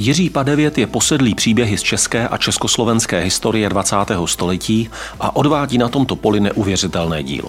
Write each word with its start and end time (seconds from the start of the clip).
Jiří 0.00 0.30
Padevět 0.30 0.78
je 0.78 0.86
posedlý 0.86 1.34
příběhy 1.34 1.78
z 1.78 1.82
české 1.82 2.28
a 2.28 2.36
československé 2.36 3.20
historie 3.20 3.68
20. 3.68 3.96
století 4.24 4.90
a 5.20 5.36
odvádí 5.36 5.78
na 5.78 5.88
tomto 5.88 6.16
poli 6.16 6.40
neuvěřitelné 6.40 7.22
dílo. 7.22 7.48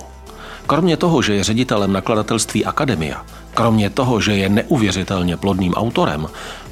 Kromě 0.68 0.98
toho, 0.98 1.22
že 1.22 1.34
je 1.34 1.44
ředitelem 1.44 1.94
nakladatelství 1.94 2.66
Akademia, 2.66 3.26
kromě 3.54 3.90
toho, 3.90 4.22
že 4.22 4.34
je 4.36 4.50
neuvěřitelně 4.50 5.38
plodným 5.38 5.74
autorem, 5.74 6.28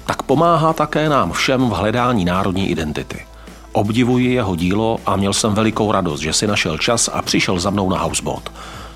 tak 0.05 0.23
pomáhá 0.23 0.73
také 0.73 1.09
nám 1.09 1.31
všem 1.31 1.69
v 1.69 1.73
hledání 1.73 2.25
národní 2.25 2.69
identity. 2.69 3.25
Obdivuji 3.71 4.33
jeho 4.33 4.55
dílo 4.55 4.99
a 5.05 5.15
měl 5.15 5.33
jsem 5.33 5.53
velikou 5.53 5.91
radost, 5.91 6.19
že 6.19 6.33
si 6.33 6.47
našel 6.47 6.77
čas 6.77 7.09
a 7.13 7.21
přišel 7.21 7.59
za 7.59 7.69
mnou 7.69 7.89
na 7.89 7.97
Houseboat. 7.97 8.51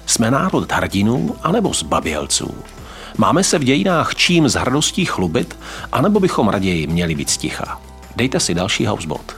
Jsme 0.05 0.31
národ 0.31 0.71
hrdinů 0.71 1.35
anebo 1.43 1.73
zbabělců? 1.73 2.55
Máme 3.17 3.43
se 3.43 3.59
v 3.59 3.63
dějinách 3.63 4.15
čím 4.15 4.49
z 4.49 4.55
hrdostí 4.55 5.05
chlubit, 5.05 5.57
anebo 5.91 6.19
bychom 6.19 6.49
raději 6.49 6.87
měli 6.87 7.15
být 7.15 7.29
sticha? 7.29 7.79
Dejte 8.15 8.39
si 8.39 8.53
další 8.53 8.85
Houseboat. 8.85 9.31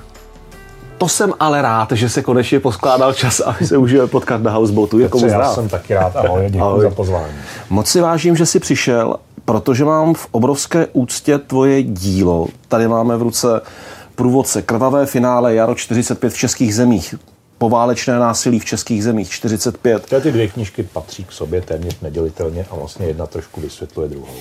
To 0.98 1.08
jsem 1.08 1.34
ale 1.40 1.62
rád, 1.62 1.92
že 1.92 2.10
se 2.10 2.22
konečně 2.22 2.60
poskládal 2.60 3.14
čas, 3.14 3.40
aby 3.40 3.66
se 3.68 3.78
můžeme 3.78 4.08
potkat 4.08 4.42
na 4.42 4.52
Houseboatu. 4.52 5.00
Jako 5.00 5.26
já 5.26 5.38
rád. 5.38 5.54
jsem 5.54 5.70
taky 5.70 5.94
rád. 5.94 6.16
Ahoj, 6.16 6.46
děkuji 6.46 6.62
Ahoj. 6.62 6.82
za 6.82 6.90
pozvání. 6.90 7.34
Moc 7.70 7.88
si 7.88 8.02
vážím, 8.02 8.36
že 8.36 8.46
jsi 8.46 8.60
přišel, 8.60 9.16
protože 9.46 9.86
mám 9.86 10.14
v 10.14 10.28
obrovské 10.32 10.88
úctě 10.94 11.38
tvoje 11.38 11.84
dílo. 11.84 12.48
Tady 12.68 12.88
máme 12.88 13.18
v 13.18 13.22
ruce 13.22 13.62
průvodce 14.16 14.62
Krvavé 14.62 15.06
finále 15.06 15.56
Jaro 15.56 15.76
45 15.76 16.34
v 16.34 16.38
českých 16.38 16.76
zemích 16.76 17.16
poválečné 17.58 18.20
násilí 18.20 18.60
v 18.60 18.66
českých 18.66 19.04
zemích 19.04 19.30
45. 19.30 20.06
Ty 20.22 20.32
dvě 20.32 20.48
knížky 20.48 20.84
patří 20.84 21.24
k 21.24 21.32
sobě 21.32 21.62
téměř 21.62 22.00
nedělitelně 22.02 22.66
a 22.72 22.76
vlastně 22.76 23.06
jedna 23.06 23.28
trošku 23.28 23.62
vysvětluje 23.62 24.10
druhou. 24.10 24.36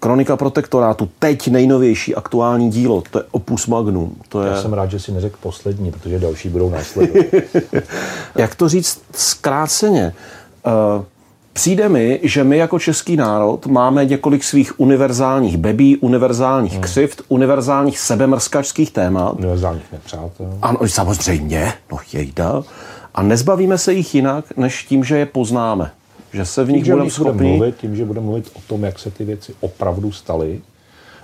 Kronika 0.00 0.36
protektorátu, 0.36 1.08
teď 1.18 1.48
nejnovější 1.48 2.14
aktuální 2.14 2.70
dílo, 2.70 3.02
to 3.10 3.18
je 3.18 3.24
Opus 3.30 3.66
Magnum. 3.66 4.16
To 4.28 4.42
je... 4.42 4.50
Já 4.50 4.62
jsem 4.62 4.72
rád, 4.72 4.90
že 4.90 5.00
si 5.00 5.12
neřekl 5.12 5.36
poslední, 5.40 5.92
protože 5.92 6.18
další 6.18 6.48
budou 6.48 6.70
následovat. 6.70 7.26
Jak 8.36 8.54
to 8.54 8.68
říct 8.68 9.00
zkráceně? 9.12 10.14
Uh, 10.66 11.04
Přijde 11.52 11.88
mi, 11.88 12.20
že 12.22 12.44
my 12.44 12.56
jako 12.56 12.78
český 12.78 13.16
národ 13.16 13.66
máme 13.66 14.04
několik 14.04 14.44
svých 14.44 14.80
univerzálních 14.80 15.56
bebí, 15.56 15.96
univerzálních 15.96 16.72
hmm. 16.72 16.82
křivt, 16.82 17.22
univerzálních 17.28 17.98
sebemrskačských 17.98 18.90
témat. 18.90 19.32
Univerzálních 19.38 19.92
nepřátel. 19.92 20.58
Ano, 20.62 20.78
samozřejmě, 20.86 21.72
no 21.92 21.98
jejda. 22.12 22.62
A 23.14 23.22
nezbavíme 23.22 23.78
se 23.78 23.92
jich 23.92 24.14
jinak, 24.14 24.56
než 24.56 24.84
tím, 24.84 25.04
že 25.04 25.18
je 25.18 25.26
poznáme. 25.26 25.90
Že 26.32 26.44
se 26.44 26.64
v 26.64 26.72
nich 26.72 26.84
budeme 26.84 27.10
schopni... 27.10 27.50
Mluvit, 27.50 27.76
tím, 27.76 27.96
že 27.96 28.04
budeme 28.04 28.26
mluvit 28.26 28.50
o 28.54 28.60
tom, 28.66 28.84
jak 28.84 28.98
se 28.98 29.10
ty 29.10 29.24
věci 29.24 29.54
opravdu 29.60 30.12
staly 30.12 30.60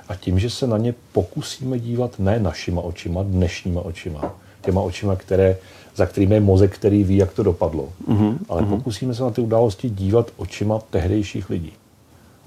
a 0.09 0.15
tím, 0.15 0.39
že 0.39 0.51
se 0.51 0.67
na 0.67 0.79
ně 0.79 0.95
pokusíme 1.13 1.79
dívat 1.79 2.19
ne 2.19 2.39
našima 2.39 2.83
očima, 2.83 3.23
dnešníma 3.23 3.81
očima, 3.81 4.35
těma 4.61 4.81
očima, 4.81 5.17
které 5.17 5.57
za 5.99 6.07
kterým 6.07 6.33
je 6.33 6.41
mozek, 6.41 6.75
který 6.75 7.05
ví, 7.05 7.17
jak 7.17 7.33
to 7.33 7.43
dopadlo. 7.43 7.89
Mm-hmm. 8.09 8.39
Ale 8.49 8.63
mhm. 8.63 8.71
pokusíme 8.71 9.15
se 9.15 9.23
na 9.23 9.31
ty 9.31 9.41
události 9.41 9.91
dívat 9.91 10.31
očima 10.37 10.79
tehdejších 10.91 11.51
lidí. 11.51 11.73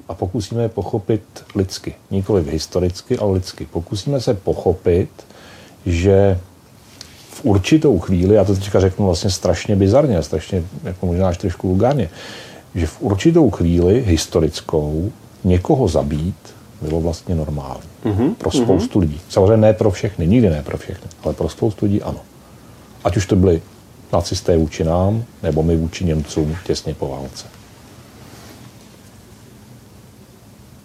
A 0.08 0.14
pokusíme 0.14 0.62
je 0.64 0.70
pochopit 0.70 1.24
lidsky. 1.56 1.96
Nikoli 2.12 2.44
historicky, 2.52 3.18
ale 3.18 3.34
lidsky. 3.34 3.66
Pokusíme 3.66 4.22
se 4.22 4.34
pochopit, 4.34 5.10
že 5.86 6.40
v 7.30 7.46
určitou 7.46 8.00
chvíli, 8.00 8.36
já 8.36 8.44
to 8.44 8.56
teďka 8.56 8.80
řeknu 8.80 9.06
vlastně 9.06 9.30
strašně 9.30 9.76
bizarně, 9.76 10.24
strašně 10.24 10.64
jako 10.84 11.06
možná 11.06 11.28
až 11.28 11.38
trošku 11.38 11.68
vulgárně, 11.68 12.10
že 12.76 12.88
v 12.88 13.02
určitou 13.02 13.50
chvíli 13.50 14.04
historickou 14.08 15.12
někoho 15.44 15.88
zabít 15.88 16.54
bylo 16.82 17.02
vlastně 17.02 17.36
normální. 17.36 17.84
Mm-hmm. 18.06 18.34
Pro 18.36 18.52
spoustu 18.52 19.00
mm-hmm. 19.00 19.02
lidí. 19.02 19.22
Samozřejmě 19.30 19.58
ne 19.58 19.74
pro 19.74 19.92
všechny, 19.92 20.28
nikdy 20.28 20.50
ne 20.50 20.62
pro 20.64 20.78
všechny, 20.78 21.08
ale 21.24 21.34
pro 21.34 21.50
spoustu 21.50 21.86
lidí 21.86 22.02
ano. 22.02 22.20
Ať 23.04 23.18
už 23.18 23.26
to 23.26 23.36
byli 23.36 23.62
nacisté 24.14 24.58
vůči 24.58 24.84
nám, 24.84 25.24
nebo 25.44 25.64
my 25.64 25.78
vůči 25.78 26.06
Němcům 26.06 26.56
těsně 26.66 26.94
po 26.94 27.08
válce. 27.08 27.48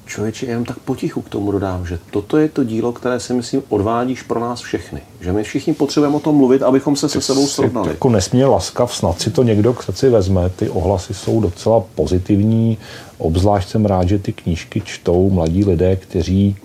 Člověče, 0.06 0.46
jenom 0.46 0.64
tak 0.64 0.78
potichu 0.78 1.22
k 1.22 1.28
tomu 1.28 1.52
dodám, 1.52 1.86
že 1.86 1.98
toto 2.10 2.36
je 2.36 2.48
to 2.48 2.64
dílo, 2.64 2.92
které 2.92 3.20
si 3.20 3.34
myslím 3.34 3.62
odvádíš 3.68 4.22
pro 4.22 4.40
nás 4.40 4.60
všechny. 4.60 5.00
Že 5.20 5.32
my 5.32 5.42
všichni 5.42 5.74
potřebujeme 5.74 6.16
o 6.16 6.20
tom 6.20 6.36
mluvit, 6.36 6.62
abychom 6.62 6.96
se 6.96 7.08
se 7.08 7.20
sebou 7.20 7.46
srovnali. 7.46 7.88
Jako 7.88 8.08
nesmírně 8.08 8.46
laskav, 8.46 8.96
snad 8.96 9.20
si 9.20 9.30
to 9.30 9.42
někdo 9.42 9.74
k 9.74 9.82
srdci 9.82 10.08
vezme. 10.08 10.50
Ty 10.50 10.68
ohlasy 10.68 11.14
jsou 11.14 11.40
docela 11.40 11.84
pozitivní. 11.94 12.78
Obzvlášť 13.18 13.68
jsem 13.68 13.86
rád, 13.86 14.08
že 14.08 14.18
ty 14.18 14.32
knížky 14.32 14.80
čtou 14.80 15.30
mladí 15.30 15.64
lidé, 15.64 15.96
kteří 15.96 16.56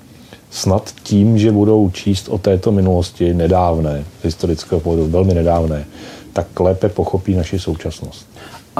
snad 0.51 0.91
tím, 1.03 1.37
že 1.37 1.51
budou 1.51 1.89
číst 1.89 2.29
o 2.29 2.37
této 2.37 2.71
minulosti 2.71 3.33
nedávné, 3.33 4.05
z 4.21 4.23
historického 4.23 4.81
pohledu 4.81 5.07
velmi 5.07 5.33
nedávné, 5.33 5.85
tak 6.33 6.59
lépe 6.59 6.89
pochopí 6.89 7.35
naši 7.35 7.59
současnost. 7.59 8.27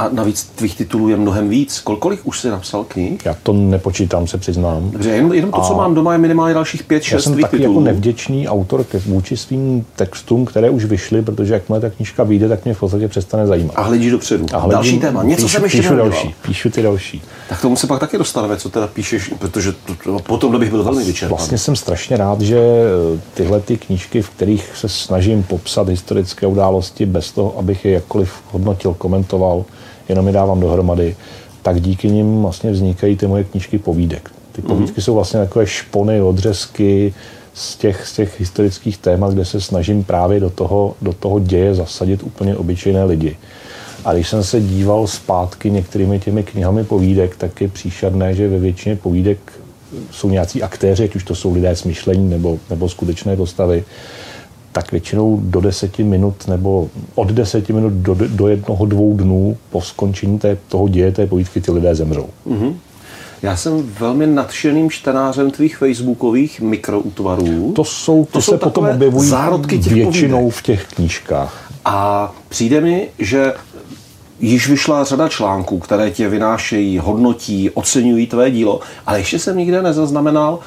A 0.01 0.09
navíc 0.11 0.43
tvých 0.43 0.75
titulů 0.77 1.09
je 1.09 1.17
mnohem 1.17 1.49
víc. 1.49 1.79
Kol, 1.79 1.95
kolik 1.95 2.19
už 2.23 2.39
jsi 2.39 2.49
napsal 2.49 2.83
knih? 2.83 3.25
Já 3.25 3.35
to 3.43 3.53
nepočítám, 3.53 4.27
se 4.27 4.37
přiznám. 4.37 4.91
Dobře, 4.91 5.09
jenom, 5.09 5.33
jenom 5.33 5.51
to, 5.51 5.57
a 5.63 5.67
co 5.67 5.75
mám 5.75 5.95
doma, 5.95 6.11
je 6.13 6.17
minimálně 6.17 6.53
dalších 6.53 6.83
pět, 6.83 7.03
šest 7.03 7.13
Já 7.13 7.21
jsem 7.21 7.41
taky 7.41 7.57
titulů. 7.57 7.73
jako 7.73 7.85
nevděčný 7.85 8.47
autor 8.47 8.83
ke 8.83 8.99
vůči 8.99 9.37
svým 9.37 9.85
textům, 9.95 10.45
které 10.45 10.69
už 10.69 10.85
vyšly, 10.85 11.21
protože 11.21 11.53
jakmile 11.53 11.81
ta 11.81 11.89
knižka 11.89 12.23
vyjde, 12.23 12.49
tak 12.49 12.65
mě 12.65 12.73
v 12.73 12.79
podstatě 12.79 13.07
přestane 13.07 13.47
zajímat. 13.47 13.73
A 13.75 13.81
hledíš 13.81 14.11
dopředu. 14.11 14.45
A 14.53 14.57
hledím, 14.57 14.71
další 14.71 14.99
téma. 14.99 15.23
Něco 15.23 15.41
píšu, 15.41 15.53
jsem 15.53 15.63
ještě 15.63 15.77
píšu 15.77 15.95
další, 15.95 16.35
píšu 16.41 16.69
ty 16.69 16.81
další. 16.81 17.21
Tak 17.49 17.61
tomu 17.61 17.75
se 17.75 17.87
pak 17.87 17.99
taky 17.99 18.17
dostaneme, 18.17 18.57
co 18.57 18.69
teda 18.69 18.87
píšeš, 18.87 19.33
protože 19.39 19.71
to, 19.71 19.95
to, 20.03 20.19
potom 20.19 20.59
bych 20.59 20.69
byl 20.69 20.83
velmi 20.83 21.03
vyčerpaný. 21.03 21.37
Vlastně 21.37 21.57
jsem 21.57 21.75
strašně 21.75 22.17
rád, 22.17 22.41
že 22.41 22.59
tyhle 23.33 23.59
ty 23.59 23.77
knížky, 23.77 24.21
v 24.21 24.29
kterých 24.29 24.71
se 24.75 24.89
snažím 24.89 25.43
popsat 25.43 25.89
historické 25.89 26.47
události 26.47 27.05
bez 27.05 27.31
toho, 27.31 27.57
abych 27.59 27.85
je 27.85 27.91
jakkoliv 27.91 28.33
hodnotil, 28.51 28.93
komentoval, 28.93 29.65
jenom 30.11 30.27
je 30.27 30.33
dávám 30.33 30.59
dohromady, 30.59 31.15
tak 31.61 31.81
díky 31.81 32.09
nim 32.09 32.41
vlastně 32.41 32.71
vznikají 32.71 33.17
ty 33.17 33.27
moje 33.27 33.43
knížky 33.43 33.77
povídek. 33.77 34.31
Ty 34.51 34.61
mhm. 34.61 34.67
povídky 34.67 34.99
mm. 35.01 35.03
jsou 35.03 35.15
vlastně 35.15 35.39
takové 35.39 35.67
špony, 35.67 36.21
odřezky 36.21 37.13
z 37.53 37.75
těch, 37.75 38.07
z 38.07 38.13
těch 38.13 38.39
historických 38.39 38.97
témat, 38.97 39.33
kde 39.33 39.45
se 39.45 39.61
snažím 39.61 40.03
právě 40.03 40.39
do 40.39 40.49
toho, 40.49 40.95
do 41.01 41.13
toho 41.13 41.39
děje 41.39 41.75
zasadit 41.75 42.23
úplně 42.23 42.55
obyčejné 42.55 43.03
lidi. 43.03 43.37
A 44.05 44.13
když 44.13 44.29
jsem 44.29 44.43
se 44.43 44.61
díval 44.61 45.07
zpátky 45.07 45.71
některými 45.71 46.19
těmi 46.19 46.43
knihami 46.43 46.83
povídek, 46.83 47.35
tak 47.35 47.61
je 47.61 47.67
příšerné, 47.67 48.33
že 48.33 48.47
ve 48.47 48.59
většině 48.59 48.95
povídek 48.95 49.37
jsou 50.11 50.29
nějací 50.29 50.63
aktéři, 50.63 51.03
ať 51.03 51.15
už 51.15 51.23
to 51.23 51.35
jsou 51.35 51.53
lidé 51.53 51.69
s 51.69 51.83
myšlení 51.83 52.29
nebo, 52.29 52.59
nebo 52.69 52.89
skutečné 52.89 53.35
postavy, 53.35 53.83
tak 54.71 54.91
většinou 54.91 55.39
do 55.43 55.61
deseti 55.61 56.03
minut 56.03 56.47
nebo 56.47 56.89
od 57.15 57.31
deseti 57.31 57.73
minut 57.73 57.93
do, 57.93 58.17
do 58.27 58.47
jednoho, 58.47 58.85
dvou 58.85 59.13
dnů 59.17 59.57
po 59.69 59.81
skončení 59.81 60.39
té, 60.39 60.57
toho 60.67 60.87
děje 60.87 61.11
té 61.11 61.27
povídky 61.27 61.61
ty 61.61 61.71
lidé 61.71 61.95
zemřou. 61.95 62.25
Mm-hmm. 62.47 62.73
Já 63.41 63.57
jsem 63.57 63.93
velmi 63.99 64.27
nadšeným 64.27 64.89
čtenářem 64.89 65.51
tvých 65.51 65.77
facebookových 65.77 66.61
mikroutvarů. 66.61 67.71
To 67.75 67.83
jsou, 67.83 68.25
to, 68.25 68.31
to 68.31 68.41
jsou 68.41 68.51
se 68.51 68.57
potom 68.57 68.85
objevují 68.85 69.29
zárodky 69.29 69.79
těch 69.79 69.93
většinou 69.93 70.37
povídek. 70.37 70.55
v 70.55 70.63
těch 70.63 70.87
knížkách. 70.87 71.71
A 71.85 72.31
přijde 72.49 72.81
mi, 72.81 73.09
že 73.19 73.53
již 74.39 74.69
vyšla 74.69 75.03
řada 75.03 75.27
článků, 75.27 75.79
které 75.79 76.11
tě 76.11 76.29
vynášejí, 76.29 76.99
hodnotí, 76.99 77.69
oceňují 77.69 78.27
tvé 78.27 78.51
dílo, 78.51 78.79
ale 79.05 79.19
ještě 79.19 79.39
jsem 79.39 79.57
nikde 79.57 79.81
nezaznamenal 79.81 80.59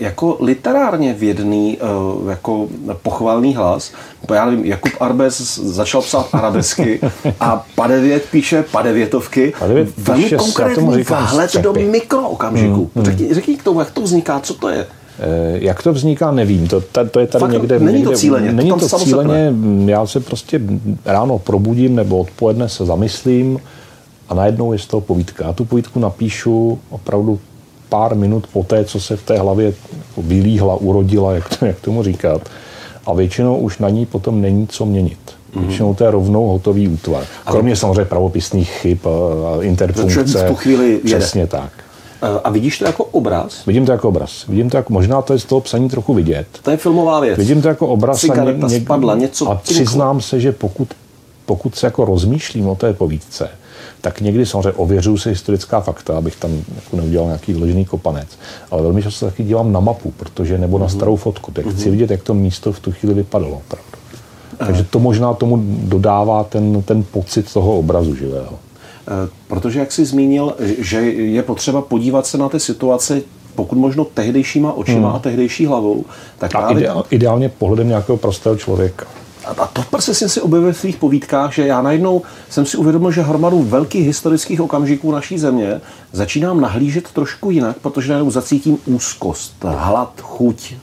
jako 0.00 0.36
literárně 0.40 1.14
vědný, 1.14 1.78
eh, 1.80 2.30
jako 2.30 2.68
pochvalný 3.02 3.54
hlas. 3.54 3.92
Já 4.34 4.46
nevím, 4.46 4.64
Jakub 4.64 4.92
Arbes 5.00 5.58
začal 5.58 6.02
psát 6.02 6.28
arabesky 6.32 7.00
a 7.40 7.66
Padevět 7.74 8.26
píše 8.30 8.64
padevětovky. 8.72 9.52
Padevět 9.58 9.88
Velmi 9.98 10.22
píše, 10.22 10.36
konkrétní 10.36 11.02
vhled 11.02 11.56
do 11.56 11.72
mikrookamžiku. 11.72 12.74
Hmm, 12.74 12.90
hmm. 12.94 13.04
Řekni, 13.04 13.34
řekni 13.34 13.56
k 13.56 13.62
tomu, 13.62 13.80
jak 13.80 13.90
to 13.90 14.00
vzniká, 14.00 14.40
co 14.40 14.54
to 14.54 14.68
je? 14.68 14.86
Eh, 15.20 15.58
jak 15.60 15.82
to 15.82 15.92
vzniká, 15.92 16.30
nevím. 16.30 16.68
To, 16.68 16.80
to 17.10 17.20
je 17.20 17.26
tady 17.26 17.40
Fakt, 17.40 17.52
někde... 17.52 17.78
Není 17.78 17.98
někde, 17.98 18.10
to 18.10 18.18
cíleně. 18.18 18.52
Není 18.52 18.70
to, 18.70 18.88
to 18.88 18.98
cíleně. 18.98 19.54
Já 19.86 20.06
se 20.06 20.20
prostě 20.20 20.60
ráno 21.04 21.38
probudím 21.38 21.96
nebo 21.96 22.18
odpoledne 22.18 22.68
se 22.68 22.84
zamyslím 22.84 23.58
a 24.28 24.34
najednou 24.34 24.72
je 24.72 24.78
z 24.78 24.86
toho 24.86 25.00
povídka. 25.00 25.46
Já 25.46 25.52
tu 25.52 25.64
povídku 25.64 26.00
napíšu 26.00 26.78
opravdu 26.90 27.38
pár 27.90 28.14
minut 28.14 28.46
po 28.52 28.64
té, 28.64 28.84
co 28.84 29.00
se 29.00 29.16
v 29.16 29.22
té 29.22 29.38
hlavě 29.38 29.72
vylíhla, 30.16 30.76
urodila, 30.76 31.32
jak, 31.32 31.58
to, 31.58 31.66
jak 31.66 31.80
tomu 31.80 32.02
říkat. 32.02 32.42
A 33.06 33.12
většinou 33.12 33.56
už 33.56 33.78
na 33.78 33.88
ní 33.88 34.06
potom 34.06 34.40
není 34.40 34.66
co 34.66 34.86
měnit. 34.86 35.18
Mm-hmm. 35.54 35.66
Většinou 35.66 35.94
to 35.94 36.04
je 36.04 36.10
rovnou 36.10 36.48
hotový 36.48 36.88
útvar. 36.88 37.24
Kromě 37.44 37.76
samozřejmě 37.76 38.04
pravopisných 38.04 38.70
chyb 38.70 38.98
a 39.06 39.62
interpunkce. 39.62 40.44
v 40.44 40.48
tu 40.48 40.54
chvíli 40.54 41.00
Přesně 41.04 41.40
jede. 41.40 41.50
tak. 41.50 41.70
A 42.44 42.50
vidíš 42.50 42.78
to 42.78 42.84
jako 42.84 43.04
obraz? 43.04 43.66
Vidím 43.66 43.86
to 43.86 43.92
jako 43.92 44.08
obraz. 44.08 44.46
Vidím 44.48 44.70
to 44.70 44.76
jako, 44.76 44.92
možná 44.92 45.22
to 45.22 45.32
je 45.32 45.38
z 45.38 45.44
toho 45.44 45.60
psaní 45.60 45.88
trochu 45.88 46.14
vidět. 46.14 46.46
To 46.62 46.70
je 46.70 46.76
filmová 46.76 47.20
věc. 47.20 47.38
Vidím 47.38 47.62
to 47.62 47.68
jako 47.68 47.86
obraz. 47.86 48.20
Cigareta 48.20 48.66
a 48.66 48.70
ně, 48.70 48.80
spadla, 48.80 49.14
něco 49.14 49.50
A 49.50 49.54
přiznám 49.54 50.20
se, 50.20 50.40
že 50.40 50.52
pokud, 50.52 50.88
pokud 51.46 51.74
se 51.74 51.86
jako 51.86 52.04
rozmýšlím 52.04 52.68
o 52.68 52.74
té 52.74 52.92
povídce, 52.92 53.48
tak 54.00 54.20
někdy 54.20 54.46
samozřejmě 54.46 54.72
ověřuju 54.72 55.18
si 55.18 55.28
historická 55.28 55.80
fakta, 55.80 56.18
abych 56.18 56.36
tam 56.36 56.50
jako 56.76 56.96
neudělal 56.96 57.26
nějaký 57.26 57.52
vložený 57.52 57.84
kopanec. 57.84 58.28
Ale 58.70 58.82
velmi 58.82 59.02
často 59.02 59.26
taky 59.26 59.44
dívám 59.44 59.72
na 59.72 59.80
mapu, 59.80 60.10
protože 60.16 60.58
nebo 60.58 60.78
na 60.78 60.88
starou 60.88 61.16
fotku, 61.16 61.52
tak 61.52 61.66
chci 61.66 61.90
vidět, 61.90 62.10
jak 62.10 62.22
to 62.22 62.34
místo 62.34 62.72
v 62.72 62.80
tu 62.80 62.92
chvíli 62.92 63.14
vypadalo. 63.14 63.52
Opravdu. 63.52 63.90
Takže 64.58 64.84
to 64.84 64.98
možná 64.98 65.34
tomu 65.34 65.62
dodává 65.64 66.44
ten, 66.44 66.82
ten 66.82 67.02
pocit 67.02 67.52
toho 67.52 67.78
obrazu 67.78 68.14
živého. 68.14 68.58
Eh, 69.08 69.28
protože, 69.48 69.78
jak 69.78 69.92
jsi 69.92 70.04
zmínil, 70.04 70.54
že 70.78 70.96
je 71.12 71.42
potřeba 71.42 71.82
podívat 71.82 72.26
se 72.26 72.38
na 72.38 72.48
ty 72.48 72.60
situace 72.60 73.22
pokud 73.54 73.78
možno 73.78 74.04
tehdejšíma 74.04 74.72
očima 74.72 75.08
hmm. 75.08 75.16
a 75.16 75.18
tehdejší 75.18 75.66
hlavou, 75.66 76.04
tak 76.38 76.54
a 76.54 76.58
právě... 76.58 76.82
ideál, 76.82 77.04
ideálně 77.10 77.48
pohledem 77.48 77.88
nějakého 77.88 78.16
prostého 78.16 78.56
člověka. 78.56 79.06
A 79.44 79.66
to 79.66 79.82
prostě 79.82 80.14
jsem 80.14 80.28
si 80.28 80.40
objevil 80.40 80.72
v 80.72 80.76
svých 80.76 80.96
povídkách, 80.96 81.52
že 81.52 81.66
já 81.66 81.82
najednou 81.82 82.22
jsem 82.50 82.66
si 82.66 82.76
uvědomil, 82.76 83.10
že 83.10 83.22
hromadu 83.22 83.62
velkých 83.62 84.06
historických 84.06 84.60
okamžiků 84.60 85.12
naší 85.12 85.38
země 85.38 85.80
začínám 86.12 86.60
nahlížet 86.60 87.12
trošku 87.12 87.50
jinak, 87.50 87.76
protože 87.78 88.12
najednou 88.12 88.30
zacítím 88.30 88.78
úzkost, 88.86 89.54
hlad, 89.64 90.12
chuť, 90.20 90.74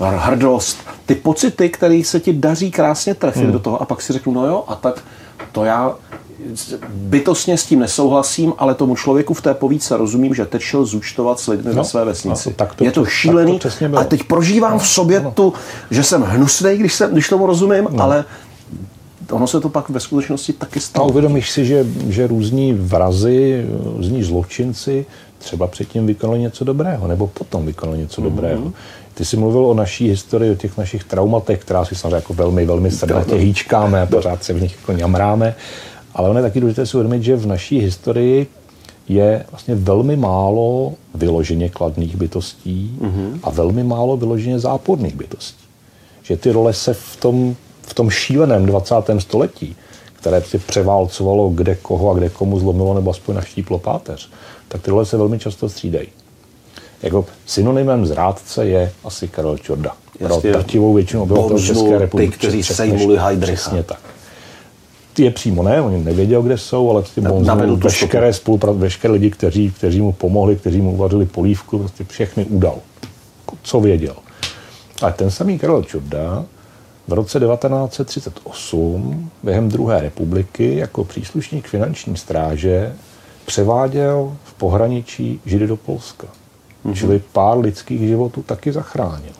uh, 0.00 0.06
hrdost, 0.06 0.78
ty 1.06 1.14
pocity, 1.14 1.68
které 1.68 2.02
se 2.04 2.20
ti 2.20 2.32
daří 2.32 2.70
krásně 2.70 3.14
trefit 3.14 3.42
hmm. 3.42 3.52
do 3.52 3.58
toho 3.58 3.82
a 3.82 3.84
pak 3.84 4.02
si 4.02 4.12
řeknu, 4.12 4.32
no 4.32 4.46
jo, 4.46 4.64
a 4.68 4.74
tak 4.74 5.04
to 5.52 5.64
já 5.64 5.94
bytostně 6.90 7.58
s 7.58 7.66
tím 7.66 7.80
nesouhlasím, 7.80 8.52
ale 8.58 8.74
tomu 8.74 8.96
člověku 8.96 9.34
v 9.34 9.42
té 9.42 9.54
povídce 9.54 9.96
rozumím, 9.96 10.34
že 10.34 10.46
teď 10.46 10.62
šel 10.62 10.84
zúčtovat 10.84 11.40
s 11.40 11.48
lidmi 11.48 11.70
no, 11.74 11.82
ve 11.82 11.84
své 11.88 12.04
vesnici. 12.04 12.48
No, 12.48 12.54
tak 12.56 12.74
to, 12.74 12.84
je 12.84 12.92
to 12.92 13.04
šílený 13.04 13.58
to 13.58 13.68
a 13.96 14.04
teď 14.04 14.22
prožívám 14.24 14.72
no, 14.72 14.78
v 14.78 14.88
sobě 14.88 15.20
no. 15.20 15.30
tu, 15.30 15.52
že 15.90 16.02
jsem 16.02 16.22
hnusný, 16.22 16.76
když, 16.76 16.94
jsem, 16.94 17.12
když 17.12 17.28
tomu 17.28 17.46
rozumím, 17.46 17.88
no. 17.90 18.02
ale 18.02 18.24
ono 19.30 19.46
se 19.46 19.60
to 19.60 19.68
pak 19.68 19.88
ve 19.88 20.00
skutečnosti 20.00 20.52
taky 20.52 20.80
stalo. 20.80 21.06
A 21.06 21.10
uvědomíš 21.10 21.50
si, 21.50 21.66
že, 21.66 21.86
že 22.08 22.26
různí 22.26 22.72
vrazy, 22.72 23.66
různí 23.96 24.22
zločinci 24.22 25.06
třeba 25.38 25.66
předtím 25.66 26.06
vykonali 26.06 26.38
něco 26.38 26.64
dobrého, 26.64 27.08
nebo 27.08 27.26
potom 27.26 27.66
vykonali 27.66 27.98
něco 27.98 28.20
mm-hmm. 28.20 28.24
dobrého. 28.24 28.72
Ty 29.14 29.24
jsi 29.24 29.36
mluvil 29.36 29.66
o 29.66 29.74
naší 29.74 30.08
historii, 30.08 30.50
o 30.50 30.54
těch 30.54 30.76
našich 30.76 31.04
traumatech, 31.04 31.60
která 31.60 31.84
si 31.84 31.94
samozřejmě 31.94 32.14
jako 32.14 32.34
velmi, 32.34 32.66
velmi 32.66 32.90
srdnatě 32.90 33.34
hýčkáme 33.34 34.02
a 34.02 34.06
pořád 34.06 34.44
se 34.44 34.52
v 34.52 34.62
nich 34.62 34.76
jako 34.80 34.92
ňamráme. 34.92 35.54
Ale 36.16 36.30
ono 36.30 36.38
je 36.38 36.42
taky 36.42 36.60
důležité 36.60 36.86
si 36.86 36.96
uvědomit, 36.96 37.22
že 37.22 37.36
v 37.36 37.46
naší 37.46 37.80
historii 37.80 38.46
je 39.08 39.44
vlastně 39.50 39.74
velmi 39.74 40.16
málo 40.16 40.94
vyloženě 41.14 41.68
kladných 41.68 42.16
bytostí 42.16 42.98
mm-hmm. 43.00 43.38
a 43.42 43.50
velmi 43.50 43.84
málo 43.84 44.16
vyloženě 44.16 44.58
záporných 44.58 45.14
bytostí. 45.14 45.64
Že 46.22 46.36
ty 46.36 46.50
role 46.50 46.72
se 46.72 46.94
v 46.94 47.16
tom, 47.20 47.56
v 47.82 47.94
tom 47.94 48.10
šíleném 48.10 48.66
20. 48.66 48.94
století, 49.18 49.76
které 50.12 50.42
si 50.42 50.58
převálcovalo 50.58 51.48
kde 51.48 51.74
koho 51.74 52.10
a 52.10 52.14
kde 52.14 52.28
komu 52.28 52.58
zlomilo 52.58 52.94
nebo 52.94 53.10
aspoň 53.10 53.34
naštíplo 53.34 53.78
páteř, 53.78 54.30
tak 54.68 54.82
ty 54.82 54.90
role 54.90 55.06
se 55.06 55.16
velmi 55.16 55.38
často 55.38 55.68
střídají. 55.68 56.08
Jako 57.02 57.24
synonymem 57.46 58.06
zrádce 58.06 58.66
je 58.66 58.92
asi 59.04 59.28
Karel 59.28 59.58
Čorda. 59.58 59.92
Pro 60.18 60.40
drtivou 60.40 60.94
většinu 60.94 61.22
obyvatel 61.22 61.58
České 61.58 61.98
republiky. 61.98 62.32
Ty, 62.32 62.38
kteří 62.38 62.62
sejmuli 62.62 63.16
Heidricha. 63.16 63.54
Přesně 63.54 63.82
tak 63.82 64.15
je 65.18 65.30
přímo 65.30 65.62
ne, 65.62 65.82
on 65.82 66.04
nevěděl, 66.04 66.42
kde 66.42 66.58
jsou, 66.58 66.90
ale 66.90 67.02
prostě 67.02 67.20
bonzil 67.20 67.76
veškeré 67.76 68.32
spolupráce, 68.32 68.78
veškeré 68.78 69.12
lidi, 69.12 69.30
kteří, 69.30 69.70
kteří 69.70 70.00
mu 70.00 70.12
pomohli, 70.12 70.56
kteří 70.56 70.80
mu 70.80 70.92
uvařili 70.92 71.26
polívku, 71.26 71.78
prostě 71.78 72.04
všechny 72.04 72.44
udal, 72.44 72.78
co 73.62 73.80
věděl. 73.80 74.16
A 75.02 75.10
ten 75.10 75.30
samý 75.30 75.58
Karel 75.58 75.82
Čurda 75.82 76.44
v 77.08 77.12
roce 77.12 77.40
1938 77.40 79.30
během 79.42 79.68
druhé 79.68 80.00
republiky 80.00 80.76
jako 80.76 81.04
příslušník 81.04 81.68
finanční 81.68 82.16
stráže 82.16 82.92
převáděl 83.46 84.36
v 84.44 84.54
pohraničí 84.54 85.40
Židy 85.46 85.66
do 85.66 85.76
Polska. 85.76 86.26
Mm-hmm. 86.26 86.94
Čili 86.94 87.22
pár 87.32 87.58
lidských 87.58 88.00
životů 88.00 88.42
taky 88.42 88.72
zachránil. 88.72 89.32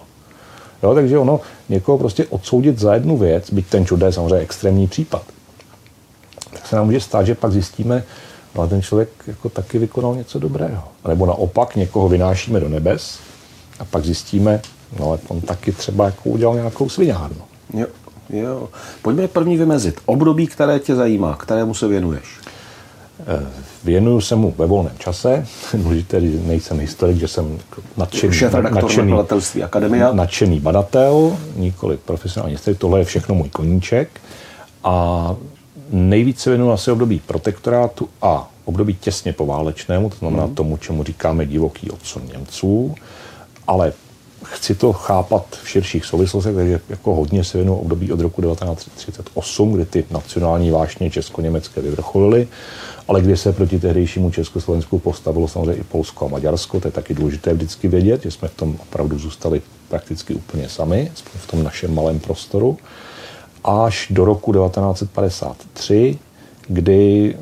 Jo, 0.83 0.95
takže 0.95 1.19
ono 1.19 1.41
někoho 1.69 1.99
prostě 1.99 2.27
odsoudit 2.27 2.79
za 2.79 2.95
jednu 2.95 3.17
věc, 3.17 3.51
byť 3.51 3.67
ten 3.67 3.87
čudé 3.87 4.07
je 4.07 4.13
samozřejmě 4.13 4.37
extrémní 4.37 4.87
případ, 4.87 5.23
se 6.69 6.77
nám 6.77 6.87
může 6.87 7.01
stát, 7.01 7.27
že 7.27 7.35
pak 7.35 7.53
zjistíme, 7.53 8.05
no 8.55 8.69
ten 8.69 8.83
člověk 8.83 9.09
jako 9.27 9.49
taky 9.49 9.79
vykonal 9.79 10.15
něco 10.15 10.39
dobrého. 10.39 10.83
Nebo 11.09 11.27
naopak 11.27 11.77
někoho 11.77 12.09
vynášíme 12.09 12.61
do 12.61 12.69
nebes 12.69 13.19
a 13.79 13.85
pak 13.85 14.05
zjistíme, 14.05 14.61
no 14.99 15.09
ale 15.09 15.19
on 15.29 15.41
taky 15.41 15.73
třeba 15.73 16.05
jako 16.05 16.29
udělal 16.29 16.55
nějakou 16.55 16.89
sviňárnu. 16.89 17.43
Jo, 17.75 17.87
jo. 18.31 18.69
Pojďme 19.03 19.29
první 19.29 19.57
vymezit. 19.57 20.01
Období, 20.07 20.47
které 20.47 20.79
tě 20.79 20.95
zajímá, 20.95 21.37
kterému 21.37 21.75
se 21.75 21.89
věnuješ. 21.89 22.25
Eh, 23.21 23.47
věnuju 23.85 24.21
se 24.21 24.37
mu 24.37 24.55
ve 24.59 24.67
volném 24.67 24.99
čase. 24.99 25.47
Důležité, 25.75 26.21
že 26.21 26.39
nejsem 26.47 26.81
historik, 26.81 27.17
že 27.17 27.29
jsem 27.29 27.59
nadšený, 27.97 28.41
nadšený, 28.71 29.13
akademia. 29.65 30.13
nadšený 30.13 30.61
badatel, 30.61 31.37
nikoli 31.57 31.97
profesionální 31.97 32.55
historik. 32.55 32.79
Tohle 32.79 32.99
je 32.99 33.05
všechno 33.05 33.35
můj 33.35 33.49
koníček. 33.49 34.21
A 34.85 35.37
nejvíce 35.91 36.51
věnuju 36.51 36.71
asi 36.71 36.91
období 36.91 37.23
protektorátu 37.27 38.09
a 38.23 38.51
období 38.65 38.95
těsně 38.95 39.33
poválečnému, 39.33 40.11
to 40.11 40.17
znamená 40.17 40.47
mhm. 40.47 40.55
tomu, 40.55 40.77
čemu 40.77 41.05
říkáme 41.05 41.47
divoký 41.47 41.91
odsun 41.91 42.23
Němců, 42.33 42.95
ale 43.67 43.93
chci 44.45 44.75
to 44.75 44.93
chápat 44.93 45.47
v 45.63 45.69
širších 45.69 46.05
souvislostech, 46.05 46.55
takže 46.55 46.81
jako 46.89 47.15
hodně 47.15 47.45
se 47.45 47.59
věnuju 47.59 47.79
období 47.79 48.13
od 48.13 48.21
roku 48.21 48.43
1938, 48.43 49.73
kdy 49.73 49.87
ty 49.87 50.05
nacionální 50.11 50.71
vášně 50.71 51.11
česko-německé 51.11 51.81
vyvrcholily, 51.81 52.49
ale 53.09 53.23
kdy 53.23 53.37
se 53.37 53.53
proti 53.53 53.81
tehdejšímu 53.81 54.31
Československu 54.31 54.99
postavilo 54.99 55.49
samozřejmě 55.49 55.75
i 55.75 55.85
Polsko 55.85 56.27
a 56.27 56.29
Maďarsko, 56.29 56.81
to 56.81 56.89
je 56.89 56.93
taky 56.93 57.15
důležité 57.15 57.55
vždycky 57.55 57.89
vědět, 57.89 58.23
že 58.23 58.31
jsme 58.31 58.49
v 58.49 58.55
tom 58.55 58.77
opravdu 58.83 59.19
zůstali 59.19 59.63
prakticky 59.89 60.35
úplně 60.35 60.69
sami, 60.69 61.13
v 61.15 61.47
tom 61.47 61.63
našem 61.63 61.95
malém 61.95 62.21
prostoru 62.21 62.79
až 63.67 64.07
do 64.11 64.25
roku 64.25 64.53
1953, 64.53 66.19
kdy 66.69 67.35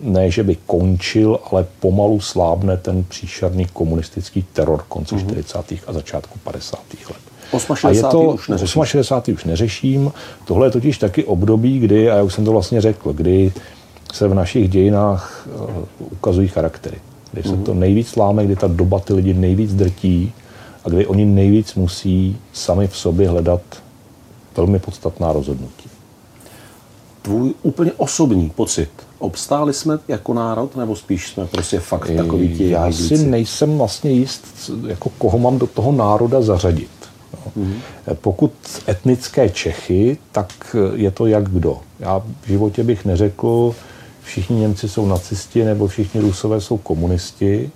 ne, 0.00 0.30
že 0.30 0.42
by 0.42 0.56
končil, 0.66 1.38
ale 1.50 1.66
pomalu 1.80 2.20
slábne 2.20 2.76
ten 2.76 3.04
příšerný 3.04 3.66
komunistický 3.72 4.44
teror 4.52 4.84
konce 4.88 5.14
mm-hmm. 5.14 5.30
40. 5.30 5.58
a 5.86 5.92
začátku 5.92 6.38
50. 6.44 6.80
let. 7.10 7.20
68. 7.74 7.86
A 7.86 7.90
je 7.90 8.02
to, 8.02 8.20
už 8.20 8.48
neřeším. 8.48 8.84
68. 8.84 9.34
už 9.34 9.44
neřeším. 9.44 10.12
Tohle 10.44 10.66
je 10.66 10.70
totiž 10.70 10.98
taky 10.98 11.24
období, 11.24 11.78
kdy, 11.78 12.10
a 12.10 12.16
já 12.16 12.22
už 12.22 12.34
jsem 12.34 12.44
to 12.44 12.52
vlastně 12.52 12.80
řekl, 12.80 13.12
kdy 13.12 13.52
se 14.12 14.28
v 14.28 14.34
našich 14.34 14.68
dějinách 14.68 15.48
uh, 15.54 15.84
ukazují 15.98 16.48
charaktery. 16.48 16.96
Kdy 17.32 17.42
mm-hmm. 17.42 17.50
se 17.50 17.56
mhm. 17.56 17.64
to 17.64 17.74
nejvíc 17.74 18.16
láme, 18.16 18.44
kdy 18.44 18.56
ta 18.56 18.66
doba 18.66 19.00
ty 19.00 19.12
lidi 19.12 19.34
nejvíc 19.34 19.74
drtí 19.74 20.32
a 20.84 20.88
kdy 20.88 21.06
oni 21.06 21.24
nejvíc 21.24 21.74
musí 21.74 22.36
sami 22.52 22.88
v 22.88 22.96
sobě 22.96 23.28
hledat 23.28 23.60
velmi 24.56 24.78
podstatná 24.78 25.32
rozhodnutí. 25.32 25.90
Tvůj 27.22 27.54
úplně 27.62 27.92
osobní 27.92 28.50
pocit. 28.50 28.90
Obstáli 29.18 29.72
jsme 29.72 29.98
jako 30.08 30.34
národ, 30.34 30.76
nebo 30.76 30.96
spíš 30.96 31.28
jsme 31.28 31.46
prostě 31.46 31.80
fakt 31.80 32.10
takový 32.16 32.56
ti 32.56 32.70
Já 32.70 32.80
hajdíci? 32.80 33.18
si 33.18 33.26
nejsem 33.26 33.78
vlastně 33.78 34.10
jist, 34.10 34.70
jako 34.86 35.08
koho 35.18 35.38
mám 35.38 35.58
do 35.58 35.66
toho 35.66 35.92
národa 35.92 36.42
zařadit. 36.42 36.90
Mm-hmm. 37.58 37.80
Pokud 38.14 38.52
etnické 38.88 39.48
Čechy, 39.48 40.18
tak 40.32 40.76
je 40.94 41.10
to 41.10 41.26
jak 41.26 41.50
kdo. 41.50 41.78
Já 42.00 42.22
v 42.42 42.48
životě 42.48 42.84
bych 42.84 43.04
neřekl, 43.04 43.74
všichni 44.22 44.60
Němci 44.60 44.88
jsou 44.88 45.06
nacisti 45.06 45.64
nebo 45.64 45.86
všichni 45.86 46.20
Rusové 46.20 46.60
jsou 46.60 46.76
komunisti 46.76 47.70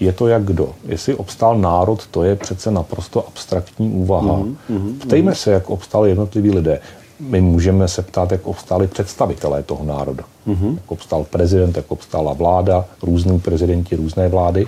je 0.00 0.12
to 0.12 0.26
jak 0.28 0.44
kdo. 0.44 0.74
Jestli 0.86 1.14
obstál 1.14 1.58
národ, 1.58 2.06
to 2.06 2.24
je 2.24 2.36
přece 2.36 2.70
naprosto 2.70 3.26
abstraktní 3.28 3.90
úvaha. 3.90 4.36
Mm, 4.36 4.56
mm, 4.68 4.98
Ptejme 4.98 5.30
mm. 5.30 5.34
se, 5.34 5.50
jak 5.50 5.70
obstáli 5.70 6.08
jednotliví 6.08 6.50
lidé. 6.50 6.80
My 7.20 7.40
můžeme 7.40 7.88
se 7.88 8.02
ptát, 8.02 8.32
jak 8.32 8.46
obstáli 8.46 8.86
představitelé 8.86 9.62
toho 9.62 9.84
národa. 9.84 10.24
Mm. 10.46 10.74
Jak 10.74 10.92
obstál 10.92 11.26
prezident, 11.30 11.76
jak 11.76 11.90
obstála 11.90 12.32
vláda, 12.32 12.84
různí 13.02 13.40
prezidenti, 13.40 13.96
různé 13.96 14.28
vlády. 14.28 14.66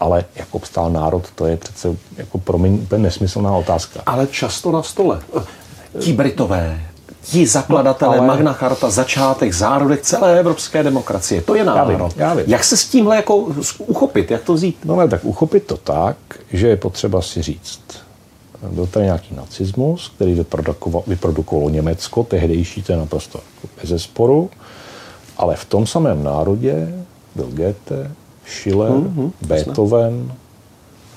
Ale 0.00 0.24
jak 0.36 0.54
obstál 0.54 0.90
národ, 0.90 1.24
to 1.34 1.46
je 1.46 1.56
přece 1.56 1.96
jako 2.16 2.38
pro 2.38 2.58
mě 2.58 2.78
nesmyslná 2.96 3.56
otázka. 3.56 4.00
Ale 4.06 4.26
často 4.26 4.72
na 4.72 4.82
stole. 4.82 5.20
Ti 5.98 6.12
Britové, 6.12 6.80
ti 7.30 7.46
zakladatelé, 7.46 8.16
no, 8.16 8.22
ale... 8.22 8.26
Magna 8.26 8.52
Charta, 8.52 8.90
začátek, 8.90 9.52
zárodek 9.52 10.02
celé 10.02 10.40
evropské 10.40 10.82
demokracie. 10.82 11.42
To 11.42 11.54
je 11.54 11.64
národ. 11.64 11.90
Já 11.90 12.06
vím, 12.06 12.10
já 12.16 12.34
vím. 12.34 12.44
Jak 12.48 12.64
se 12.64 12.76
s 12.76 12.88
tímhle 12.88 13.16
jako 13.16 13.36
uchopit, 13.78 14.30
jak 14.30 14.42
to 14.42 14.54
vzít? 14.54 14.78
No 14.84 14.96
ne, 14.96 15.08
tak 15.08 15.24
uchopit 15.24 15.66
to 15.66 15.76
tak, 15.76 16.16
že 16.52 16.68
je 16.68 16.76
potřeba 16.76 17.22
si 17.22 17.42
říct, 17.42 17.80
byl 18.70 18.86
tady 18.86 19.04
nějaký 19.04 19.34
nacismus, 19.34 20.12
který 20.16 20.34
vyprodukoval, 20.34 21.02
vyprodukovalo 21.06 21.70
Německo, 21.70 22.24
tehdejší, 22.24 22.82
to 22.82 22.92
je 22.92 22.98
naprosto 22.98 23.40
jako 23.54 23.74
bez 23.82 24.02
sporu, 24.02 24.50
ale 25.36 25.56
v 25.56 25.64
tom 25.64 25.86
samém 25.86 26.24
národě 26.24 27.04
byl 27.34 27.46
Goethe, 27.50 28.10
Schiller, 28.46 28.92
mm-hmm, 28.92 29.30
Beethoven 29.46 30.32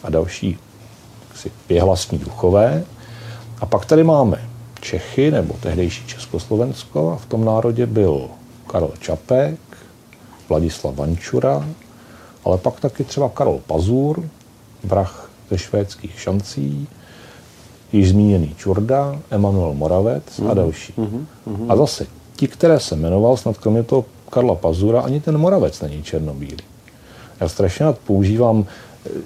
a 0.03 0.09
další 0.09 0.57
si 1.35 1.51
pěhlasní 1.67 2.17
duchové. 2.17 2.83
A 3.61 3.65
pak 3.65 3.85
tady 3.85 4.03
máme 4.03 4.48
Čechy 4.81 5.31
nebo 5.31 5.53
tehdejší 5.59 6.07
Československo 6.07 7.11
a 7.11 7.15
v 7.15 7.25
tom 7.25 7.45
národě 7.45 7.85
byl 7.85 8.27
Karel 8.67 8.91
Čapek, 8.99 9.59
Vladislav 10.49 10.95
Vančura, 10.95 11.65
ale 12.45 12.57
pak 12.57 12.79
taky 12.79 13.03
třeba 13.03 13.29
Karol 13.29 13.61
Pazur, 13.67 14.29
vrah 14.83 15.29
ze 15.49 15.57
švédských 15.57 16.21
šancí, 16.21 16.87
již 17.91 18.09
zmíněný 18.09 18.55
Čurda, 18.55 19.19
Emanuel 19.31 19.73
Moravec 19.73 20.23
mm-hmm. 20.23 20.45
a 20.45 20.47
mhm. 20.47 20.55
další. 20.55 20.93
Mm-hmm. 20.93 21.65
A 21.69 21.75
zase, 21.75 22.05
ti, 22.35 22.47
které 22.47 22.79
se 22.79 22.95
jmenoval, 22.95 23.37
snad 23.37 23.57
kromě 23.57 23.83
toho 23.83 24.05
Karla 24.29 24.55
Pazura, 24.55 25.01
ani 25.01 25.21
ten 25.21 25.37
Moravec 25.37 25.81
není 25.81 26.03
černobílý. 26.03 26.63
Já 27.39 27.49
strašně 27.49 27.85
rád 27.85 27.97
používám 27.97 28.65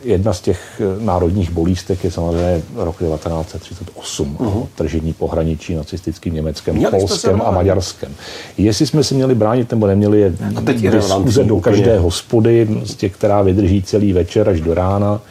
Jedna 0.03 0.33
z 0.33 0.41
těch 0.41 0.81
eh, 0.81 1.03
národních 1.03 1.51
bolístek 1.51 2.03
je 2.03 2.11
samozřejmě 2.11 2.61
rok 2.75 2.99
1938 2.99 4.37
uh-huh. 4.39 4.67
tržení 4.75 5.13
pohraničí 5.13 5.75
nacistickým 5.75 6.33
Německem, 6.33 6.75
měli 6.75 6.99
Polskem 6.99 7.41
a 7.45 7.51
Maďarskem. 7.51 8.15
Jestli 8.57 8.87
jsme 8.87 9.03
si 9.03 9.15
měli 9.15 9.35
bránit 9.35 9.71
nebo 9.71 9.87
neměli, 9.87 10.19
je 10.19 10.33
a 10.55 10.61
teď 10.61 10.77
diskuze 10.77 11.43
do 11.43 11.59
každé 11.59 11.99
hospody, 11.99 12.67
z 12.83 12.95
těch, 12.95 13.13
která 13.13 13.41
vydrží 13.41 13.83
celý 13.83 14.13
večer 14.13 14.49
až 14.49 14.61
do 14.61 14.73
rána. 14.73 15.21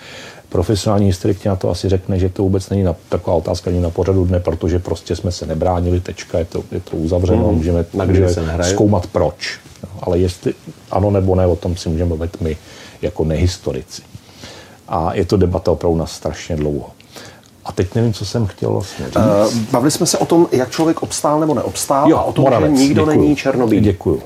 Profesionální 0.49 1.07
historik 1.07 1.45
na 1.45 1.57
to 1.57 1.71
asi 1.71 1.89
řekne, 1.89 2.19
že 2.19 2.29
to 2.29 2.43
vůbec 2.43 2.71
není 2.71 2.83
na, 2.83 2.97
taková 3.09 3.37
otázka 3.37 3.71
ani 3.71 3.81
na 3.81 3.91
pořadu 3.91 4.25
dne, 4.25 4.41
protože 4.41 4.79
prostě 4.79 5.17
jsme 5.17 5.33
se 5.33 5.47
nebránili, 5.47 6.01
tečka, 6.01 6.39
je 6.39 6.45
to, 6.45 6.65
je 6.73 6.81
to 6.81 6.97
uzavřeno, 6.97 7.49
mm. 7.49 7.55
můžeme, 7.55 7.85
můžeme 7.93 8.29
zkoumat 8.63 9.07
proč. 9.07 9.59
No, 9.83 9.89
ale 10.03 10.19
jestli 10.19 10.55
ano 10.91 11.11
nebo 11.11 11.35
ne, 11.35 11.47
o 11.47 11.57
tom 11.57 11.77
si 11.77 11.89
můžeme 11.89 12.09
mluvit 12.09 12.41
my 12.41 12.57
jako 13.03 13.25
nehistorici 13.25 14.03
a 14.93 15.15
je 15.15 15.25
to 15.25 15.37
debata 15.37 15.71
opravdu 15.71 15.99
na 15.99 16.07
strašně 16.07 16.57
dlouho. 16.57 16.91
A 17.65 17.73
teď 17.73 17.95
nevím, 17.95 18.13
co 18.13 18.27
jsem 18.27 18.47
chtěl 18.47 18.73
vlastně 18.73 19.05
říct. 19.05 19.17
Uh, 19.17 19.55
bavili 19.71 19.91
jsme 19.91 20.07
se 20.07 20.19
o 20.19 20.27
tom, 20.27 20.49
jak 20.53 20.71
člověk 20.71 21.03
obstál 21.03 21.41
nebo 21.41 21.55
neobstál 21.55 22.11
jo, 22.11 22.17
a 22.17 22.23
o 22.23 22.33
tom, 22.33 22.43
Moravec, 22.43 22.79
že 22.79 22.83
nikdo 22.83 23.03
děkuju, 23.03 23.21
není 23.21 23.37
černobílý. 23.37 23.85
Děkuju. 23.85 24.23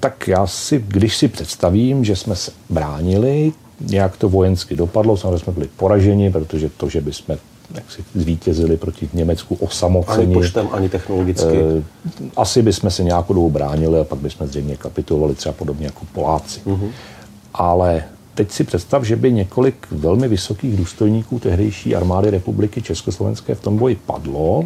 Tak 0.00 0.28
já 0.28 0.46
si, 0.46 0.84
když 0.88 1.16
si 1.16 1.28
představím, 1.28 2.04
že 2.04 2.16
jsme 2.16 2.36
se 2.36 2.52
bránili, 2.70 3.52
nějak 3.80 4.16
to 4.16 4.28
vojensky 4.28 4.76
dopadlo, 4.76 5.16
samozřejmě 5.16 5.38
jsme 5.38 5.52
byli 5.52 5.68
poraženi, 5.76 6.30
protože 6.30 6.70
to, 6.76 6.88
že 6.88 7.00
bychom 7.00 7.36
jak 7.74 7.90
si 7.90 8.04
zvítězili 8.14 8.76
proti 8.76 9.08
Německu 9.12 9.54
osamocení. 9.54 10.24
Ani 10.24 10.34
počtem, 10.34 10.68
ani 10.72 10.88
technologicky. 10.88 11.58
Eh, 11.58 12.30
asi 12.36 12.62
bychom 12.62 12.90
se 12.90 13.04
nějakou 13.04 13.34
dobu 13.34 13.50
bránili 13.50 14.00
a 14.00 14.04
pak 14.04 14.18
bychom 14.18 14.46
zřejmě 14.46 14.76
kapitulovali 14.76 15.34
třeba 15.34 15.52
podobně 15.52 15.86
jako 15.86 16.00
Poláci. 16.12 16.60
Uh-huh. 16.66 16.90
Ale 17.54 18.04
teď 18.34 18.50
si 18.50 18.64
představ, 18.64 19.04
že 19.04 19.16
by 19.16 19.32
několik 19.32 19.86
velmi 19.90 20.28
vysokých 20.28 20.76
důstojníků 20.76 21.38
tehdejší 21.38 21.96
armády 21.96 22.30
republiky 22.30 22.82
Československé 22.82 23.54
v 23.54 23.60
tom 23.60 23.76
boji 23.76 23.96
padlo 24.06 24.64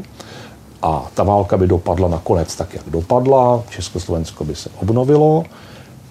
a 0.82 1.10
ta 1.14 1.22
válka 1.22 1.56
by 1.56 1.66
dopadla 1.66 2.08
nakonec 2.08 2.56
tak, 2.56 2.75
jak 2.75 2.84
dopadla, 2.88 3.62
Československo 3.70 4.44
by 4.44 4.54
se 4.54 4.70
obnovilo 4.80 5.44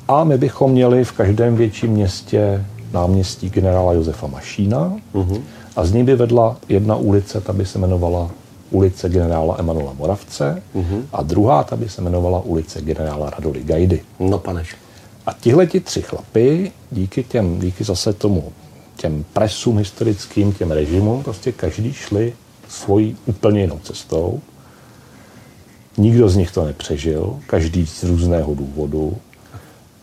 a 0.08 0.24
my 0.24 0.38
bychom 0.38 0.72
měli 0.72 1.04
v 1.04 1.12
každém 1.12 1.56
větším 1.56 1.92
městě 1.92 2.66
náměstí 2.94 3.50
generála 3.50 3.94
Josefa 3.94 4.28
Mašína 4.28 4.94
uh-huh. 5.14 5.42
a 5.76 5.86
z 5.86 5.94
ní 5.94 6.04
by 6.04 6.16
vedla 6.16 6.58
jedna 6.70 6.96
ulice, 6.96 7.42
ta 7.42 7.54
by 7.54 7.66
se 7.66 7.78
jmenovala 7.78 8.30
ulice 8.72 9.10
generála 9.10 9.56
Emanuela 9.60 9.94
Moravce 9.94 10.62
uh-huh. 10.76 11.02
a 11.14 11.24
druhá 11.24 11.64
ta 11.64 11.76
by 11.76 11.90
se 11.90 12.02
jmenovala 12.02 12.40
ulice 12.40 12.82
generála 12.82 13.30
Radoli 13.30 13.64
Gajdy. 13.64 14.02
No 14.20 14.38
paneš. 14.38 14.76
A 15.28 15.34
tihle 15.34 15.68
ti 15.68 15.80
tři 15.80 16.02
chlapy, 16.02 16.72
díky 16.92 17.24
těm, 17.24 17.60
díky 17.60 17.84
zase 17.84 18.14
tomu, 18.14 18.54
těm 18.96 19.26
presům 19.34 19.78
historickým, 19.78 20.54
těm 20.54 20.72
režimům, 20.72 21.24
prostě 21.24 21.52
každý 21.52 21.94
šli 21.94 22.34
svojí 22.70 23.18
úplně 23.26 23.62
jinou 23.62 23.80
cestou. 23.80 24.42
Nikdo 25.98 26.30
z 26.30 26.36
nich 26.36 26.52
to 26.52 26.66
nepřežil, 26.66 27.40
každý 27.48 27.88
z 27.88 28.04
různého 28.04 28.56
důvodu. 28.56 29.18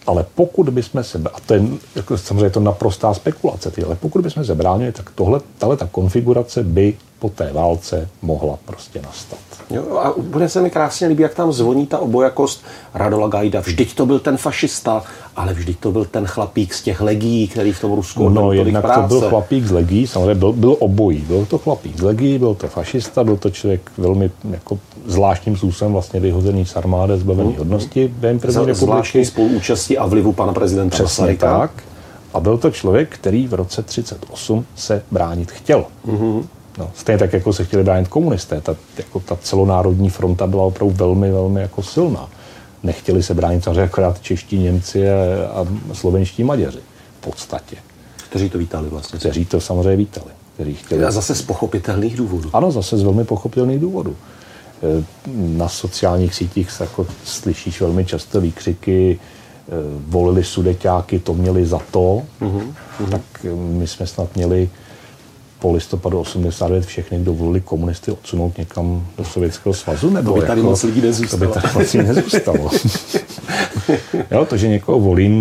Ale 0.07 0.26
pokud 0.35 0.69
bychom 0.69 1.04
se, 1.04 1.23
a 1.35 1.40
to 1.40 1.54
je, 1.54 1.62
jako 1.95 2.19
samozřejmě 2.19 2.47
je 2.47 2.50
to 2.50 2.61
naprostá 2.61 3.14
spekulace, 3.14 3.73
ale 3.87 3.97
pokud 3.97 4.23
bychom 4.23 4.45
se 4.45 4.54
bránili, 4.54 4.93
tak 4.93 5.11
tohle, 5.11 5.40
tahle 5.59 5.76
ta 5.76 5.87
konfigurace 5.87 6.62
by 6.62 6.97
po 7.18 7.28
té 7.28 7.52
válce 7.52 8.09
mohla 8.23 8.59
prostě 8.64 9.02
nastat. 9.02 9.38
Jo, 9.71 9.99
a 9.99 10.14
bude 10.18 10.49
se 10.49 10.61
mi 10.61 10.71
krásně 10.71 11.06
líbit, 11.06 11.23
jak 11.23 11.35
tam 11.35 11.52
zvoní 11.52 11.87
ta 11.87 11.99
obojakost 11.99 12.64
Radola 12.94 13.28
Gajda. 13.28 13.61
Vždyť 13.61 13.94
to 13.94 14.06
byl 14.06 14.18
ten 14.18 14.37
fašista, 14.37 15.02
ale 15.37 15.54
vždyť 15.54 15.78
to 15.78 15.92
byl 15.92 16.04
ten 16.04 16.26
chlapík 16.26 16.75
z 16.75 16.83
těch 16.83 17.00
legí, 17.00 17.49
který 17.49 17.73
v 17.73 17.80
tom 17.80 17.92
Rusku 17.92 18.28
No, 18.28 18.52
jednak 18.52 18.85
práce. 18.85 19.00
to 19.00 19.21
byl 19.21 19.28
chlapík 19.28 19.66
z 19.66 19.71
legí, 19.71 20.06
samozřejmě 20.06 20.35
byl, 20.35 20.52
byl 20.52 20.76
obojí. 20.78 21.18
Byl 21.18 21.47
to 21.47 21.59
chlapík 21.59 21.99
z 21.99 22.02
legí, 22.02 22.38
byl 22.38 22.54
to 22.54 22.68
fašista, 22.68 23.25
byl 23.25 23.37
to 23.37 23.50
člověk 23.50 23.90
velmi 23.99 24.30
jako 24.50 24.78
zvláštním 25.06 25.56
způsobem 25.56 25.92
vlastně 25.92 26.21
vyhozený 26.21 26.66
z 26.66 26.76
armády, 26.76 27.18
zbavený 27.18 27.49
hmm. 27.49 27.59
hodnosti 27.59 28.14
během 28.18 28.38
první 28.38 28.54
republiky. 28.56 28.85
Zvláštní 28.85 29.25
spoluúčastí 29.25 29.99
a 29.99 30.06
vlivu 30.06 30.33
pana 30.33 30.52
prezidenta 30.52 30.94
Přesně 30.94 31.23
Masaryka. 31.23 31.59
tak. 31.59 31.71
A 32.35 32.40
byl 32.40 32.59
to 32.59 32.71
člověk, 32.71 33.14
který 33.14 33.47
v 33.47 33.54
roce 33.54 33.83
38 33.83 34.66
se 34.76 35.02
bránit 35.11 35.50
chtěl. 35.50 35.85
Mm-hmm. 36.09 36.44
No, 36.78 36.90
stejně 36.95 37.19
tak, 37.19 37.33
jako 37.33 37.52
se 37.52 37.64
chtěli 37.64 37.85
bránit 37.85 38.09
komunisté. 38.09 38.61
Ta, 38.61 38.76
jako 38.99 39.21
ta 39.21 39.37
celonárodní 39.37 40.11
fronta 40.11 40.47
byla 40.47 40.62
opravdu 40.62 40.95
velmi, 40.97 41.31
velmi 41.31 41.61
jako 41.61 41.83
silná. 41.83 42.28
Nechtěli 42.83 43.23
se 43.23 43.35
bránit 43.35 43.64
samozřejmě 43.64 43.83
akorát 43.83 44.21
čeští 44.21 44.59
Němci 44.59 45.11
a, 45.11 45.14
a 45.54 45.95
slovenští 45.95 46.45
Maďaři 46.45 46.81
v 47.19 47.21
podstatě. 47.21 47.76
Kteří 48.28 48.50
to 48.50 48.59
vítali 48.59 48.88
vlastně. 48.88 49.19
Kteří 49.19 49.45
to 49.45 49.61
samozřejmě 49.61 49.97
vítali. 49.97 50.31
Kteří 50.54 50.75
chtěli... 50.75 51.04
A 51.04 51.11
zase 51.11 51.35
z 51.35 51.43
pochopitelných 51.43 52.16
důvodů. 52.16 52.50
Ano, 52.52 52.71
zase 52.71 52.99
z 52.99 53.02
velmi 53.02 53.25
pochopitelných 53.25 53.78
důvodů. 53.78 54.16
E, 54.16 55.04
na 55.35 55.69
sociálních 55.69 56.35
sítích 56.35 56.71
se 56.71 56.85
jako 56.85 57.07
slyšíš 57.25 57.81
velmi 57.81 58.04
často 58.04 58.40
výkřiky, 58.40 59.12
e, 59.12 59.19
volili 60.09 60.45
sudeťáky, 60.45 61.19
to 61.19 61.35
měli 61.35 61.66
za 61.66 61.78
to, 61.90 62.23
uh-huh, 62.40 62.73
uh-huh. 63.00 63.11
tak 63.11 63.47
my 63.54 63.87
jsme 63.87 64.07
snad 64.07 64.37
měli 64.37 64.71
po 65.64 65.73
listopadu 65.73 66.21
89 66.21 66.87
všechny, 66.87 67.18
kdo 67.18 67.35
volili 67.35 67.61
komunisty, 67.61 68.11
odsunout 68.11 68.59
někam 68.59 69.06
do 69.18 69.25
Sovětského 69.25 69.75
svazu? 69.75 70.11
Nebo 70.11 70.35
to 70.35 70.40
by 70.40 70.47
tady 70.47 70.61
jako, 70.61 70.71
moc 70.71 70.83
lidí 70.83 71.00
nezůstalo. 71.00 71.40
To 71.40 71.47
by 71.47 71.52
tady 71.52 71.75
moc 71.75 71.92
lidí 71.92 72.09
nezůstalo. 72.09 72.71
jo, 74.30 74.44
to, 74.44 74.56
že 74.56 74.68
někoho 74.68 75.00
volím, 75.00 75.33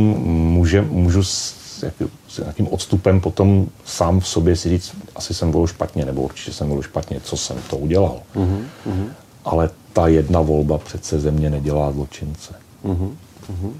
může, 0.53 0.81
můžu 0.81 1.23
s, 1.23 1.55
jak, 1.83 1.93
s 2.27 2.37
nějakým 2.37 2.67
odstupem 2.67 3.21
potom 3.21 3.67
sám 3.85 4.19
v 4.19 4.27
sobě 4.27 4.55
si 4.55 4.69
říct, 4.69 4.91
asi 5.15 5.33
jsem 5.33 5.51
volil 5.51 5.67
špatně, 5.67 6.05
nebo 6.05 6.21
určitě 6.21 6.51
jsem 6.51 6.67
volil 6.67 6.83
špatně, 6.83 7.19
co 7.23 7.37
jsem 7.37 7.57
to 7.69 7.77
udělal. 7.77 8.21
Uh-huh, 8.35 9.07
Ale 9.45 9.69
ta 9.93 10.07
jedna 10.07 10.41
volba 10.41 10.77
přece 10.77 11.19
země 11.19 11.49
nedělá 11.49 11.91
zločince. 11.91 12.53
Uh-huh, 12.85 13.11
uh-huh. 13.51 13.71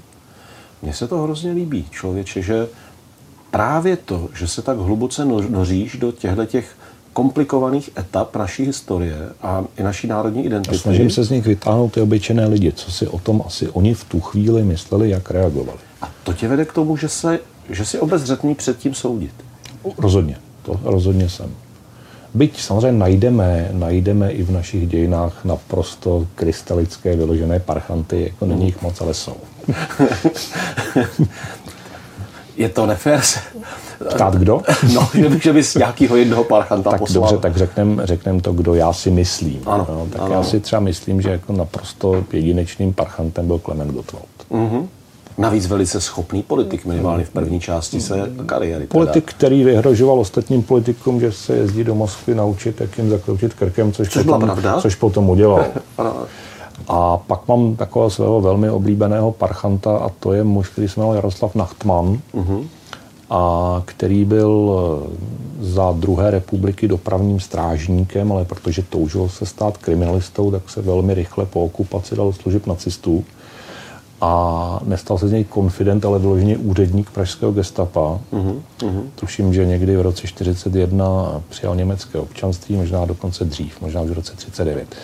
Mně 0.82 0.92
se 0.92 1.08
to 1.08 1.22
hrozně 1.22 1.52
líbí, 1.52 1.86
člověče, 1.90 2.42
že 2.42 2.66
právě 3.54 3.96
to, 3.96 4.28
že 4.38 4.48
se 4.48 4.62
tak 4.62 4.78
hluboce 4.78 5.24
noříš 5.24 5.96
do 5.96 6.12
těchto 6.12 6.46
těch 6.46 6.76
komplikovaných 7.12 7.90
etap 7.98 8.36
naší 8.36 8.64
historie 8.64 9.16
a 9.42 9.64
i 9.78 9.82
naší 9.82 10.06
národní 10.06 10.46
identity. 10.46 10.76
A 10.76 10.78
snažím 10.78 11.10
se 11.10 11.24
z 11.24 11.30
nich 11.30 11.46
vytáhnout 11.46 11.92
ty 11.92 12.00
obyčejné 12.00 12.46
lidi, 12.46 12.72
co 12.72 12.92
si 12.92 13.08
o 13.08 13.18
tom 13.18 13.42
asi 13.46 13.68
oni 13.68 13.94
v 13.94 14.04
tu 14.04 14.20
chvíli 14.20 14.62
mysleli, 14.62 15.10
jak 15.10 15.30
reagovali. 15.30 15.78
A 16.02 16.10
to 16.22 16.32
tě 16.32 16.48
vede 16.48 16.64
k 16.64 16.72
tomu, 16.72 16.96
že, 16.96 17.08
se, 17.08 17.38
že 17.70 17.84
si 17.84 17.98
obezřetný 17.98 18.54
před 18.54 18.78
tím 18.78 18.94
soudit. 18.94 19.34
Rozhodně, 19.98 20.36
to 20.62 20.80
rozhodně 20.82 21.28
jsem. 21.28 21.50
Byť 22.34 22.60
samozřejmě 22.60 22.98
najdeme, 22.98 23.68
najdeme 23.72 24.30
i 24.30 24.42
v 24.42 24.50
našich 24.50 24.88
dějinách 24.88 25.44
naprosto 25.44 26.26
krystalické 26.34 27.16
vyložené 27.16 27.60
parchanty, 27.60 28.22
jako 28.22 28.46
není 28.46 28.66
jich 28.66 28.82
moc, 28.82 29.00
ale 29.00 29.14
jsou. 29.14 29.36
je 32.56 32.68
to 32.68 32.86
nefér 32.86 33.20
Ptát 34.08 34.34
kdo? 34.34 34.62
No, 34.94 35.08
že 35.42 35.52
bys 35.52 35.74
nějakýho 35.74 36.16
jednoho 36.16 36.44
parchanta 36.44 36.90
tak 36.90 36.98
poslal. 36.98 37.22
Dobře, 37.22 37.38
tak 37.38 37.56
řeknem, 37.56 38.00
řeknem 38.04 38.40
to, 38.40 38.52
kdo 38.52 38.74
já 38.74 38.92
si 38.92 39.10
myslím. 39.10 39.60
Ano, 39.66 39.86
no, 39.88 40.06
tak 40.12 40.22
ano. 40.22 40.34
já 40.34 40.42
si 40.42 40.60
třeba 40.60 40.80
myslím, 40.80 41.20
že 41.20 41.30
jako 41.30 41.52
naprosto 41.52 42.24
jedinečným 42.32 42.92
parchantem 42.92 43.46
byl 43.46 43.58
Klement 43.58 43.92
Gottwald. 43.92 44.26
Mm-hmm. 44.50 44.86
Navíc 45.38 45.66
velice 45.66 46.00
schopný 46.00 46.42
politik, 46.42 46.84
minimálně 46.84 47.24
v 47.24 47.30
první 47.30 47.60
části 47.60 48.00
se 48.00 48.30
kariéry. 48.46 48.86
Politik, 48.86 49.24
teda. 49.24 49.36
který 49.36 49.64
vyhrožoval 49.64 50.20
ostatním 50.20 50.62
politikům, 50.62 51.20
že 51.20 51.32
se 51.32 51.56
jezdí 51.56 51.84
do 51.84 51.94
Moskvy 51.94 52.34
naučit, 52.34 52.80
jak 52.80 52.98
jim 52.98 53.10
zakroutit 53.10 53.54
krkem, 53.54 53.92
což, 53.92 54.08
což, 54.08 54.24
potom, 54.24 54.56
což 54.80 54.94
potom 54.94 55.30
udělal. 55.30 55.64
A 56.88 57.16
pak 57.16 57.48
mám 57.48 57.76
takového 57.76 58.10
svého 58.10 58.40
velmi 58.40 58.70
oblíbeného 58.70 59.32
parchanta 59.32 59.96
a 59.96 60.08
to 60.08 60.32
je 60.32 60.44
muž, 60.44 60.68
který 60.68 60.88
se 60.88 61.00
jmenoval 61.00 61.16
Jaroslav 61.16 61.54
Nachtman, 61.54 62.20
uh-huh. 62.34 62.66
a 63.30 63.82
který 63.84 64.24
byl 64.24 64.72
eh, 64.72 65.64
za 65.64 65.92
druhé 65.92 66.30
republiky 66.30 66.88
dopravním 66.88 67.40
strážníkem, 67.40 68.32
ale 68.32 68.44
protože 68.44 68.82
toužil 68.82 69.28
se 69.28 69.46
stát 69.46 69.76
kriminalistou, 69.76 70.50
tak 70.50 70.70
se 70.70 70.82
velmi 70.82 71.14
rychle 71.14 71.46
po 71.46 71.64
okupaci 71.64 72.16
dal 72.16 72.32
služeb 72.32 72.66
nacistů 72.66 73.24
a 74.20 74.80
nestal 74.84 75.18
se 75.18 75.28
z 75.28 75.32
něj 75.32 75.44
konfident, 75.44 76.04
ale 76.04 76.18
vyloženě 76.18 76.56
úředník 76.58 77.10
pražského 77.10 77.52
gestapa. 77.52 78.20
Uh-huh, 78.32 78.60
uh-huh. 78.80 79.02
Tuším, 79.14 79.54
že 79.54 79.66
někdy 79.66 79.96
v 79.96 80.00
roce 80.00 80.22
1941 80.22 81.42
přijal 81.48 81.76
německé 81.76 82.18
občanství, 82.18 82.76
možná 82.76 83.04
dokonce 83.04 83.44
dřív, 83.44 83.80
možná 83.80 84.00
už 84.00 84.10
v 84.10 84.14
roce 84.14 84.32
1939 84.32 84.96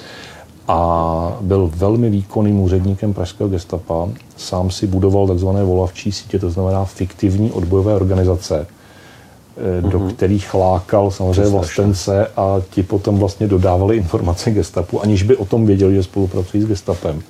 a 0.71 1.37
byl 1.41 1.71
velmi 1.75 2.11
výkonným 2.11 2.61
úředníkem 2.61 3.15
pražského 3.15 3.49
gestapa. 3.49 4.09
Sám 4.37 4.71
si 4.71 4.87
budoval 4.87 5.27
takzvané 5.27 5.65
volavčí 5.65 6.13
sítě, 6.13 6.39
to 6.39 6.51
znamená 6.51 6.85
fiktivní 6.85 7.53
odbojové 7.53 7.95
organizace, 7.95 8.67
eh, 8.67 9.83
do 9.83 9.99
mm-hmm. 9.99 10.13
kterých 10.13 10.55
lákal 10.55 11.11
samozřejmě 11.11 11.51
vlastence 11.51 12.27
a 12.37 12.57
ti 12.71 12.83
potom 12.83 13.19
vlastně 13.19 13.47
dodávali 13.47 13.97
informace 13.97 14.51
gestapu, 14.51 15.03
aniž 15.03 15.23
by 15.23 15.37
o 15.37 15.45
tom 15.45 15.67
věděli, 15.67 15.95
že 15.95 16.03
spolupracují 16.03 16.63
s 16.63 16.67
gestapem. 16.67 17.23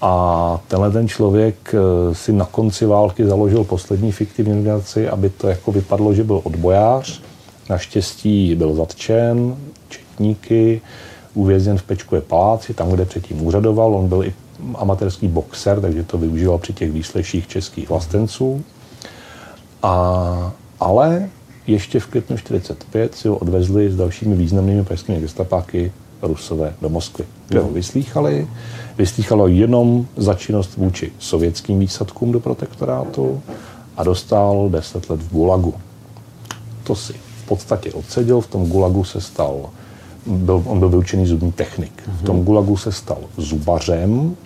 A 0.00 0.60
tenhle 0.68 0.90
ten 0.90 1.08
člověk 1.08 1.74
eh, 1.74 2.14
si 2.14 2.32
na 2.32 2.44
konci 2.44 2.86
války 2.86 3.26
založil 3.26 3.64
poslední 3.64 4.12
fiktivní 4.12 4.52
organizaci, 4.52 5.08
aby 5.08 5.30
to 5.30 5.48
jako 5.48 5.72
vypadlo, 5.72 6.14
že 6.14 6.24
byl 6.24 6.40
odbojář. 6.44 7.22
Naštěstí 7.70 8.54
byl 8.54 8.74
zatčen, 8.74 9.56
četníky, 9.88 10.80
uvězněn 11.34 11.78
v 11.78 11.82
Pečkové 11.82 12.20
paláci, 12.20 12.74
tam, 12.74 12.90
kde 12.90 13.04
předtím 13.04 13.46
úřadoval. 13.46 13.94
On 13.94 14.08
byl 14.08 14.24
i 14.24 14.34
amatérský 14.74 15.28
boxer, 15.28 15.80
takže 15.80 16.02
to 16.02 16.18
využíval 16.18 16.58
při 16.58 16.72
těch 16.72 16.92
výsleších 16.92 17.48
českých 17.48 17.88
vlastenců. 17.88 18.64
A, 19.82 20.52
ale 20.80 21.28
ještě 21.66 22.00
v 22.00 22.06
květnu 22.06 22.36
45 22.36 23.14
si 23.14 23.28
ho 23.28 23.36
odvezli 23.36 23.90
s 23.90 23.96
dalšími 23.96 24.36
významnými 24.36 24.84
pražskými 24.84 25.20
gestapáky 25.20 25.92
Rusové 26.22 26.74
do 26.82 26.88
Moskvy, 26.88 27.24
kde 27.48 27.60
ho 27.60 27.68
vyslýchali. 27.68 28.48
Vyslýchalo 28.98 29.48
jenom 29.48 30.06
za 30.16 30.34
činnost 30.34 30.76
vůči 30.76 31.12
sovětským 31.18 31.78
výsadkům 31.78 32.32
do 32.32 32.40
protektorátu 32.40 33.42
a 33.96 34.04
dostal 34.04 34.68
10 34.68 35.10
let 35.10 35.20
v 35.20 35.32
Gulagu. 35.32 35.74
To 36.84 36.94
si 36.94 37.12
v 37.12 37.48
podstatě 37.48 37.92
odseděl, 37.92 38.40
v 38.40 38.46
tom 38.46 38.66
Gulagu 38.66 39.04
se 39.04 39.20
stal 39.20 39.70
byl, 40.26 40.62
on 40.66 40.78
byl 40.78 40.88
vyučený 40.88 41.26
zubní 41.26 41.52
technik. 41.52 42.02
V 42.06 42.22
tom 42.22 42.44
Gulagu 42.44 42.76
se 42.76 42.92
stal 42.92 43.18
zubařem, 43.36 44.36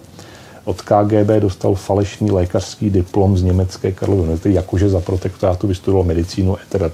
od 0.67 0.83
KGB 0.83 1.31
dostal 1.41 1.75
falešný 1.75 2.31
lékařský 2.31 2.91
diplom 2.91 3.39
z 3.39 3.43
německé 3.43 3.93
Karlovy 3.93 4.21
univerzity, 4.21 4.53
jakože 4.53 4.89
za 4.89 5.01
protektorátu 5.01 5.67
vystudoval 5.67 6.05
medicínu, 6.05 6.57
teda 6.69 6.91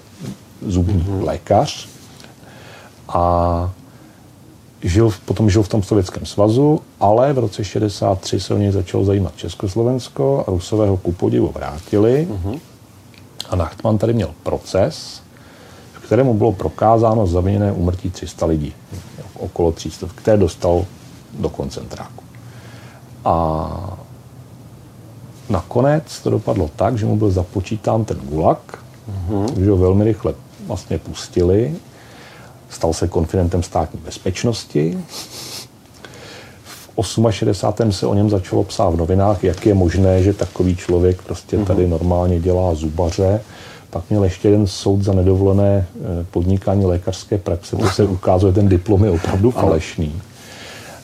zubní 0.67 1.03
mm-hmm. 1.03 1.25
lékař. 1.25 1.89
A 3.09 3.73
žil, 4.83 5.11
potom 5.25 5.51
žil 5.51 5.63
v 5.63 5.69
tom 5.69 5.83
Sovětském 5.83 6.27
svazu, 6.27 6.81
ale 7.01 7.33
v 7.33 7.39
roce 7.39 7.65
63 7.65 8.41
se 8.41 8.55
o 8.55 8.59
něj 8.59 8.73
začalo 8.73 9.05
zajímat 9.05 9.37
Československo 9.37 10.45
a 10.47 10.51
Rusové 10.51 10.89
ho 10.89 10.97
ku 10.97 11.13
podivu 11.13 11.53
vrátili. 11.55 12.29
Mm-hmm. 12.31 12.61
A 13.51 13.57
Nachtman 13.57 13.99
tady 13.99 14.13
měl 14.13 14.31
proces, 14.43 15.22
kterému 16.07 16.35
bylo 16.35 16.53
prokázáno 16.53 17.27
zaviněné 17.27 17.73
úmrtí 17.73 18.11
300 18.11 18.47
lidí, 18.47 18.75
okolo 19.39 19.73
300, 19.73 20.07
které 20.15 20.37
dostal 20.37 20.85
do 21.33 21.49
koncentráku. 21.49 22.25
A 23.25 23.99
nakonec 25.49 26.21
to 26.23 26.31
dopadlo 26.31 26.71
tak, 26.77 26.99
že 26.99 27.07
mu 27.07 27.17
byl 27.17 27.31
započítán 27.31 28.05
ten 28.05 28.17
gulag, 28.17 28.79
mm-hmm. 29.11 29.65
že 29.65 29.71
ho 29.71 29.77
velmi 29.77 30.05
rychle 30.05 30.35
vlastně 30.67 30.99
pustili, 30.99 31.75
stal 32.71 32.93
se 32.93 33.09
konfidentem 33.09 33.63
státní 33.63 34.01
bezpečnosti. 34.05 34.99
V 36.65 37.31
68. 37.31 37.93
se 37.93 38.07
o 38.07 38.15
něm 38.15 38.31
začalo 38.31 38.65
psát 38.65 38.91
v 38.91 38.97
novinách, 38.97 39.45
jak 39.45 39.67
je 39.67 39.75
možné, 39.75 40.23
že 40.23 40.33
takový 40.33 40.77
člověk 40.77 41.23
prostě 41.23 41.59
tady 41.59 41.83
mhm. 41.83 41.91
normálně 41.91 42.41
dělá 42.41 42.75
zubaře 42.75 43.41
pak 43.93 44.11
měl 44.11 44.25
ještě 44.25 44.49
jeden 44.49 44.67
soud 44.67 45.03
za 45.03 45.13
nedovolené 45.13 45.87
eh, 45.95 46.27
podnikání 46.31 46.85
lékařské 46.85 47.39
praxe, 47.39 47.77
protože 47.77 47.93
se 47.93 48.05
ukázalo, 48.05 48.53
že 48.53 48.55
ten 48.55 48.69
diplom 48.69 49.05
je 49.05 49.11
opravdu 49.11 49.51
falešný. 49.51 50.13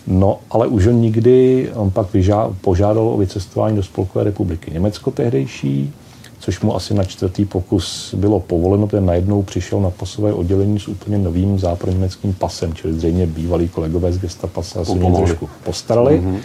No, 0.06 0.38
ale 0.50 0.66
už 0.66 0.86
on 0.86 0.94
nikdy, 0.94 1.68
on 1.74 1.90
pak 1.90 2.12
vyžá, 2.12 2.50
požádal 2.60 3.08
o 3.08 3.16
vycestování 3.16 3.76
do 3.76 3.82
Spolkové 3.82 4.24
republiky 4.24 4.70
Německo 4.70 5.10
tehdejší, 5.10 5.92
což 6.38 6.60
mu 6.60 6.76
asi 6.76 6.94
na 6.94 7.04
čtvrtý 7.04 7.44
pokus 7.44 8.14
bylo 8.14 8.40
povoleno, 8.40 8.86
protože 8.86 9.00
najednou 9.00 9.42
přišel 9.42 9.80
na 9.80 9.90
pasové 9.90 10.32
oddělení 10.32 10.80
s 10.80 10.88
úplně 10.88 11.18
novým 11.18 11.58
západněmeckým 11.58 12.34
pasem, 12.34 12.74
čili 12.74 12.94
zřejmě 12.94 13.26
bývalí 13.26 13.68
kolegové 13.68 14.12
z 14.12 14.18
gestapa 14.18 14.62
se 14.62 14.78
asi 14.78 14.98
trošku 14.98 15.48
postarali. 15.64 16.20
Mm-hmm. 16.20 16.38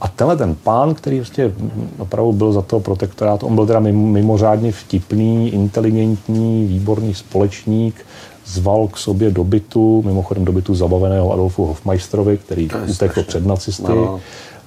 A 0.00 0.08
tenhle 0.08 0.36
ten 0.36 0.54
pán, 0.54 0.94
který 0.94 1.16
prostě 1.16 1.52
opravdu 1.98 2.32
byl 2.32 2.52
za 2.52 2.62
toho 2.62 2.80
protektorátu, 2.80 3.46
on 3.46 3.54
byl 3.54 3.66
teda 3.66 3.80
mimořádně 3.80 4.72
vtipný, 4.72 5.54
inteligentní, 5.54 6.66
výborný 6.66 7.14
společník, 7.14 8.06
zval 8.46 8.88
k 8.88 8.96
sobě 8.96 9.30
do 9.30 9.44
bytu, 9.44 10.02
mimochodem 10.06 10.44
do 10.44 10.52
bytu 10.52 10.74
zabaveného 10.74 11.32
Adolfu 11.32 11.66
Hofmeisterovi, 11.66 12.38
který 12.38 12.68
utekl 12.90 13.22
před 13.22 13.46
nacisty. 13.46 13.88
No. 13.88 14.20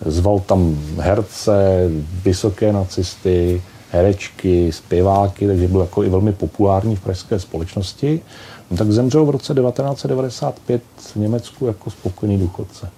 Zval 0.05 0.39
tam 0.39 0.79
herce, 0.97 1.89
vysoké 2.23 2.73
nacisty, 2.73 3.61
herečky, 3.91 4.71
zpěváky, 4.71 5.47
takže 5.47 5.67
byl 5.67 5.81
jako 5.81 6.03
i 6.03 6.09
velmi 6.09 6.33
populární 6.33 6.95
v 6.95 7.01
pražské 7.01 7.39
společnosti. 7.39 8.21
No, 8.71 8.77
tak 8.77 8.91
zemřel 8.91 9.25
v 9.25 9.29
roce 9.29 9.53
1995 9.53 10.81
v 10.97 11.15
Německu 11.15 11.65
jako 11.67 11.89
spokojený 11.89 12.37
důchodce. 12.37 12.89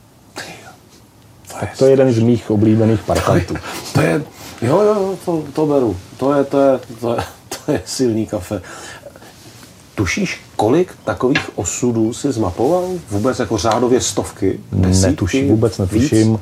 Tak 1.60 1.78
to 1.78 1.86
je 1.86 1.92
jeden 1.92 2.14
z 2.14 2.20
mých 2.20 2.52
oblíbených 2.52 3.00
parkantů. 3.00 3.56
To 3.94 4.02
je, 4.02 4.24
jo, 4.62 4.82
jo, 4.82 5.16
to, 5.26 5.44
to 5.54 5.66
beru. 5.66 5.96
To 6.18 6.34
je, 6.34 6.44
to, 6.44 6.60
je, 6.60 6.80
to, 7.00 7.14
je, 7.14 7.24
to 7.50 7.72
je 7.72 7.82
silný 7.86 8.26
kafe. 8.26 8.62
Tušíš, 9.96 10.42
kolik 10.56 10.94
takových 11.04 11.58
osudů 11.58 12.14
si 12.14 12.32
zmapoval? 12.32 12.84
Vůbec 13.12 13.40
jako 13.40 13.58
řádově 13.58 14.02
stovky? 14.02 14.60
Desítky, 14.72 15.10
netuším, 15.10 15.48
vůbec 15.48 15.78
netuším. 15.78 16.32
Víc? 16.32 16.40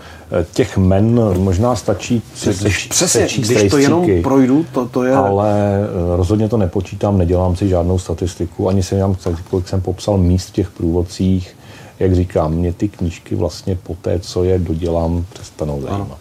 Těch 0.54 0.78
men 0.78 1.20
možná 1.38 1.76
stačí 1.76 2.22
se, 2.36 2.54
když, 2.54 2.88
přesně, 2.88 3.28
když 3.38 3.72
to 3.72 3.78
jenom 3.78 4.08
projdu, 4.24 4.66
to, 4.74 4.86
to 4.86 5.04
je... 5.04 5.14
Ale 5.14 5.54
eh, 5.54 6.18
rozhodně 6.18 6.50
to 6.50 6.58
nepočítám, 6.58 7.18
nedělám 7.18 7.56
si 7.56 7.68
žádnou 7.68 8.00
statistiku, 8.00 8.70
ani 8.70 8.84
si 8.84 8.96
nemám, 8.96 9.16
kolik 9.50 9.68
jsem 9.68 9.82
popsal 9.82 10.18
míst 10.18 10.48
v 10.48 10.54
těch 10.54 10.72
průvodcích 10.72 11.56
jak 12.00 12.16
říkám, 12.16 12.54
mě 12.54 12.74
ty 12.74 12.90
knížky 12.90 13.36
vlastně 13.36 13.76
po 13.76 13.96
té, 14.02 14.20
co 14.20 14.44
je 14.44 14.60
dodělám, 14.60 15.26
přestanou 15.34 15.82
zajímat. 15.82 16.20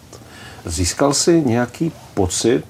Získal 0.65 1.13
jsi 1.13 1.43
nějaký 1.45 1.91
pocit 2.13 2.63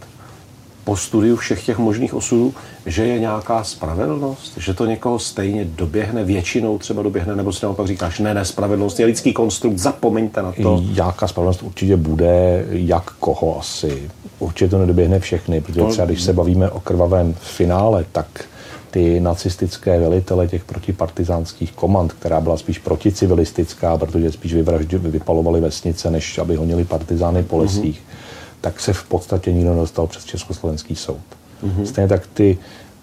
po 0.83 0.97
studiu 0.97 1.35
všech 1.35 1.65
těch 1.65 1.77
možných 1.77 2.13
osudů, 2.13 2.53
že 2.85 3.05
je 3.05 3.19
nějaká 3.19 3.63
spravedlnost, 3.63 4.57
že 4.57 4.73
to 4.73 4.85
někoho 4.85 5.19
stejně 5.19 5.65
doběhne, 5.65 6.23
většinou 6.23 6.77
třeba 6.77 7.03
doběhne, 7.03 7.35
nebo 7.35 7.53
si 7.53 7.65
naopak 7.65 7.87
říkáš, 7.87 8.19
ne, 8.19 8.33
ne, 8.33 8.45
spravedlnost 8.45 8.99
je 8.99 9.05
lidský 9.05 9.33
konstrukt, 9.33 9.77
zapomeňte 9.77 10.41
na 10.41 10.53
to. 10.61 10.83
Jaká 10.93 11.27
spravedlnost 11.27 11.63
určitě 11.63 11.97
bude, 11.97 12.65
jak 12.69 13.11
koho 13.11 13.59
asi. 13.59 14.09
Určitě 14.39 14.69
to 14.69 14.77
nedoběhne 14.77 15.19
všechny, 15.19 15.61
protože 15.61 15.83
třeba 15.83 16.05
když 16.05 16.21
se 16.21 16.33
bavíme 16.33 16.69
o 16.69 16.79
krvavém 16.79 17.33
finále, 17.33 18.05
tak 18.11 18.45
ty 18.93 19.19
nacistické 19.19 19.99
velitele 19.99 20.47
těch 20.47 20.63
protipartizánských 20.63 21.71
komand, 21.71 22.13
která 22.13 22.41
byla 22.41 22.57
spíš 22.57 22.79
proticivilistická, 22.79 23.97
protože 23.97 24.31
spíš 24.31 24.53
vyvraždili, 24.53 25.11
vypalovali 25.11 25.61
vesnice, 25.61 26.11
než 26.11 26.37
aby 26.37 26.55
honili 26.55 26.85
partizány 26.85 27.43
po 27.43 27.57
lesích, 27.57 27.99
mm-hmm. 27.99 28.57
tak 28.61 28.79
se 28.79 28.93
v 28.93 29.03
podstatě 29.03 29.53
nikdo 29.53 29.73
nedostal 29.73 30.07
přes 30.07 30.25
Československý 30.25 30.95
soud. 30.95 31.25
Mm-hmm. 31.63 31.83
Stejně 31.83 32.07
tak 32.07 32.27
ty 32.27 32.57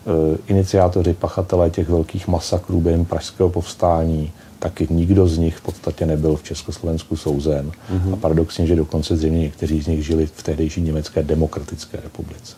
uh, 0.05 0.37
iniciátoři, 0.47 1.13
pachatelé 1.13 1.71
těch 1.71 1.89
velkých 1.89 2.29
masakrů 2.29 2.81
během 2.81 3.05
pražského 3.05 3.51
povstání, 3.51 4.33
taky 4.59 4.87
nikdo 4.91 5.29
z 5.29 5.39
nich 5.39 5.57
v 5.57 5.61
podstatě 5.61 6.07
nebyl 6.07 6.37
v 6.37 6.43
Československu 6.43 7.17
souzen. 7.17 7.71
Mm-hmm. 7.71 8.13
A 8.13 8.17
paradoxně, 8.17 8.67
že 8.67 8.77
dokonce 8.77 9.17
zřejmě 9.17 9.41
někteří 9.41 9.83
z 9.83 9.87
nich 9.87 10.07
žili 10.07 10.27
v 10.27 10.43
tehdejší 10.43 10.81
Německé 10.81 11.23
demokratické 11.23 11.99
republice. 12.03 12.55